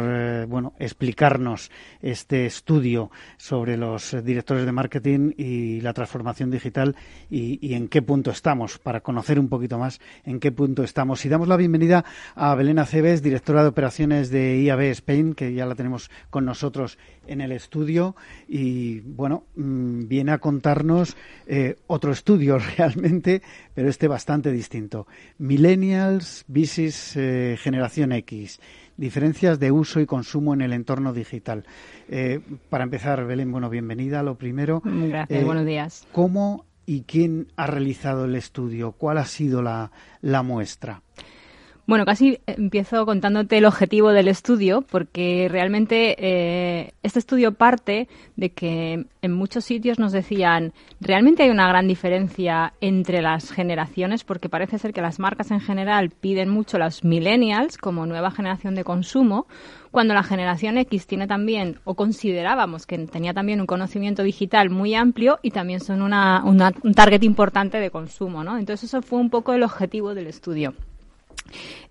bueno 0.47 0.71
explicarnos 0.79 1.69
este 2.01 2.45
estudio 2.45 3.11
sobre 3.35 3.75
los 3.75 4.15
directores 4.23 4.65
de 4.65 4.71
marketing 4.71 5.33
y 5.35 5.81
la 5.81 5.91
transformación 5.91 6.51
digital 6.51 6.95
y, 7.29 7.59
y, 7.67 7.73
en 7.73 7.89
qué 7.89 8.01
punto 8.01 8.31
estamos 8.31 8.77
para 8.77 9.01
conocer 9.01 9.39
un 9.41 9.49
poquito 9.49 9.77
más 9.77 9.99
en 10.23 10.39
qué 10.39 10.53
punto 10.53 10.83
estamos. 10.83 11.25
Y 11.25 11.27
damos 11.27 11.49
la 11.49 11.57
bienvenida 11.57 12.05
a 12.33 12.55
Belén 12.55 12.79
Aceves, 12.79 13.21
directora 13.21 13.61
de 13.61 13.67
operaciones 13.67 14.29
de 14.29 14.61
IAB 14.61 14.83
Spain, 14.83 15.33
que 15.33 15.53
ya 15.53 15.65
la 15.65 15.75
tenemos 15.75 16.09
con 16.29 16.45
nosotros 16.45 16.97
en 17.27 17.41
el 17.41 17.51
estudio 17.51 18.15
y 18.47 19.01
bueno 19.01 19.43
mm, 19.57 20.07
viene 20.07 20.31
a 20.31 20.37
contarnos 20.37 21.17
otro 21.87 22.13
estudio 22.13 22.57
realmente 22.77 23.16
pero 23.73 23.89
este 23.89 24.07
bastante 24.07 24.51
distinto. 24.51 25.07
Millennials 25.37 26.45
versus 26.47 27.15
eh, 27.15 27.57
generación 27.59 28.11
X. 28.11 28.59
Diferencias 28.97 29.59
de 29.59 29.71
uso 29.71 29.99
y 29.99 30.05
consumo 30.05 30.53
en 30.53 30.61
el 30.61 30.73
entorno 30.73 31.13
digital. 31.13 31.65
Eh, 32.09 32.39
para 32.69 32.83
empezar, 32.83 33.25
Belén, 33.25 33.51
bueno, 33.51 33.69
bienvenida. 33.69 34.23
Lo 34.23 34.35
primero. 34.35 34.81
Gracias, 34.83 35.41
eh, 35.41 35.43
buenos 35.43 35.65
días. 35.65 36.07
¿Cómo 36.11 36.65
y 36.85 37.01
quién 37.01 37.47
ha 37.55 37.67
realizado 37.67 38.25
el 38.25 38.35
estudio? 38.35 38.93
¿Cuál 38.93 39.17
ha 39.19 39.25
sido 39.25 39.61
la, 39.61 39.91
la 40.21 40.41
muestra? 40.41 41.01
Bueno, 41.87 42.03
casi 42.03 42.39
empiezo 42.47 43.05
contándote 43.05 43.59
el 43.59 43.65
objetivo 43.65 44.11
del 44.11 44.27
estudio, 44.27 44.81
porque 44.81 45.47
realmente 45.49 46.17
eh, 46.19 46.91
este 47.01 47.19
estudio 47.19 47.53
parte 47.53 48.09
de 48.35 48.49
que 48.49 49.05
en 49.21 49.31
muchos 49.31 49.63
sitios 49.63 49.97
nos 49.97 50.11
decían, 50.11 50.73
realmente 50.99 51.43
hay 51.43 51.49
una 51.49 51.69
gran 51.69 51.87
diferencia 51.87 52.73
entre 52.81 53.21
las 53.21 53.53
generaciones, 53.53 54.25
porque 54.25 54.49
parece 54.49 54.79
ser 54.79 54.91
que 54.91 55.01
las 55.01 55.17
marcas 55.17 55.49
en 55.49 55.61
general 55.61 56.09
piden 56.09 56.49
mucho 56.49 56.75
a 56.75 56.81
los 56.81 57.05
millennials 57.05 57.77
como 57.77 58.05
nueva 58.05 58.31
generación 58.31 58.75
de 58.75 58.83
consumo, 58.83 59.47
cuando 59.89 60.13
la 60.13 60.23
generación 60.23 60.77
X 60.77 61.07
tiene 61.07 61.25
también, 61.25 61.79
o 61.85 61.93
considerábamos 61.93 62.85
que 62.85 62.97
tenía 63.07 63.33
también 63.33 63.61
un 63.61 63.65
conocimiento 63.65 64.23
digital 64.23 64.69
muy 64.69 64.93
amplio 64.93 65.39
y 65.41 65.51
también 65.51 65.79
son 65.79 66.01
una, 66.01 66.43
un 66.43 66.93
target 66.93 67.23
importante 67.23 67.79
de 67.79 67.91
consumo, 67.91 68.43
¿no? 68.43 68.57
Entonces 68.57 68.89
eso 68.89 69.01
fue 69.01 69.19
un 69.19 69.29
poco 69.29 69.53
el 69.53 69.63
objetivo 69.63 70.13
del 70.13 70.27
estudio. 70.27 70.73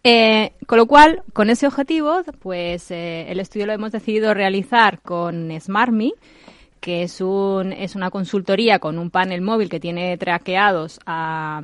Eh, 0.04 0.52
con 0.66 0.78
lo 0.78 0.86
cual, 0.86 1.22
con 1.32 1.50
ese 1.50 1.66
objetivo, 1.66 2.22
pues 2.40 2.90
eh, 2.90 3.30
el 3.30 3.40
estudio 3.40 3.66
lo 3.66 3.72
hemos 3.72 3.92
decidido 3.92 4.34
realizar 4.34 5.00
con 5.00 5.50
SmartMe, 5.60 6.12
que 6.80 7.02
es, 7.02 7.20
un, 7.20 7.72
es 7.72 7.96
una 7.96 8.10
consultoría 8.10 8.78
con 8.78 8.98
un 8.98 9.10
panel 9.10 9.40
móvil 9.40 9.68
que 9.68 9.80
tiene 9.80 10.16
traqueados 10.16 11.00
a, 11.06 11.60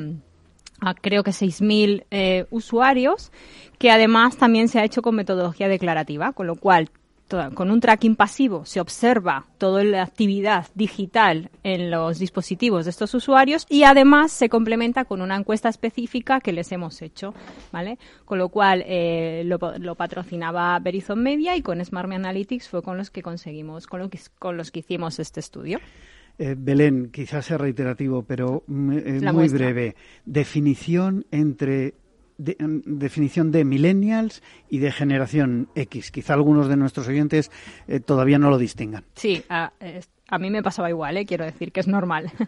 creo 1.01 1.23
que 1.23 1.31
6.000 1.31 2.05
eh, 2.11 2.47
usuarios, 2.51 3.31
que 3.79 3.91
además 3.91 4.37
también 4.37 4.69
se 4.69 4.81
ha 4.81 4.85
hecho 4.85 5.03
con 5.03 5.15
metodología 5.15 5.69
declarativa, 5.69 6.33
con 6.33 6.47
lo 6.47 6.57
cual 6.57 6.89
con 7.55 7.71
un 7.71 7.81
tracking 7.81 8.17
pasivo 8.17 8.65
se 8.65 8.81
observa 8.81 9.47
toda 9.59 9.85
la 9.85 10.03
actividad 10.03 10.67
digital 10.75 11.51
en 11.63 11.91
los 11.91 12.19
dispositivos 12.19 12.85
de 12.85 12.91
estos 12.91 13.15
usuarios 13.15 13.67
y 13.69 13.85
además 13.85 14.33
se 14.33 14.49
complementa 14.49 15.05
con 15.05 15.23
una 15.23 15.37
encuesta 15.37 15.69
específica 15.69 16.41
que 16.41 16.53
les 16.53 16.73
hemos 16.73 17.01
hecho, 17.03 17.35
¿vale? 17.73 17.99
Con 18.25 18.39
lo 18.39 18.49
cual 18.49 18.85
eh, 18.87 19.43
lo, 19.45 19.59
patrocinaba 19.95 20.79
Verizon 20.79 21.23
Media 21.23 21.57
y 21.57 21.63
con 21.63 21.85
Smart 21.85 22.11
Analytics 22.11 22.69
fue 22.69 22.83
con 22.83 22.97
los 22.97 23.11
que 23.11 23.23
conseguimos, 23.23 23.87
con, 23.87 24.11
con 24.39 24.57
los 24.57 24.71
que 24.71 24.81
hicimos 24.81 25.19
este 25.19 25.41
estudio. 25.41 25.79
Eh, 26.39 26.55
Belén, 26.59 27.11
quizás 27.11 27.47
sea 27.47 27.59
reiterativo, 27.59 28.23
pero 28.23 28.65
mm, 28.67 28.93
eh, 28.93 29.33
muy 29.33 29.49
breve. 29.49 29.95
Definición 30.25 31.27
entre 31.31 31.95
definición 32.43 33.53
de 33.53 33.65
millennials 33.65 34.43
y 34.69 34.79
de 34.79 34.93
generación 34.93 35.69
X. 35.75 36.11
Quizá 36.11 36.35
algunos 36.35 36.69
de 36.69 36.77
nuestros 36.77 37.09
oyentes 37.09 37.51
eh, 37.89 38.01
todavía 38.01 38.39
no 38.39 38.51
lo 38.51 38.59
distingan. 38.59 39.05
Sí, 39.15 39.43
a, 39.49 39.73
a 40.33 40.39
mí 40.39 40.49
me 40.49 40.63
pasaba 40.63 40.89
igual, 40.89 41.19
¿eh? 41.19 41.27
quiero 41.27 41.45
decir 41.45 41.73
que 41.73 41.81
es 41.81 41.87
normal. 41.87 42.33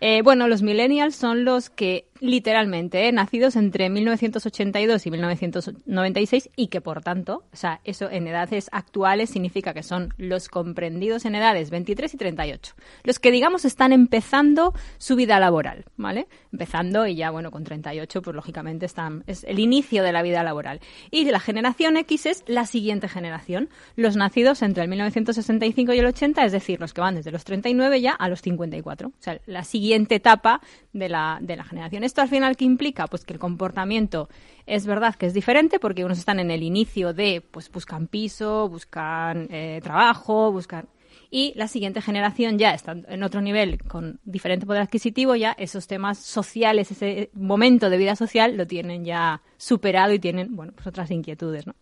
Eh, 0.00 0.22
bueno, 0.22 0.46
los 0.46 0.62
millennials 0.62 1.16
son 1.16 1.44
los 1.44 1.70
que 1.70 2.06
literalmente, 2.20 3.08
¿eh? 3.08 3.12
nacidos 3.12 3.56
entre 3.56 3.90
1982 3.90 5.04
y 5.04 5.10
1996 5.10 6.50
y 6.54 6.68
que 6.68 6.80
por 6.80 7.02
tanto, 7.02 7.42
o 7.52 7.56
sea, 7.56 7.80
eso 7.82 8.08
en 8.08 8.28
edades 8.28 8.68
actuales 8.70 9.30
significa 9.30 9.74
que 9.74 9.82
son 9.82 10.14
los 10.16 10.48
comprendidos 10.48 11.24
en 11.24 11.34
edades 11.34 11.70
23 11.70 12.14
y 12.14 12.16
38. 12.16 12.74
Los 13.02 13.18
que 13.18 13.32
digamos 13.32 13.64
están 13.64 13.92
empezando 13.92 14.72
su 14.98 15.16
vida 15.16 15.40
laboral, 15.40 15.84
¿vale? 15.96 16.28
Empezando 16.52 17.08
y 17.08 17.16
ya 17.16 17.30
bueno, 17.30 17.50
con 17.50 17.64
38 17.64 18.22
pues 18.22 18.36
lógicamente 18.36 18.86
están 18.86 19.24
es 19.26 19.42
el 19.42 19.58
inicio 19.58 20.04
de 20.04 20.12
la 20.12 20.22
vida 20.22 20.44
laboral. 20.44 20.80
Y 21.10 21.24
la 21.24 21.40
generación 21.40 21.96
X 21.96 22.26
es 22.26 22.44
la 22.46 22.66
siguiente 22.66 23.08
generación, 23.08 23.68
los 23.96 24.14
nacidos 24.14 24.62
entre 24.62 24.84
el 24.84 24.88
1965 24.90 25.92
y 25.92 25.98
el 25.98 26.06
80, 26.06 26.44
es 26.44 26.52
decir, 26.52 26.78
los 26.78 26.94
que 26.94 27.00
van 27.00 27.17
desde 27.18 27.30
los 27.30 27.44
39 27.44 28.00
ya 28.00 28.12
a 28.12 28.28
los 28.28 28.40
54, 28.42 29.08
o 29.08 29.12
sea, 29.18 29.40
la 29.46 29.64
siguiente 29.64 30.16
etapa 30.16 30.60
de 30.92 31.08
la 31.08 31.38
de 31.40 31.56
la 31.56 31.64
generación 31.64 32.04
¿Esto 32.04 32.22
al 32.22 32.28
final 32.28 32.56
qué 32.56 32.64
implica? 32.64 33.06
Pues 33.06 33.24
que 33.24 33.32
el 33.32 33.38
comportamiento 33.38 34.28
es 34.66 34.86
verdad 34.86 35.14
que 35.14 35.26
es 35.26 35.34
diferente 35.34 35.78
porque 35.78 36.04
unos 36.04 36.18
están 36.18 36.40
en 36.40 36.50
el 36.50 36.62
inicio 36.62 37.12
de, 37.12 37.40
pues 37.40 37.70
buscan 37.70 38.06
piso, 38.06 38.68
buscan 38.68 39.48
eh, 39.50 39.80
trabajo, 39.82 40.52
buscan... 40.52 40.88
Y 41.30 41.52
la 41.56 41.68
siguiente 41.68 42.00
generación 42.00 42.58
ya 42.58 42.72
está 42.72 42.92
en 42.92 43.22
otro 43.22 43.42
nivel 43.42 43.82
con 43.82 44.18
diferente 44.24 44.64
poder 44.64 44.80
adquisitivo, 44.80 45.34
ya 45.36 45.52
esos 45.58 45.86
temas 45.86 46.18
sociales, 46.18 46.90
ese 46.90 47.30
momento 47.34 47.90
de 47.90 47.98
vida 47.98 48.16
social 48.16 48.56
lo 48.56 48.66
tienen 48.66 49.04
ya 49.04 49.42
superado 49.58 50.14
y 50.14 50.18
tienen, 50.18 50.56
bueno, 50.56 50.72
pues 50.74 50.86
otras 50.86 51.10
inquietudes, 51.10 51.66
¿no? 51.66 51.74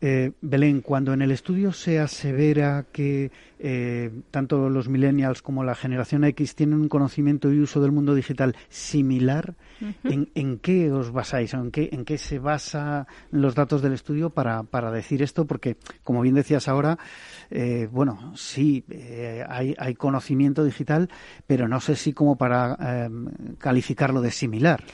Eh, 0.00 0.30
Belén, 0.40 0.80
cuando 0.80 1.12
en 1.12 1.22
el 1.22 1.32
estudio 1.32 1.72
se 1.72 1.98
asevera 1.98 2.86
que 2.92 3.32
eh, 3.58 4.12
tanto 4.30 4.68
los 4.68 4.88
millennials 4.88 5.42
como 5.42 5.64
la 5.64 5.74
generación 5.74 6.22
X 6.22 6.54
tienen 6.54 6.80
un 6.80 6.88
conocimiento 6.88 7.52
y 7.52 7.58
uso 7.58 7.80
del 7.80 7.90
mundo 7.90 8.14
digital 8.14 8.54
similar, 8.68 9.54
¿en, 10.04 10.58
qué 10.58 10.92
os 10.92 11.10
basáis? 11.10 11.52
¿En 11.54 11.72
qué, 11.72 11.88
¿En 11.90 12.04
qué 12.04 12.16
se 12.16 12.38
basan 12.38 13.06
los 13.32 13.56
datos 13.56 13.82
del 13.82 13.92
estudio 13.92 14.30
para, 14.30 14.62
para 14.62 14.92
decir 14.92 15.20
esto? 15.20 15.46
Porque, 15.46 15.76
como 16.04 16.20
bien 16.20 16.36
decías 16.36 16.68
ahora, 16.68 16.96
eh, 17.50 17.88
bueno, 17.90 18.34
sí, 18.36 18.84
hay, 19.48 19.74
hay, 19.78 19.94
conocimiento 19.94 20.64
digital, 20.64 21.08
pero 21.48 21.66
no 21.66 21.80
sé 21.80 21.96
si 21.96 22.12
como 22.12 22.36
para 22.36 23.08
calificarlo 23.58 24.20
de 24.20 24.30
similar. 24.30 24.84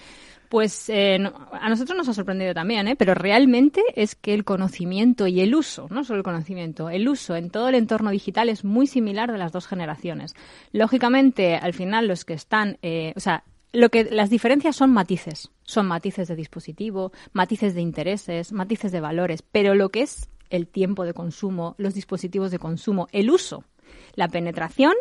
Pues 0.54 0.88
eh, 0.88 1.18
a 1.50 1.68
nosotros 1.68 1.98
nos 1.98 2.08
ha 2.08 2.14
sorprendido 2.14 2.54
también, 2.54 2.86
¿eh? 2.86 2.94
pero 2.94 3.12
realmente 3.12 3.82
es 3.96 4.14
que 4.14 4.34
el 4.34 4.44
conocimiento 4.44 5.26
y 5.26 5.40
el 5.40 5.52
uso, 5.52 5.88
no 5.90 6.04
solo 6.04 6.18
el 6.18 6.22
conocimiento, 6.22 6.90
el 6.90 7.08
uso 7.08 7.34
en 7.34 7.50
todo 7.50 7.70
el 7.70 7.74
entorno 7.74 8.12
digital 8.12 8.48
es 8.48 8.62
muy 8.62 8.86
similar 8.86 9.32
de 9.32 9.38
las 9.38 9.50
dos 9.50 9.66
generaciones. 9.66 10.36
Lógicamente, 10.70 11.56
al 11.56 11.74
final 11.74 12.06
los 12.06 12.24
que 12.24 12.34
están, 12.34 12.78
eh, 12.82 13.14
o 13.16 13.20
sea, 13.20 13.42
lo 13.72 13.88
que 13.88 14.04
las 14.04 14.30
diferencias 14.30 14.76
son 14.76 14.92
matices, 14.92 15.50
son 15.64 15.86
matices 15.86 16.28
de 16.28 16.36
dispositivo, 16.36 17.10
matices 17.32 17.74
de 17.74 17.80
intereses, 17.80 18.52
matices 18.52 18.92
de 18.92 19.00
valores, 19.00 19.42
pero 19.42 19.74
lo 19.74 19.88
que 19.88 20.02
es 20.02 20.28
el 20.50 20.68
tiempo 20.68 21.04
de 21.04 21.14
consumo, 21.14 21.74
los 21.78 21.94
dispositivos 21.94 22.52
de 22.52 22.60
consumo, 22.60 23.08
el 23.10 23.28
uso, 23.28 23.64
la 24.14 24.28
penetración 24.28 24.94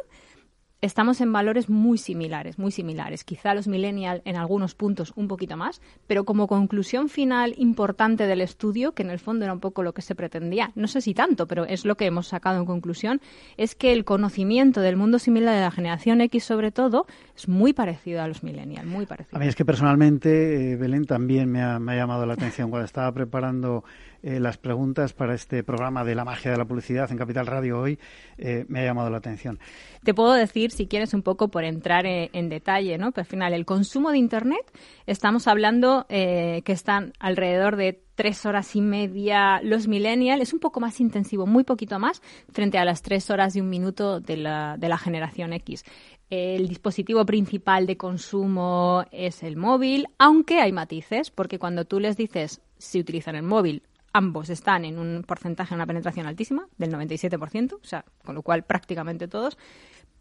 estamos 0.83 1.21
en 1.21 1.31
valores 1.31 1.69
muy 1.69 1.97
similares, 1.97 2.59
muy 2.59 2.71
similares. 2.71 3.23
Quizá 3.23 3.53
los 3.53 3.69
millennials 3.69 4.21
en 4.25 4.35
algunos 4.35 4.75
puntos 4.75 5.13
un 5.15 5.29
poquito 5.29 5.55
más, 5.55 5.81
pero 6.07 6.25
como 6.25 6.45
conclusión 6.45 7.07
final 7.07 7.53
importante 7.57 8.27
del 8.27 8.41
estudio, 8.41 8.91
que 8.91 9.03
en 9.03 9.09
el 9.09 9.19
fondo 9.19 9.45
era 9.45 9.53
un 9.53 9.61
poco 9.61 9.81
lo 9.81 9.93
que 9.93 10.01
se 10.01 10.13
pretendía, 10.13 10.71
no 10.75 10.89
sé 10.89 10.99
si 10.99 11.13
tanto, 11.13 11.47
pero 11.47 11.63
es 11.63 11.85
lo 11.85 11.95
que 11.95 12.05
hemos 12.05 12.27
sacado 12.27 12.59
en 12.59 12.65
conclusión, 12.65 13.21
es 13.55 13.75
que 13.75 13.93
el 13.93 14.03
conocimiento 14.03 14.81
del 14.81 14.97
mundo 14.97 15.19
similar 15.19 15.55
de 15.55 15.61
la 15.61 15.71
generación 15.71 16.19
X 16.19 16.43
sobre 16.43 16.71
todo 16.71 17.07
es 17.33 17.47
muy 17.47 17.71
parecido 17.71 18.21
a 18.21 18.27
los 18.27 18.43
millennials, 18.43 18.85
muy 18.85 19.05
parecido. 19.05 19.37
A 19.37 19.39
mí 19.39 19.47
es 19.47 19.55
que 19.55 19.63
personalmente, 19.63 20.73
eh, 20.73 20.75
Belén, 20.75 21.05
también 21.05 21.49
me 21.49 21.61
ha 21.61 21.95
llamado 21.95 22.25
la 22.25 22.33
atención 22.33 22.69
cuando 22.69 22.85
estaba 22.85 23.09
preparando 23.13 23.85
eh, 24.23 24.39
las 24.39 24.57
preguntas 24.57 25.11
para 25.11 25.35
este 25.35 25.65
programa 25.65 26.05
de 26.05 26.15
la 26.15 26.23
magia 26.23 26.49
de 26.51 26.57
la 26.57 26.63
publicidad 26.63 27.11
en 27.11 27.17
Capital 27.17 27.45
Radio 27.45 27.81
hoy, 27.81 27.99
eh, 28.37 28.63
me 28.69 28.79
ha 28.79 28.85
llamado 28.85 29.09
la 29.09 29.17
atención. 29.17 29.59
Te 30.01 30.13
puedo 30.13 30.31
decir, 30.31 30.71
si 30.71 30.87
quieres, 30.87 31.13
un 31.13 31.23
poco 31.23 31.49
por 31.49 31.65
entrar 31.65 32.05
eh, 32.05 32.29
en, 32.31 32.47
detalle, 32.47 32.97
¿no? 32.97 33.11
Pero 33.11 33.23
al 33.23 33.27
final, 33.27 33.53
el 33.53 33.65
consumo 33.65 34.11
de 34.11 34.19
Internet, 34.19 34.63
estamos 35.07 35.47
hablando 35.49 36.05
que 36.07 36.63
están 36.67 37.11
alrededor 37.19 37.75
de 37.75 38.01
tres 38.15 38.45
horas 38.45 38.75
y 38.75 38.81
media 38.81 39.59
los 39.61 39.87
millennials, 39.87 40.41
es 40.41 40.53
un 40.53 40.59
poco 40.59 40.79
más 40.79 41.01
intensivo, 41.01 41.45
muy 41.45 41.65
poquito 41.65 41.99
más, 41.99 42.21
frente 42.49 42.77
a 42.77 42.85
las 42.85 43.01
tres 43.01 43.29
horas 43.29 43.55
y 43.55 43.61
un 43.61 43.69
minuto 43.69 44.21
de 44.21 44.37
la 44.37 44.97
generación 44.97 45.51
X. 45.51 45.83
El 46.29 46.67
dispositivo 46.67 47.25
principal 47.25 47.85
de 47.87 47.97
consumo 47.97 49.03
es 49.11 49.43
el 49.43 49.57
móvil, 49.57 50.07
aunque 50.17 50.61
hay 50.61 50.71
matices, 50.71 51.29
porque 51.29 51.59
cuando 51.59 51.85
tú 51.85 51.99
les 51.99 52.15
dices 52.15 52.61
si 52.77 52.99
utilizan 52.99 53.35
el 53.35 53.43
móvil 53.43 53.83
ambos 54.13 54.49
están 54.49 54.85
en 54.85 54.99
un 54.99 55.23
porcentaje, 55.23 55.75
una 55.75 55.87
penetración 55.87 56.27
altísima, 56.27 56.67
del 56.77 56.93
97%, 56.93 57.73
o 57.73 57.83
sea, 57.83 58.05
con 58.23 58.35
lo 58.35 58.43
cual 58.43 58.63
prácticamente 58.63 59.27
todos. 59.27 59.57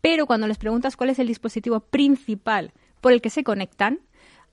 Pero 0.00 0.26
cuando 0.26 0.48
les 0.48 0.58
preguntas 0.58 0.96
cuál 0.96 1.10
es 1.10 1.18
el 1.18 1.28
dispositivo 1.28 1.80
principal 1.80 2.72
por 3.00 3.12
el 3.12 3.20
que 3.20 3.30
se 3.30 3.44
conectan, 3.44 4.00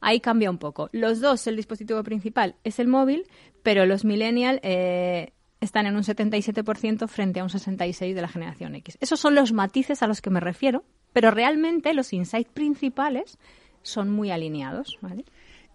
ahí 0.01 0.19
cambia 0.19 0.51
un 0.51 0.57
poco. 0.57 0.89
Los 0.91 1.21
dos, 1.21 1.47
el 1.47 1.55
dispositivo 1.55 2.03
principal 2.03 2.55
es 2.63 2.79
el 2.79 2.87
móvil, 2.87 3.25
pero 3.63 3.85
los 3.85 4.05
millennials 4.05 4.59
eh, 4.61 5.33
están 5.61 5.87
en 5.87 5.95
un 5.95 6.03
77% 6.03 7.07
frente 7.07 7.39
a 7.39 7.43
un 7.43 7.49
66% 7.49 8.13
de 8.13 8.21
la 8.21 8.27
generación 8.27 8.75
X. 8.75 8.97
Esos 9.01 9.19
son 9.19 9.35
los 9.35 9.53
matices 9.53 10.03
a 10.03 10.07
los 10.07 10.21
que 10.21 10.29
me 10.29 10.39
refiero, 10.39 10.83
pero 11.13 11.31
realmente 11.31 11.93
los 11.93 12.13
insights 12.13 12.51
principales 12.51 13.37
son 13.81 14.09
muy 14.09 14.31
alineados. 14.31 14.97
¿vale? 15.01 15.25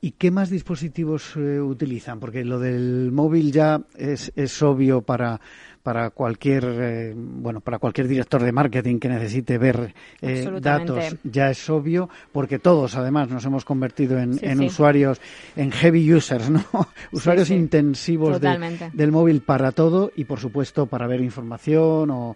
¿Y 0.04 0.10
qué 0.10 0.30
más 0.30 0.50
dispositivos 0.50 1.34
eh, 1.34 1.58
utilizan? 1.62 2.20
Porque 2.20 2.44
lo 2.44 2.58
del 2.58 3.10
móvil 3.10 3.52
ya 3.52 3.80
es, 3.96 4.30
es 4.36 4.62
obvio 4.62 5.00
para, 5.00 5.40
para 5.84 6.08
cualquier 6.08 6.64
eh, 6.64 7.12
bueno 7.14 7.60
para 7.60 7.78
cualquier 7.78 8.08
director 8.08 8.42
de 8.42 8.52
marketing 8.52 8.98
que 8.98 9.10
necesite 9.10 9.58
ver 9.58 9.94
eh, 10.22 10.50
datos 10.58 11.16
ya 11.22 11.50
es 11.50 11.68
obvio 11.68 12.08
porque 12.32 12.58
todos 12.58 12.96
además 12.96 13.28
nos 13.28 13.44
hemos 13.44 13.66
convertido 13.66 14.18
en, 14.18 14.60
usuarios 14.62 15.20
en 15.56 15.70
heavy 15.70 16.14
users 16.14 16.48
no 16.48 16.64
usuarios 17.12 17.50
intensivos 17.50 18.40
del 18.40 19.12
móvil 19.12 19.42
para 19.42 19.72
todo 19.72 20.10
y 20.16 20.24
por 20.24 20.40
supuesto 20.40 20.86
para 20.86 21.06
ver 21.06 21.20
información 21.20 22.10
o, 22.10 22.34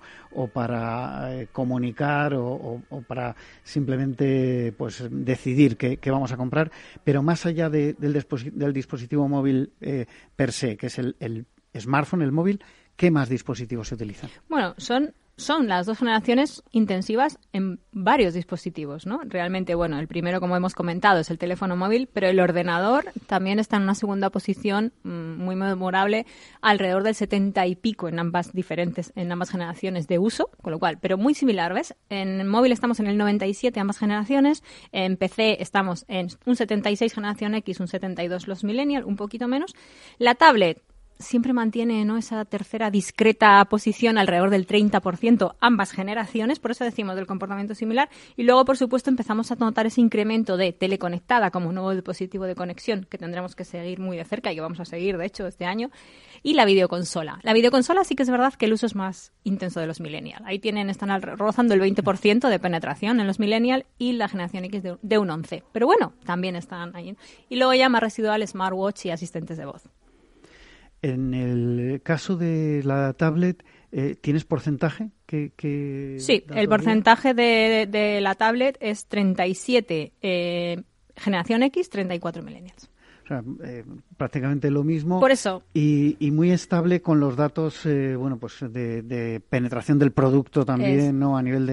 para 0.53 1.40
eh, 1.40 1.49
comunicar 1.51 2.34
o, 2.34 2.82
para 3.07 3.34
simplemente 3.62 4.74
pues 4.76 5.05
decidir 5.11 5.78
qué, 5.78 5.99
vamos 6.11 6.32
a 6.32 6.36
comprar. 6.36 6.70
Pero 7.03 7.22
más 7.22 7.46
allá 7.46 7.70
del, 7.70 7.96
del, 7.99 8.72
dispositivo 8.72 9.26
móvil 9.26 9.72
per 10.36 10.53
se 10.53 10.76
que 10.76 10.88
es 10.88 10.99
el, 10.99 11.16
el 11.18 11.46
smartphone 11.76 12.22
el 12.22 12.32
móvil 12.32 12.61
¿Qué 12.99 13.12
más 13.12 13.28
dispositivos 13.28 13.86
se 13.86 13.94
utilizan? 13.94 14.28
Bueno, 14.49 14.74
son 14.76 15.14
son 15.38 15.68
las 15.68 15.86
dos 15.86 15.99
generaciones 15.99 16.64
intensivas 16.72 17.38
en 17.53 17.78
varios 17.92 18.34
dispositivos, 18.34 19.07
¿no? 19.07 19.20
Realmente, 19.24 19.76
bueno, 19.76 20.01
el 20.01 20.09
primero, 20.09 20.40
como 20.40 20.57
hemos 20.57 20.74
comentado, 20.74 21.20
es 21.20 21.30
el 21.30 21.38
teléfono 21.38 21.76
móvil, 21.76 22.09
pero 22.12 22.26
el 22.26 22.40
ordenador 22.40 23.05
también 23.28 23.61
está 23.61 23.76
en 23.76 23.84
una 23.84 23.94
segunda 23.94 24.30
posición 24.30 24.92
mm, 25.05 25.36
muy 25.36 25.55
memorable, 25.55 26.26
alrededor 26.61 27.05
del 27.05 27.14
70 27.14 27.66
y 27.68 27.76
pico 27.76 28.09
en 28.09 28.18
ambas 28.18 28.53
diferentes, 28.53 29.12
en 29.14 29.30
ambas 29.30 29.51
generaciones 29.51 30.09
de 30.09 30.18
uso, 30.18 30.51
con 30.61 30.72
lo 30.72 30.80
cual, 30.80 30.99
pero 31.01 31.16
muy 31.16 31.34
similar, 31.34 31.72
¿ves? 31.72 31.94
En 32.11 32.49
móvil 32.49 32.72
estamos 32.72 32.99
en 32.99 33.07
el 33.07 33.16
97 33.16 33.78
ambas 33.78 33.99
generaciones, 33.99 34.64
en 34.90 35.16
PC 35.16 35.62
estamos 35.62 36.05
en 36.09 36.28
un 36.46 36.57
76 36.57 37.14
generación 37.14 37.55
X, 37.55 37.78
un 37.78 37.86
72 37.86 38.49
los 38.49 38.64
millennial, 38.64 39.05
un 39.05 39.14
poquito 39.14 39.46
menos. 39.46 39.76
La 40.18 40.34
tablet, 40.34 40.82
siempre 41.18 41.52
mantiene 41.52 42.04
¿no? 42.04 42.16
esa 42.16 42.44
tercera 42.44 42.90
discreta 42.90 43.64
posición 43.66 44.18
alrededor 44.18 44.50
del 44.50 44.66
30%, 44.66 45.56
ambas 45.60 45.92
generaciones, 45.92 46.58
por 46.58 46.70
eso 46.70 46.84
decimos 46.84 47.16
del 47.16 47.26
comportamiento 47.26 47.74
similar. 47.74 48.08
Y 48.36 48.44
luego, 48.44 48.64
por 48.64 48.76
supuesto, 48.76 49.10
empezamos 49.10 49.50
a 49.50 49.56
notar 49.56 49.86
ese 49.86 50.00
incremento 50.00 50.56
de 50.56 50.72
teleconectada 50.72 51.50
como 51.50 51.72
nuevo 51.72 51.92
dispositivo 51.92 52.44
de 52.44 52.54
conexión 52.54 53.06
que 53.10 53.18
tendremos 53.18 53.54
que 53.54 53.64
seguir 53.64 53.98
muy 53.98 54.16
de 54.16 54.24
cerca 54.24 54.52
y 54.52 54.54
que 54.54 54.60
vamos 54.60 54.80
a 54.80 54.84
seguir, 54.84 55.18
de 55.18 55.26
hecho, 55.26 55.46
este 55.46 55.64
año. 55.64 55.90
Y 56.42 56.54
la 56.54 56.64
videoconsola. 56.64 57.40
La 57.42 57.52
videoconsola 57.52 58.04
sí 58.04 58.14
que 58.14 58.22
es 58.22 58.30
verdad 58.30 58.54
que 58.54 58.66
el 58.66 58.72
uso 58.72 58.86
es 58.86 58.94
más 58.94 59.32
intenso 59.42 59.80
de 59.80 59.86
los 59.86 60.00
millennials. 60.00 60.42
Ahí 60.46 60.58
tienen, 60.58 60.88
están 60.88 61.20
rozando 61.20 61.74
el 61.74 61.80
20% 61.80 62.48
de 62.48 62.58
penetración 62.58 63.20
en 63.20 63.26
los 63.26 63.40
millennials 63.40 63.84
y 63.98 64.12
la 64.12 64.28
generación 64.28 64.64
X 64.64 64.82
de, 64.82 64.96
de 65.02 65.18
un 65.18 65.30
11. 65.30 65.64
Pero 65.72 65.86
bueno, 65.86 66.12
también 66.24 66.54
están 66.54 66.94
ahí. 66.94 67.16
Y 67.48 67.56
luego 67.56 67.74
ya 67.74 67.88
más 67.88 68.02
residual 68.02 68.46
smartwatch 68.46 69.06
y 69.06 69.10
asistentes 69.10 69.58
de 69.58 69.66
voz. 69.66 69.88
En 71.03 71.34
el 71.34 72.01
caso 72.03 72.36
de 72.36 72.82
la 72.84 73.12
tablet, 73.12 73.64
eh, 73.92 74.16
¿tienes 74.20 74.44
porcentaje? 74.44 75.11
Que, 75.26 76.16
sí, 76.18 76.44
el 76.55 76.68
porcentaje 76.68 77.34
de, 77.34 78.18
la 78.20 78.34
tablet 78.34 78.76
es 78.80 79.07
37 79.07 80.12
eh, 80.20 80.82
generación 81.16 81.62
X, 81.64 81.90
34 81.90 82.42
millennials. 82.42 82.90
O 83.28 83.34
sea, 83.34 83.42
eh, 83.62 83.84
prácticamente 84.16 84.70
lo 84.70 84.84
mismo. 84.84 85.20
Por 85.20 85.30
eso. 85.30 85.62
Y, 85.74 86.16
muy 86.32 86.50
estable 86.50 87.02
con 87.02 87.20
los 87.20 87.36
datos, 87.36 87.84
eh, 87.84 88.16
bueno, 88.16 88.38
pues 88.38 88.60
de, 88.60 89.42
penetración 89.50 89.98
del 89.98 90.12
producto 90.12 90.64
también, 90.64 91.18
¿no? 91.18 91.36
A 91.36 91.42
nivel 91.42 91.66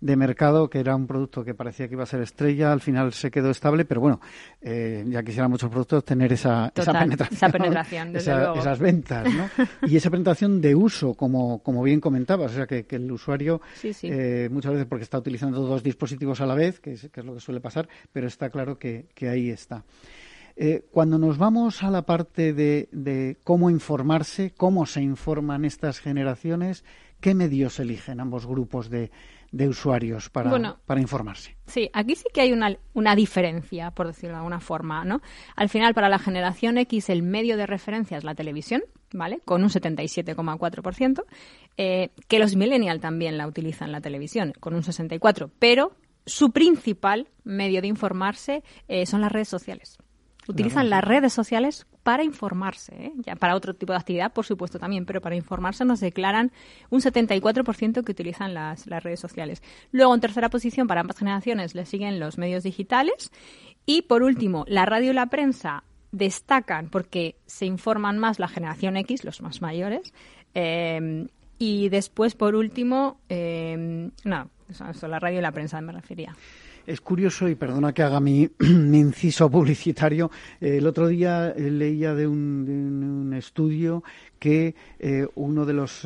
de, 0.00 0.16
mercado, 0.16 0.70
que 0.70 0.78
era 0.78 0.94
un 0.94 1.08
producto 1.08 1.42
que 1.42 1.52
parecía 1.52 1.88
que 1.88 1.94
iba 1.94 2.04
a 2.04 2.06
ser 2.06 2.20
estrella, 2.20 2.70
al 2.70 2.80
final 2.80 3.12
se 3.12 3.30
quedó 3.30 3.50
estable, 3.50 3.84
pero 3.84 4.00
bueno, 4.00 4.20
eh, 4.60 5.04
ya 5.08 5.24
quisieran 5.24 5.50
muchos 5.50 5.68
productos 5.68 6.04
tener 6.04 6.32
esa, 6.32 6.70
esa 6.76 6.92
penetración. 6.92 7.36
Esa 7.36 7.48
penetración, 7.48 8.12
desde 8.12 8.36
luego. 8.36 8.54
Esas 8.60 8.78
ventas, 8.78 9.34
¿no? 9.34 9.66
y 9.88 9.96
esa 9.96 10.10
penetración 10.10 10.60
de 10.60 10.76
uso, 10.76 11.14
como, 11.14 11.60
como 11.62 11.82
bien 11.82 12.00
comentabas, 12.00 12.52
o 12.52 12.54
sea, 12.54 12.66
que, 12.68 12.86
el 12.88 13.10
usuario 13.10 13.60
muchas 14.50 14.72
veces 14.72 14.86
porque 14.86 15.02
está 15.02 15.18
utilizando 15.18 15.60
dos 15.60 15.82
dispositivos 15.82 16.40
a 16.40 16.46
la 16.46 16.54
vez, 16.54 16.78
que 16.78 16.92
es, 16.92 17.08
que 17.10 17.20
es 17.20 17.26
lo 17.26 17.34
que 17.34 17.40
suele 17.40 17.60
pasar, 17.60 17.88
pero 18.12 18.28
está 18.28 18.50
claro 18.50 18.78
que, 18.78 19.06
que 19.14 19.28
ahí 19.28 19.50
está. 19.50 19.82
Eh, 20.62 20.84
cuando 20.90 21.18
nos 21.18 21.38
vamos 21.38 21.82
a 21.82 21.90
la 21.90 22.02
parte 22.02 22.52
de, 22.52 23.38
cómo 23.44 23.70
informarse, 23.70 24.52
cómo 24.54 24.84
se 24.84 25.00
informan 25.00 25.64
estas 25.64 26.00
generaciones, 26.00 26.84
¿qué 27.18 27.34
medios 27.34 27.80
eligen 27.80 28.20
ambos 28.20 28.44
grupos 28.44 28.90
de, 28.90 29.10
usuarios 29.66 30.28
para, 30.28 30.76
para, 30.84 31.00
informarse? 31.00 31.56
Sí, 31.64 31.88
aquí 31.94 32.14
sí 32.14 32.26
que 32.34 32.42
hay 32.42 32.52
una, 32.52 32.76
una, 32.92 33.16
diferencia, 33.16 33.90
por 33.92 34.08
decirlo 34.08 34.32
de 34.32 34.40
alguna 34.40 34.60
forma, 34.60 35.02
¿no? 35.02 35.22
Al 35.56 35.70
final, 35.70 35.94
para 35.94 36.10
la 36.10 36.18
generación 36.18 36.76
X, 36.76 37.08
el 37.08 37.22
medio 37.22 37.56
de 37.56 37.66
referencia 37.66 38.18
es 38.18 38.24
la 38.24 38.34
televisión, 38.34 38.82
¿vale? 39.14 39.40
Con 39.46 39.62
un 39.62 39.70
77,4%, 39.70 41.24
eh, 41.78 42.10
que 42.28 42.38
los 42.38 42.54
millennials 42.54 43.00
también 43.00 43.38
la 43.38 43.46
utilizan 43.46 43.92
la 43.92 44.02
televisión, 44.02 44.52
con 44.60 44.74
un 44.74 44.82
64%, 44.82 45.50
pero 45.58 45.92
su 46.26 46.52
principal 46.52 47.28
medio 47.44 47.80
de 47.80 47.88
informarse 47.88 48.62
eh, 48.88 49.06
son 49.06 49.22
las 49.22 49.32
redes 49.32 49.48
sociales 49.48 49.96
utilizan 50.50 50.90
las 50.90 51.02
redes 51.02 51.32
sociales 51.32 51.86
para 52.02 52.24
informarse, 52.24 52.94
¿eh? 52.94 53.12
ya 53.16 53.36
para 53.36 53.54
otro 53.54 53.74
tipo 53.74 53.92
de 53.92 53.98
actividad, 53.98 54.32
por 54.32 54.46
supuesto 54.46 54.78
también, 54.78 55.06
pero 55.06 55.20
para 55.20 55.36
informarse 55.36 55.84
nos 55.84 56.00
declaran 56.00 56.52
un 56.88 57.00
74% 57.00 58.04
que 58.04 58.12
utilizan 58.12 58.54
las, 58.54 58.86
las 58.86 59.02
redes 59.02 59.20
sociales. 59.20 59.62
Luego, 59.92 60.14
en 60.14 60.20
tercera 60.20 60.48
posición, 60.48 60.86
para 60.86 61.02
ambas 61.02 61.18
generaciones, 61.18 61.74
le 61.74 61.86
siguen 61.86 62.20
los 62.20 62.38
medios 62.38 62.62
digitales. 62.62 63.30
Y, 63.86 64.02
por 64.02 64.22
último, 64.22 64.64
la 64.68 64.86
radio 64.86 65.10
y 65.10 65.14
la 65.14 65.26
prensa 65.26 65.84
destacan 66.12 66.88
porque 66.88 67.36
se 67.46 67.66
informan 67.66 68.18
más 68.18 68.38
la 68.38 68.48
generación 68.48 68.96
X, 68.96 69.24
los 69.24 69.42
más 69.42 69.62
mayores. 69.62 70.12
Eh, 70.54 71.26
y 71.58 71.90
después, 71.90 72.34
por 72.34 72.54
último, 72.54 73.20
eh, 73.28 74.10
no, 74.24 74.50
eso, 74.70 75.08
la 75.08 75.18
radio 75.18 75.40
y 75.40 75.42
la 75.42 75.52
prensa 75.52 75.80
me 75.82 75.92
refería. 75.92 76.34
Es 76.86 77.00
curioso, 77.00 77.48
y 77.48 77.54
perdona 77.54 77.92
que 77.92 78.02
haga 78.02 78.20
mi, 78.20 78.50
inciso 78.60 79.50
publicitario, 79.50 80.30
eh, 80.60 80.78
el 80.78 80.86
otro 80.86 81.08
día 81.08 81.50
eh, 81.50 81.70
leía 81.70 82.14
de 82.14 82.26
un, 82.26 83.32
estudio 83.36 84.02
que 84.38 84.74
eh, 84.98 85.26
uno 85.36 85.64
de 85.64 85.72
los 85.72 86.04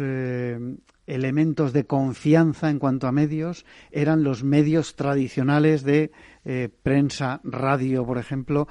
elementos 1.06 1.72
de 1.72 1.84
confianza 1.84 2.70
en 2.70 2.78
cuanto 2.78 3.06
a 3.06 3.12
medios 3.12 3.64
eran 3.90 4.22
los 4.22 4.44
medios 4.44 4.94
tradicionales 4.94 5.84
de 5.84 6.10
prensa, 6.82 7.40
radio, 7.44 8.04
por 8.04 8.18
ejemplo, 8.18 8.68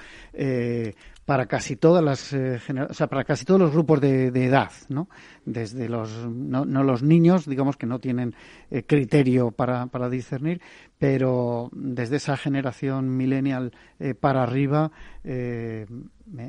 para 1.25 1.45
casi 1.45 1.75
todas 1.75 2.03
las 2.03 2.33
eh, 2.33 2.59
o 2.89 2.93
sea, 2.93 3.07
para 3.07 3.23
casi 3.23 3.45
todos 3.45 3.59
los 3.59 3.71
grupos 3.71 4.01
de, 4.01 4.27
edad, 4.27 4.71
¿no? 4.89 5.07
Desde 5.45 5.87
los 5.87 6.27
no, 6.27 6.65
los 6.65 7.03
niños, 7.03 7.45
digamos 7.45 7.77
que 7.77 7.85
no 7.85 7.99
tienen 7.99 8.35
eh, 8.69 8.83
criterio 8.83 9.51
para, 9.51 9.87
para 9.87 10.09
discernir, 10.09 10.61
pero 10.97 11.69
desde 11.71 12.17
esa 12.17 12.35
generación 12.35 13.15
millennial 13.15 13.71
eh, 13.99 14.13
para 14.13 14.43
arriba 14.43 14.91
me, 15.23 15.85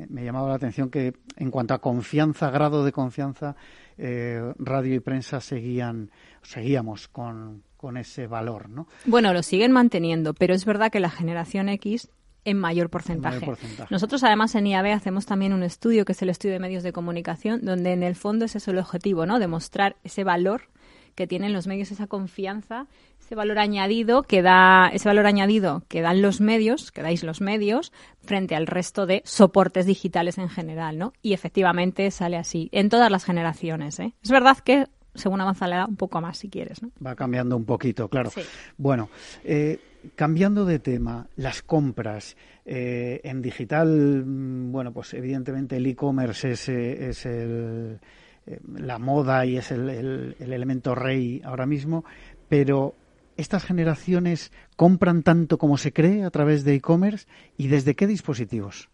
me, 0.09 0.23
llamaba 0.25 0.49
la 0.49 0.55
atención 0.55 0.89
que 0.89 1.13
en 1.37 1.49
cuanto 1.49 1.73
a 1.73 1.79
confianza, 1.79 2.49
grado 2.49 2.83
de 2.83 2.91
confianza, 2.91 3.55
radio 3.97 4.95
y 4.95 4.99
prensa 4.99 5.39
seguían 5.39 6.11
seguíamos 6.41 7.07
con 7.07 7.63
con 7.77 7.97
ese 7.97 8.25
valor, 8.25 8.67
¿no? 8.67 8.87
Bueno, 9.05 9.31
lo 9.31 9.43
siguen 9.43 9.71
manteniendo, 9.71 10.33
pero 10.33 10.55
es 10.55 10.65
verdad 10.65 10.91
que 10.91 10.99
la 10.99 11.11
generación 11.11 11.69
X 11.69 12.09
en 12.45 12.57
mayor 12.57 12.89
porcentaje. 12.89 13.45
Nosotros 13.89 14.23
además 14.23 14.55
en 14.55 14.67
IAB 14.67 14.93
hacemos 14.93 15.25
también 15.25 15.51
un 15.51 15.63
estudio 15.63 16.05
que 16.05 16.13
es 16.13 16.21
el 16.21 16.29
estudio 16.29 16.53
de 16.53 16.59
medios 16.59 16.83
de 16.83 16.93
comunicación, 16.93 17.65
donde 17.65 17.91
en 17.91 18.03
el 18.03 18.15
fondo 18.15 18.45
ese 18.45 18.59
es 18.59 18.67
el 18.67 18.77
objetivo, 18.77 19.25
¿no? 19.25 19.39
Demostrar 19.39 19.97
ese 20.03 20.23
valor 20.23 20.69
que 21.15 21.27
tienen 21.27 21.53
los 21.53 21.65
medios, 21.65 21.91
esa 21.91 22.07
confianza, 22.07 22.87
ese 23.19 23.35
valor 23.35 23.57
añadido 23.57 24.23
que 24.23 24.41
da, 24.41 24.89
ese 24.93 25.07
valor 25.07 25.25
añadido 25.25 25.83
que 25.87 26.01
dan 26.01 26.21
los 26.21 26.41
medios, 26.41 26.91
que 26.91 27.01
dais 27.01 27.23
los 27.23 27.41
medios, 27.41 27.91
frente 28.21 28.55
al 28.55 28.67
resto 28.67 29.05
de 29.05 29.21
soportes 29.25 29.85
digitales 29.85 30.37
en 30.37 30.49
general, 30.49 30.97
¿no? 30.97 31.13
Y 31.21 31.33
efectivamente 31.33 32.11
sale 32.11 32.37
así, 32.37 32.69
en 32.71 32.89
todas 32.89 33.09
las 33.09 33.23
generaciones, 33.23 33.99
¿eh? 33.99 34.13
Es 34.21 34.29
verdad 34.29 34.57
que 34.59 34.87
según 35.15 35.41
avanza 35.41 35.67
la 35.67 35.77
edad, 35.77 35.89
un 35.89 35.95
poco 35.95 36.21
más 36.21 36.37
si 36.37 36.49
quieres, 36.49 36.81
¿no? 36.83 36.91
Va 37.03 37.15
cambiando 37.15 37.55
un 37.55 37.65
poquito, 37.65 38.09
claro. 38.09 38.31
Bueno, 38.77 39.09
eh, 39.43 39.79
cambiando 40.15 40.65
de 40.65 40.79
tema, 40.79 41.27
las 41.35 41.61
compras 41.61 42.35
eh, 42.65 43.21
en 43.23 43.41
digital, 43.41 44.23
mm, 44.25 44.71
bueno, 44.71 44.91
pues 44.91 45.13
evidentemente 45.13 45.77
el 45.77 45.85
e-commerce 45.85 46.51
es, 46.51 46.69
eh, 46.69 47.11
el, 47.25 47.99
eh, 48.47 48.59
la 48.77 48.97
moda 48.97 49.45
y 49.45 49.57
es 49.57 49.71
el, 49.71 49.89
el, 49.89 50.35
elemento 50.39 50.95
rey 50.95 51.41
ahora 51.45 51.65
mismo, 51.65 52.05
pero 52.49 52.95
estas 53.37 53.63
generaciones 53.63 54.51
compran 54.75 55.23
tanto 55.23 55.57
como 55.57 55.77
se 55.77 55.93
cree 55.93 56.23
a 56.23 56.31
través 56.31 56.63
de 56.63 56.75
e-commerce 56.75 57.27
y 57.57 57.67
desde 57.67 57.95
qué 57.95 58.07
dispositivos. 58.07 58.89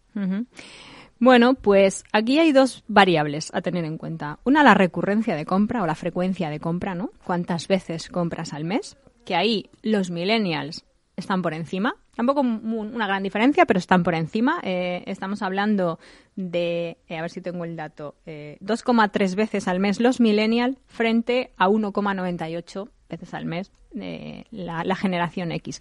Bueno, 1.18 1.54
pues 1.54 2.04
aquí 2.12 2.40
hay 2.40 2.52
dos 2.52 2.84
variables 2.88 3.54
a 3.54 3.62
tener 3.62 3.84
en 3.84 3.96
cuenta. 3.96 4.40
Una, 4.44 4.64
la 4.64 4.74
recurrencia 4.74 5.36
de 5.36 5.46
compra 5.46 5.82
o 5.82 5.86
la 5.86 5.94
frecuencia 5.94 6.50
de 6.50 6.58
compra, 6.58 6.94
¿no? 6.94 7.10
¿Cuántas 7.24 7.68
veces 7.68 8.08
compras 8.08 8.52
al 8.52 8.64
mes? 8.64 8.96
Que 9.24 9.36
ahí 9.36 9.70
los 9.82 10.10
millennials 10.10 10.84
están 11.22 11.42
por 11.42 11.54
encima. 11.54 11.94
Tampoco 12.14 12.42
una 12.42 13.06
gran 13.06 13.22
diferencia, 13.22 13.64
pero 13.64 13.78
están 13.78 14.02
por 14.02 14.14
encima. 14.14 14.60
Eh, 14.62 15.02
estamos 15.06 15.42
hablando 15.42 15.98
de, 16.36 16.98
eh, 17.08 17.16
a 17.16 17.22
ver 17.22 17.30
si 17.30 17.40
tengo 17.40 17.64
el 17.64 17.76
dato, 17.76 18.14
2,3 18.26 19.32
eh, 19.32 19.36
veces 19.36 19.68
al 19.68 19.80
mes 19.80 20.00
los 20.00 20.20
millennials 20.20 20.76
frente 20.86 21.52
a 21.56 21.68
1,98 21.68 22.88
veces 23.08 23.34
al 23.34 23.46
mes 23.46 23.72
la, 24.50 24.84
la, 24.84 24.96
generación 24.96 25.52
X. 25.52 25.80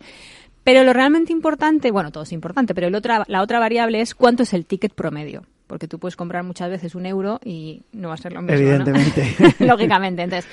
Pero 0.64 0.84
lo 0.84 0.94
realmente 0.94 1.32
importante, 1.34 1.92
bueno, 1.92 2.12
todo 2.12 2.24
es 2.24 2.32
importante, 2.32 2.76
pero 2.76 2.88
el 2.88 2.96
otra, 2.96 3.24
la 3.28 3.42
otra 3.42 3.60
variable 3.60 4.02
es 4.02 4.16
cuánto 4.16 4.44
es 4.44 4.54
el 4.54 4.66
ticket 4.66 4.94
promedio 4.94 5.44
porque 5.72 5.88
tú 5.88 6.00
puedes 6.00 6.18
comprar 6.18 6.44
muchas 6.44 6.70
veces 6.70 6.96
un 6.96 7.06
euro 7.06 7.40
y 7.46 7.84
no 7.94 8.10
va 8.10 8.16
a 8.16 8.18
ser 8.18 8.34
lo 8.34 8.42
mismo. 8.42 8.58
Evidentemente. 8.58 9.56
Lógicamente. 9.60 10.22
Entonces, 10.22 10.52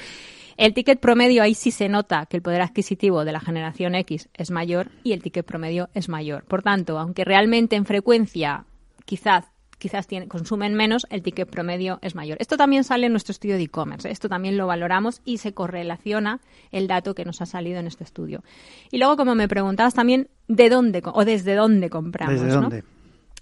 el 0.59 0.75
ticket 0.75 1.01
promedio 1.01 1.43
ahí 1.43 1.55
sí 1.55 1.71
se 1.71 1.89
nota 1.89 2.27
que 2.27 2.37
el 2.37 2.43
poder 2.43 2.61
adquisitivo 2.61 3.25
de 3.25 3.33
la 3.33 3.41
generación 3.41 3.95
X 3.95 4.29
es 4.35 4.51
mayor 4.51 4.91
y 5.05 5.13
el 5.13 5.23
ticket 5.23 5.47
promedio 5.47 5.89
es 5.95 6.09
mayor. 6.09 6.45
Por 6.45 6.63
tanto, 6.63 6.99
aunque 6.99 7.25
realmente 7.25 7.77
en 7.77 7.87
frecuencia 7.87 8.65
quizás 9.05 9.45
quizás 9.79 10.09
consumen 10.27 10.75
menos, 10.75 11.07
el 11.09 11.23
ticket 11.23 11.49
promedio 11.49 12.01
es 12.03 12.17
mayor. 12.17 12.37
Esto 12.41 12.57
también 12.57 12.83
sale 12.83 13.07
en 13.07 13.13
nuestro 13.13 13.31
estudio 13.31 13.55
de 13.55 13.63
e-commerce, 13.63 14.09
¿eh? 14.09 14.11
esto 14.11 14.29
también 14.29 14.57
lo 14.57 14.67
valoramos 14.67 15.23
y 15.25 15.39
se 15.39 15.55
correlaciona 15.55 16.41
el 16.73 16.89
dato 16.89 17.15
que 17.15 17.25
nos 17.25 17.41
ha 17.41 17.47
salido 17.47 17.79
en 17.79 17.87
este 17.87 18.03
estudio. 18.03 18.43
Y 18.91 18.99
luego, 18.99 19.17
como 19.17 19.37
me 19.37 19.47
preguntabas 19.47 19.95
también, 19.95 20.29
¿de 20.49 20.69
dónde 20.69 21.01
o 21.05 21.25
desde 21.25 21.55
dónde 21.55 21.89
compramos? 21.89 22.41
¿Desde 22.41 22.49
dónde? 22.49 22.85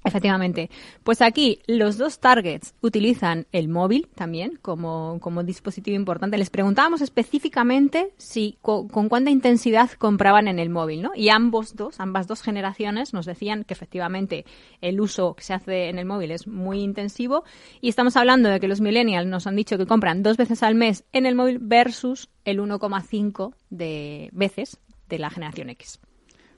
Efectivamente. 0.06 0.70
Pues 1.02 1.20
aquí 1.20 1.58
los 1.66 1.98
dos 1.98 2.20
targets 2.20 2.74
utilizan 2.80 3.46
el 3.50 3.68
móvil 3.68 4.08
también 4.14 4.56
como, 4.62 5.18
como 5.20 5.42
dispositivo 5.42 5.96
importante. 5.96 6.38
Les 6.38 6.48
preguntábamos 6.48 7.00
específicamente 7.00 8.12
si 8.16 8.56
con, 8.62 8.86
cuánta 8.88 9.30
intensidad 9.30 9.90
compraban 9.98 10.46
en 10.46 10.60
el 10.60 10.70
móvil, 10.70 11.02
¿no? 11.02 11.10
Y 11.16 11.30
ambos 11.30 11.74
dos, 11.74 11.98
ambas 11.98 12.28
dos 12.28 12.40
generaciones 12.42 13.12
nos 13.14 13.26
decían 13.26 13.64
que 13.64 13.74
efectivamente 13.74 14.44
el 14.80 15.00
uso 15.00 15.34
que 15.34 15.42
se 15.42 15.54
hace 15.54 15.88
en 15.88 15.98
el 15.98 16.06
móvil 16.06 16.30
es 16.30 16.46
muy 16.46 16.82
intensivo 16.82 17.42
y 17.80 17.88
estamos 17.88 18.16
hablando 18.16 18.48
de 18.48 18.60
que 18.60 18.68
los 18.68 18.80
millennials 18.80 19.26
nos 19.26 19.48
han 19.48 19.56
dicho 19.56 19.76
que 19.76 19.86
compran 19.86 20.22
dos 20.22 20.36
veces 20.36 20.62
al 20.62 20.76
mes 20.76 21.04
en 21.12 21.26
el 21.26 21.34
móvil 21.34 21.58
versus 21.60 22.30
el 22.44 22.60
1,5 22.60 23.54
de 23.70 24.30
veces 24.32 24.78
de 25.08 25.18
la 25.18 25.30
generación 25.30 25.70
X. 25.70 25.98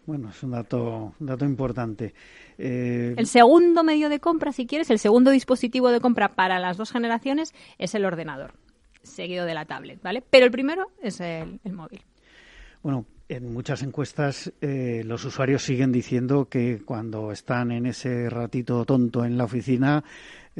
Bueno, 0.08 0.30
es 0.30 0.42
un 0.42 0.52
dato, 0.52 1.12
dato 1.18 1.44
importante. 1.44 2.14
Eh, 2.56 3.12
el 3.14 3.26
segundo 3.26 3.84
medio 3.84 4.08
de 4.08 4.20
compra, 4.20 4.52
si 4.52 4.66
quieres, 4.66 4.88
el 4.88 4.98
segundo 4.98 5.30
dispositivo 5.30 5.90
de 5.90 6.00
compra 6.00 6.30
para 6.30 6.58
las 6.58 6.78
dos 6.78 6.92
generaciones 6.92 7.52
es 7.76 7.94
el 7.94 8.06
ordenador, 8.06 8.54
seguido 9.02 9.44
de 9.44 9.52
la 9.52 9.66
tablet, 9.66 10.00
¿vale? 10.00 10.24
Pero 10.30 10.46
el 10.46 10.50
primero 10.50 10.86
es 11.02 11.20
el, 11.20 11.60
móvil. 11.74 12.00
Bueno, 12.82 13.04
en 13.28 13.52
muchas 13.52 13.82
encuestas 13.82 14.50
eh, 14.62 15.02
los 15.04 15.26
usuarios 15.26 15.62
siguen 15.62 15.92
diciendo 15.92 16.46
que 16.46 16.80
cuando 16.86 17.30
están 17.30 17.70
en 17.70 17.84
ese 17.84 18.30
ratito 18.30 18.86
tonto 18.86 19.26
en 19.26 19.36
la 19.36 19.44
oficina 19.44 20.04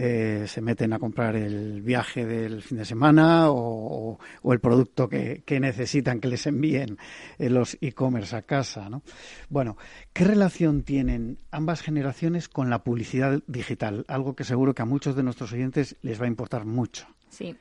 eh, 0.01 0.45
se 0.47 0.61
meten 0.61 0.93
a 0.93 1.01
comprar 1.01 1.35
el 1.35 1.83
viaje 1.83 2.25
del 2.25 2.63
fin 2.63 2.79
de 2.79 2.85
semana 2.85 3.51
o, 3.51 4.17
el 4.45 4.61
producto 4.61 5.09
que, 5.09 5.43
necesitan 5.61 6.21
que 6.21 6.29
les 6.29 6.47
envíen 6.47 6.99
los 7.39 7.77
e-commerce 7.81 8.37
a 8.37 8.43
casa. 8.43 8.89
¿no? 8.89 9.03
Bueno, 9.49 9.77
¿qué 10.13 10.23
relación 10.23 10.85
tienen 10.85 11.39
ambas 11.51 11.83
generaciones 11.83 12.49
con 12.49 12.71
la 12.71 12.85
publicidad 12.85 13.43
digital? 13.49 14.05
Algo 14.07 14.37
que 14.37 14.45
seguro 14.45 14.73
que 14.73 14.83
a 14.83 14.85
muchos 14.85 15.17
de 15.17 15.25
nuestros 15.25 15.53
oyentes 15.53 15.97
les 16.03 16.21
va 16.21 16.27
a 16.27 16.29
importar 16.29 16.65
mucho. 16.65 17.09
Sí. 17.29 17.57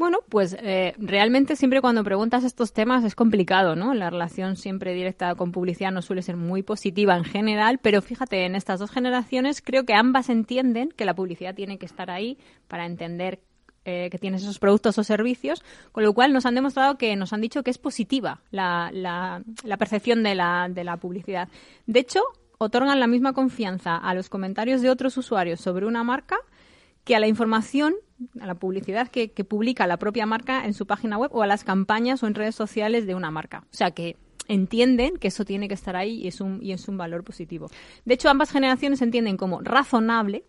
Bueno, 0.00 0.20
pues 0.30 0.56
eh, 0.62 0.94
realmente 0.96 1.56
siempre 1.56 1.82
cuando 1.82 2.02
preguntas 2.02 2.42
estos 2.42 2.72
temas 2.72 3.04
es 3.04 3.14
complicado, 3.14 3.76
¿no? 3.76 3.92
La 3.92 4.08
relación 4.08 4.56
siempre 4.56 4.94
directa 4.94 5.34
con 5.34 5.52
publicidad 5.52 5.92
no 5.92 6.00
suele 6.00 6.22
ser 6.22 6.38
muy 6.38 6.62
positiva 6.62 7.14
en 7.18 7.24
general, 7.24 7.80
pero 7.82 8.00
fíjate, 8.00 8.46
en 8.46 8.54
estas 8.54 8.80
dos 8.80 8.90
generaciones 8.90 9.60
creo 9.60 9.84
que 9.84 9.92
ambas 9.92 10.30
entienden 10.30 10.88
que 10.88 11.04
la 11.04 11.12
publicidad 11.12 11.54
tiene 11.54 11.76
que 11.76 11.84
estar 11.84 12.10
ahí 12.10 12.38
para 12.66 12.86
entender 12.86 13.42
eh, 13.84 14.08
que 14.10 14.16
tienes 14.16 14.40
esos 14.40 14.58
productos 14.58 14.96
o 14.96 15.04
servicios, 15.04 15.62
con 15.92 16.02
lo 16.02 16.14
cual 16.14 16.32
nos 16.32 16.46
han 16.46 16.54
demostrado 16.54 16.96
que 16.96 17.14
nos 17.14 17.34
han 17.34 17.42
dicho 17.42 17.62
que 17.62 17.70
es 17.70 17.76
positiva 17.76 18.40
la, 18.50 19.42
percepción 19.78 20.22
de 20.22 20.34
la 20.34 20.96
publicidad. 20.98 21.50
De 21.86 22.00
hecho, 22.00 22.22
otorgan 22.56 23.00
la 23.00 23.06
misma 23.06 23.34
confianza 23.34 23.98
a 23.98 24.14
los 24.14 24.30
comentarios 24.30 24.80
de 24.80 24.88
otros 24.88 25.18
usuarios 25.18 25.60
sobre 25.60 25.86
una 25.86 26.04
marca 26.04 26.36
que 27.10 27.16
a 27.16 27.18
la 27.18 27.26
información, 27.26 27.94
a 28.40 28.46
la 28.46 28.54
publicidad 28.54 29.08
que, 29.08 29.26
publica 29.44 29.88
la 29.88 29.96
propia 29.96 30.26
marca 30.26 30.64
en 30.64 30.74
su 30.74 30.86
página 30.86 31.18
web 31.18 31.32
o 31.34 31.42
a 31.42 31.48
las 31.48 31.64
campañas 31.64 32.22
o 32.22 32.28
en 32.28 32.36
redes 32.36 32.54
sociales 32.54 33.04
de 33.04 33.16
una 33.16 33.32
marca. 33.32 33.64
O 33.64 33.74
sea 33.74 33.90
que 33.90 34.16
entienden 34.46 35.16
que 35.16 35.26
eso 35.26 35.44
tiene 35.44 35.66
que 35.66 35.74
estar 35.74 35.96
ahí 35.96 36.20
y 36.22 36.28
es 36.28 36.40
un, 36.40 36.62
y 36.62 36.70
es 36.70 36.86
un 36.86 36.96
valor 36.96 37.24
positivo. 37.24 37.66
De 38.04 38.14
hecho, 38.14 38.30
ambas 38.30 38.52
generaciones 38.52 39.02
entienden 39.02 39.36
como 39.36 39.60
razonable 39.60 40.44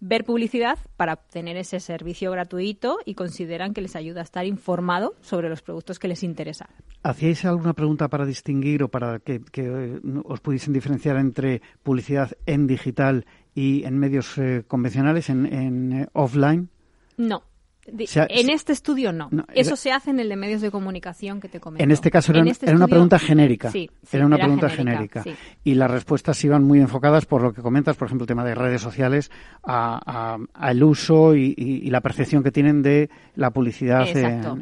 ver 0.00 0.24
publicidad 0.24 0.80
para 0.96 1.12
obtener 1.12 1.56
ese 1.56 1.78
servicio 1.78 2.32
gratuito 2.32 2.98
y 3.04 3.14
consideran 3.14 3.72
que 3.72 3.80
les 3.80 3.94
ayuda 3.94 4.20
a 4.20 4.24
estar 4.24 4.44
informado 4.46 5.14
sobre 5.20 5.48
los 5.48 5.62
productos 5.62 6.00
que 6.00 6.08
les 6.08 6.24
interesan. 6.24 6.66
¿Hacíais 7.04 7.44
alguna 7.44 7.74
pregunta 7.74 8.08
para 8.08 8.26
distinguir 8.26 8.82
o 8.82 8.88
para 8.88 9.20
que, 9.20 9.40
que 9.52 10.00
os 10.24 10.40
pudiesen 10.40 10.72
diferenciar 10.72 11.18
entre 11.18 11.62
publicidad 11.84 12.32
en 12.46 12.66
digital 12.66 13.26
y 13.54 13.84
en 13.84 13.98
medios 13.98 14.36
eh, 14.38 14.64
convencionales, 14.66 15.30
en, 15.30 15.46
en 15.46 15.92
eh, 15.92 16.08
offline? 16.12 16.68
No. 17.16 17.42
en 17.86 18.50
este 18.50 18.72
estudio 18.72 19.12
no. 19.12 19.30
Eso 19.54 19.76
se 19.76 19.92
hace 19.92 20.10
en 20.10 20.18
el 20.18 20.28
de 20.28 20.36
medios 20.36 20.60
de 20.60 20.70
comunicación 20.70 21.40
que 21.40 21.48
te 21.48 21.60
comento. 21.60 21.84
En 21.84 21.90
este 21.92 22.10
caso 22.10 22.32
era, 22.32 22.42
este 22.42 22.74
una 22.74 22.88
pregunta 22.88 23.18
genérica. 23.18 23.70
Sí, 23.70 23.88
era 24.10 24.26
una 24.26 24.36
pregunta 24.36 24.68
genérica. 24.68 25.22
Y 25.62 25.74
las 25.74 25.90
respuestas 25.90 26.42
iban 26.44 26.64
muy 26.64 26.80
enfocadas 26.80 27.26
por 27.26 27.42
lo 27.42 27.52
que 27.52 27.62
comentas, 27.62 27.96
por 27.96 28.06
ejemplo, 28.06 28.24
el 28.24 28.28
tema 28.28 28.44
de 28.44 28.54
redes 28.54 28.82
sociales, 28.82 29.30
al 29.62 30.82
uso 30.82 31.36
y, 31.36 31.88
la 31.90 32.00
percepción 32.00 32.42
que 32.42 32.50
tienen 32.50 32.82
de 32.82 33.08
la 33.36 33.52
publicidad 33.52 34.04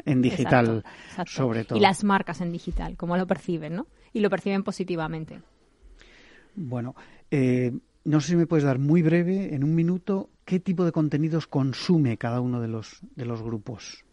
en, 0.05 0.21
digital, 0.21 0.85
sobre 1.27 1.65
todo. 1.65 1.79
Y 1.79 1.81
las 1.81 2.05
marcas 2.05 2.43
en 2.43 2.53
digital, 2.53 2.97
cómo 2.97 3.17
lo 3.17 3.27
perciben, 3.27 3.75
¿no? 3.77 3.87
Y 4.13 4.21
lo 4.21 4.29
perciben 4.29 4.63
positivamente. 4.63 5.41
Bueno, 6.55 6.95
eh, 7.31 7.73
no 8.05 8.21
sé 8.21 8.29
si 8.29 8.37
me 8.37 8.47
puedes 8.47 8.65
dar 8.65 8.79
muy 8.79 9.03
breve, 9.03 9.55
en 9.55 9.65
un 9.65 9.75
minuto, 9.75 10.31
qué 10.45 10.61
tipo 10.61 10.85
de 10.85 10.93
contenidos 10.93 11.47
consume 11.47 12.17
cada 12.19 12.41
uno 12.41 12.61
de 12.61 12.69
los, 12.69 12.99
de 13.17 13.25
los 13.25 13.43
grupos. 13.43 14.05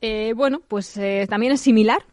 Eh, 0.00 0.32
bueno, 0.34 0.60
pues 0.66 0.96
eh, 0.96 1.26
también 1.28 1.52
es 1.52 1.60
similar. 1.60 2.04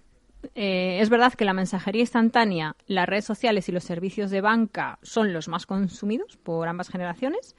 Eh, 0.55 0.99
es 1.01 1.10
verdad 1.10 1.34
que 1.34 1.43
la 1.43 1.53
mensajería 1.53 2.01
instantánea, 2.01 2.76
las 2.88 3.10
redes 3.10 3.26
sociales 3.26 3.68
y 3.68 3.72
los 3.72 3.84
servicios 3.84 4.32
de 4.32 4.41
banca 4.41 4.99
son 5.01 5.34
los 5.34 5.47
más 5.47 5.66
consumidos 5.66 6.38
por 6.38 6.68
ambas 6.68 6.89
generaciones. 6.89 7.55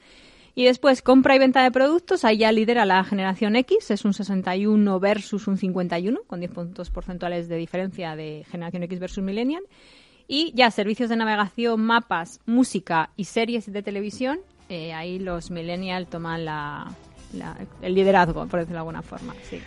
Y 0.53 0.65
después, 0.65 1.01
compra 1.01 1.35
y 1.35 1.39
venta 1.39 1.63
de 1.63 1.71
productos, 1.71 2.25
ahí 2.25 2.39
ya 2.39 2.51
lidera 2.51 2.85
la 2.85 3.03
generación 3.03 3.55
X, 3.55 3.91
es 3.91 4.03
un 4.03 4.13
61 4.13 4.99
versus 4.99 5.47
un 5.47 5.57
51, 5.57 6.21
con 6.27 6.39
10 6.39 6.51
puntos 6.51 6.89
porcentuales 6.89 7.47
de 7.47 7.55
diferencia 7.55 8.15
de 8.15 8.45
generación 8.49 8.83
X 8.83 8.99
versus 8.99 9.23
millennial. 9.23 9.63
Y 10.33 10.53
ya 10.55 10.71
servicios 10.71 11.09
de 11.09 11.17
navegación, 11.17 11.81
mapas, 11.81 12.39
música 12.45 13.09
y 13.17 13.25
series 13.25 13.69
de 13.69 13.83
televisión, 13.83 14.39
eh, 14.69 14.93
ahí 14.93 15.19
los 15.19 15.51
millennials 15.51 16.09
toman 16.09 16.45
la, 16.45 16.89
el 17.81 17.93
liderazgo, 17.93 18.47
por 18.47 18.61
decirlo 18.61 18.75
de 18.75 18.79
alguna 18.79 19.01
forma. 19.01 19.35
Sí. 19.49 19.59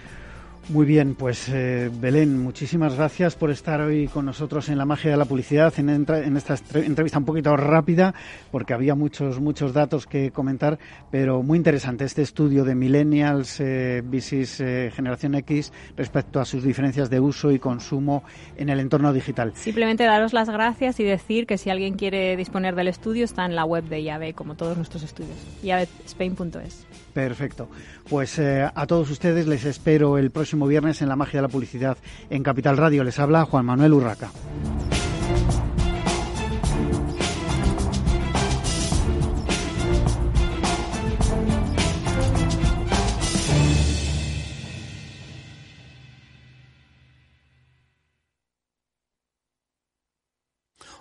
Muy 0.71 0.87
bien, 0.87 1.15
pues 1.15 1.51
eh, 1.51 1.91
Belén, 1.93 2.43
muchísimas 2.43 2.95
gracias 2.95 3.37
por 3.37 3.51
estar 3.51 3.83
hoy 3.83 4.09
con 4.09 4.25
nosotros 4.25 4.71
en 4.71 4.79
la 4.79 4.87
magia 4.87 5.11
de 5.11 5.17
la 5.19 5.27
publicidad, 5.27 5.75
en, 5.79 6.37
esta 6.37 6.57
entrevista 6.73 7.19
un 7.19 7.27
poquito 7.27 7.55
rápida, 7.55 8.15
porque 8.51 8.73
había 8.73 8.95
muchos 8.95 9.41
muchos 9.41 9.75
datos 9.75 10.07
que 10.07 10.31
comentar, 10.31 10.79
pero 11.11 11.43
muy 11.43 11.59
interesante 11.59 12.05
este 12.05 12.23
estudio 12.23 12.65
de 12.65 12.75
millennials 12.75 13.61
eh, 13.61 14.03
eh, 14.03 14.91
generación 14.95 15.35
X 15.35 15.71
respecto 15.99 16.41
a 16.41 16.47
sus 16.47 16.65
diferencias 16.65 17.11
de 17.11 17.21
uso 17.21 17.53
y 17.53 17.59
consumo 17.59 18.25
en 18.57 18.71
el 18.71 18.81
entorno 18.81 19.12
digital. 19.12 19.53
Simplemente 19.55 20.05
daros 20.05 20.33
las 20.33 20.49
gracias 20.49 20.99
y 20.99 21.05
decir 21.05 21.47
que 21.47 21.59
si 21.59 21.69
alguien 21.69 21.95
quiere 21.95 22.37
disponer 22.39 22.75
del 22.75 22.89
estudio 22.89 23.27
está 23.27 23.45
en 23.45 23.55
la 23.55 23.67
web 23.67 23.85
de 23.85 24.01
IAB, 24.01 24.35
como 24.35 24.55
todos 24.55 24.79
nuestros 24.79 25.03
estudios, 25.03 25.37
iabspain.es. 25.62 26.87
Perfecto. 27.15 27.69
Pues 28.09 28.41
eh, 28.41 28.69
a 28.75 28.87
todos 28.89 29.09
ustedes 29.09 29.47
les 29.47 29.65
espero 29.65 30.19
el 30.19 30.33
próximo 30.33 30.67
viernes 30.67 31.01
en 31.01 31.09
la 31.09 31.15
magia 31.15 31.39
de 31.39 31.43
la 31.43 31.49
publicidad 31.49 31.97
en 32.29 32.43
Capital 32.43 32.77
Radio. 32.77 33.05
Les 33.05 33.21
habla 33.21 33.45
Juan 33.45 33.65
Manuel 33.65 33.93
Urraca. 33.93 34.33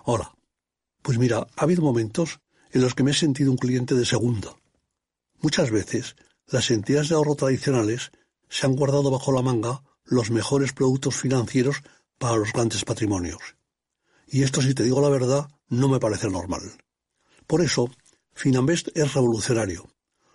Hola. 0.04 0.32
Pues 1.02 1.18
mira, 1.18 1.38
ha 1.56 1.62
habido 1.64 1.82
momentos 1.82 2.38
en 2.70 2.82
los 2.82 2.94
que 2.94 3.02
me 3.02 3.10
he 3.10 3.14
sentido 3.14 3.50
un 3.50 3.56
cliente 3.56 3.96
de 3.96 4.04
segunda 4.04 4.50
Muchas 5.44 5.70
veces, 5.70 6.16
las 6.46 6.70
entidades 6.70 7.10
de 7.10 7.16
ahorro 7.16 7.34
tradicionales 7.34 8.12
se 8.48 8.64
han 8.64 8.76
guardado 8.76 9.10
bajo 9.10 9.30
la 9.30 9.42
manga 9.42 9.82
los 10.06 10.30
mejores 10.30 10.72
productos 10.72 11.16
financieros 11.16 11.82
para 12.16 12.38
los 12.38 12.50
grandes 12.54 12.86
patrimonios. 12.86 13.42
Y 14.26 14.42
esto, 14.42 14.62
si 14.62 14.72
te 14.72 14.84
digo 14.84 15.02
la 15.02 15.10
verdad, 15.10 15.50
no 15.68 15.88
me 15.88 16.00
parece 16.00 16.30
normal. 16.30 16.62
Por 17.46 17.60
eso, 17.60 17.90
Finanbest 18.32 18.88
es 18.94 19.12
revolucionario. 19.12 19.86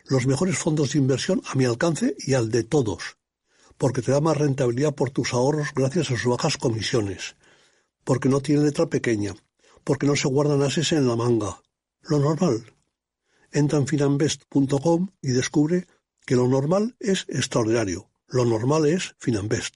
Los 0.06 0.28
mejores 0.28 0.60
fondos 0.60 0.94
de 0.94 1.00
inversión 1.00 1.42
a 1.48 1.56
mi 1.56 1.66
alcance 1.66 2.16
y 2.20 2.36
al 2.36 2.52
de 2.52 2.64
todos. 2.64 3.18
Porque 3.80 4.04
te 4.04 4.12
da 4.12 4.22
más 4.22 4.38
rentabilidad 4.38 4.94
por 4.94 5.10
tus 5.10 5.34
ahorros 5.34 5.70
gracias 5.74 6.12
a 6.12 6.18
sus 6.18 6.26
bajas 6.26 6.58
comisiones. 6.58 7.36
Porque 8.04 8.30
no 8.30 8.42
tiene 8.42 8.62
letra 8.62 8.86
pequeña. 8.86 9.34
Porque 9.84 10.06
no 10.06 10.16
se 10.16 10.28
guardan 10.28 10.62
ases 10.62 10.92
en 10.92 11.08
la 11.08 11.16
manga. 11.16 11.64
Lo 12.04 12.20
normal. 12.20 12.64
Entra 13.52 13.80
en 13.80 13.88
finambest.com 13.88 15.10
y 15.22 15.30
descubre 15.30 15.88
que 16.26 16.36
lo 16.36 16.48
normal 16.48 16.96
es 17.00 17.26
extraordinario. 17.30 18.10
Lo 18.28 18.46
normal 18.46 18.86
es 18.86 19.16
Finambest. 19.18 19.76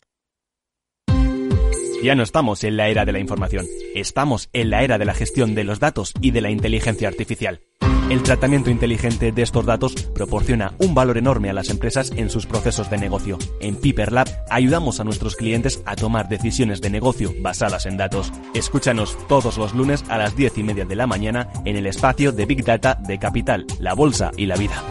Ya 2.03 2.15
no 2.15 2.23
estamos 2.23 2.63
en 2.65 2.75
la 2.75 2.89
era 2.89 3.05
de 3.05 3.13
la 3.13 3.19
información, 3.19 3.65
estamos 3.95 4.49
en 4.51 4.69
la 4.69 4.83
era 4.83 4.97
de 4.97 5.05
la 5.05 5.13
gestión 5.13 5.55
de 5.55 5.63
los 5.63 5.79
datos 5.79 6.13
y 6.19 6.31
de 6.31 6.41
la 6.41 6.51
inteligencia 6.51 7.07
artificial. 7.07 7.61
El 8.13 8.21
tratamiento 8.21 8.69
inteligente 8.69 9.31
de 9.31 9.41
estos 9.41 9.65
datos 9.65 9.95
proporciona 10.13 10.75
un 10.77 10.93
valor 10.93 11.17
enorme 11.17 11.49
a 11.49 11.53
las 11.53 11.71
empresas 11.71 12.11
en 12.11 12.29
sus 12.29 12.45
procesos 12.45 12.87
de 12.91 12.99
negocio. 12.99 13.39
En 13.59 13.75
Piper 13.75 14.11
Lab 14.11 14.27
ayudamos 14.51 14.99
a 14.99 15.03
nuestros 15.03 15.35
clientes 15.35 15.81
a 15.87 15.95
tomar 15.95 16.29
decisiones 16.29 16.79
de 16.79 16.91
negocio 16.91 17.33
basadas 17.39 17.87
en 17.87 17.97
datos. 17.97 18.31
Escúchanos 18.53 19.17
todos 19.27 19.57
los 19.57 19.73
lunes 19.73 20.03
a 20.09 20.19
las 20.19 20.35
10 20.35 20.59
y 20.59 20.63
media 20.63 20.85
de 20.85 20.95
la 20.95 21.07
mañana 21.07 21.49
en 21.65 21.75
el 21.75 21.87
espacio 21.87 22.31
de 22.31 22.45
Big 22.45 22.63
Data 22.63 22.99
de 23.03 23.17
Capital, 23.17 23.65
la 23.79 23.95
Bolsa 23.95 24.29
y 24.37 24.45
la 24.45 24.57
Vida. 24.57 24.83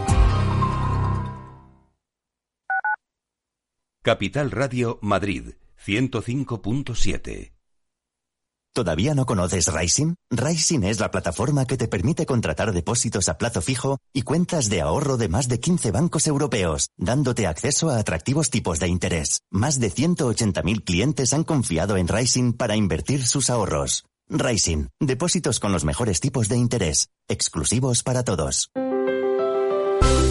Capital 4.01 4.51
Radio 4.51 4.99
Madrid 5.01 5.53
105.7 5.81 7.52
¿Todavía 8.73 9.13
no 9.13 9.27
conoces 9.27 9.71
Rising? 9.71 10.15
Rising 10.31 10.81
es 10.83 10.99
la 10.99 11.11
plataforma 11.11 11.65
que 11.65 11.77
te 11.77 11.87
permite 11.87 12.25
contratar 12.25 12.71
depósitos 12.71 13.29
a 13.29 13.37
plazo 13.37 13.61
fijo 13.61 13.99
y 14.13 14.23
cuentas 14.23 14.67
de 14.67 14.81
ahorro 14.81 15.15
de 15.15 15.29
más 15.29 15.47
de 15.47 15.59
15 15.59 15.91
bancos 15.91 16.25
europeos, 16.25 16.87
dándote 16.97 17.45
acceso 17.45 17.91
a 17.91 17.99
atractivos 17.99 18.49
tipos 18.49 18.79
de 18.79 18.87
interés. 18.87 19.41
Más 19.51 19.79
de 19.79 19.91
180.000 19.91 20.83
clientes 20.83 21.33
han 21.33 21.43
confiado 21.43 21.97
en 21.97 22.07
Rising 22.07 22.53
para 22.53 22.75
invertir 22.75 23.27
sus 23.27 23.51
ahorros. 23.51 24.05
Rising, 24.27 24.87
depósitos 24.99 25.59
con 25.59 25.71
los 25.71 25.85
mejores 25.85 26.19
tipos 26.19 26.49
de 26.49 26.57
interés, 26.57 27.09
exclusivos 27.27 28.01
para 28.01 28.23
todos. 28.23 28.71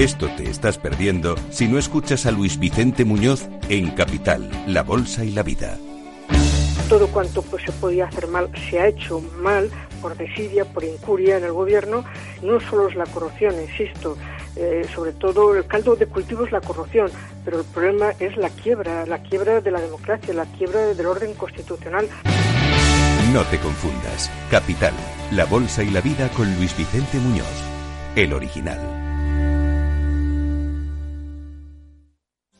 Esto 0.00 0.30
te 0.34 0.48
estás 0.48 0.78
perdiendo 0.78 1.36
si 1.50 1.68
no 1.68 1.78
escuchas 1.78 2.24
a 2.24 2.30
Luis 2.30 2.58
Vicente 2.58 3.04
Muñoz 3.04 3.46
en 3.68 3.90
Capital, 3.90 4.50
La 4.66 4.82
Bolsa 4.82 5.26
y 5.26 5.30
la 5.30 5.42
Vida. 5.42 5.76
Todo 6.88 7.06
cuanto 7.08 7.42
pues, 7.42 7.64
se 7.64 7.72
podía 7.72 8.06
hacer 8.06 8.26
mal 8.26 8.50
se 8.70 8.80
ha 8.80 8.86
hecho 8.86 9.20
mal 9.42 9.70
por 10.00 10.16
desidia, 10.16 10.64
por 10.64 10.84
incuria 10.84 11.36
en 11.36 11.44
el 11.44 11.52
gobierno. 11.52 12.02
No 12.42 12.60
solo 12.60 12.88
es 12.88 12.96
la 12.96 13.04
corrupción, 13.04 13.54
insisto, 13.60 14.16
eh, 14.56 14.86
sobre 14.94 15.12
todo 15.12 15.54
el 15.54 15.66
caldo 15.66 15.94
de 15.96 16.06
cultivo 16.06 16.46
es 16.46 16.52
la 16.52 16.62
corrupción, 16.62 17.10
pero 17.44 17.58
el 17.58 17.66
problema 17.66 18.12
es 18.18 18.34
la 18.38 18.48
quiebra, 18.48 19.04
la 19.04 19.18
quiebra 19.22 19.60
de 19.60 19.70
la 19.70 19.82
democracia, 19.82 20.32
la 20.32 20.46
quiebra 20.46 20.94
del 20.94 21.04
orden 21.04 21.34
constitucional. 21.34 22.08
No 23.34 23.42
te 23.44 23.58
confundas. 23.58 24.30
Capital, 24.50 24.94
La 25.30 25.44
Bolsa 25.44 25.82
y 25.82 25.90
la 25.90 26.00
Vida 26.00 26.30
con 26.30 26.46
Luis 26.56 26.74
Vicente 26.74 27.18
Muñoz, 27.18 27.44
el 28.16 28.32
original. 28.32 28.99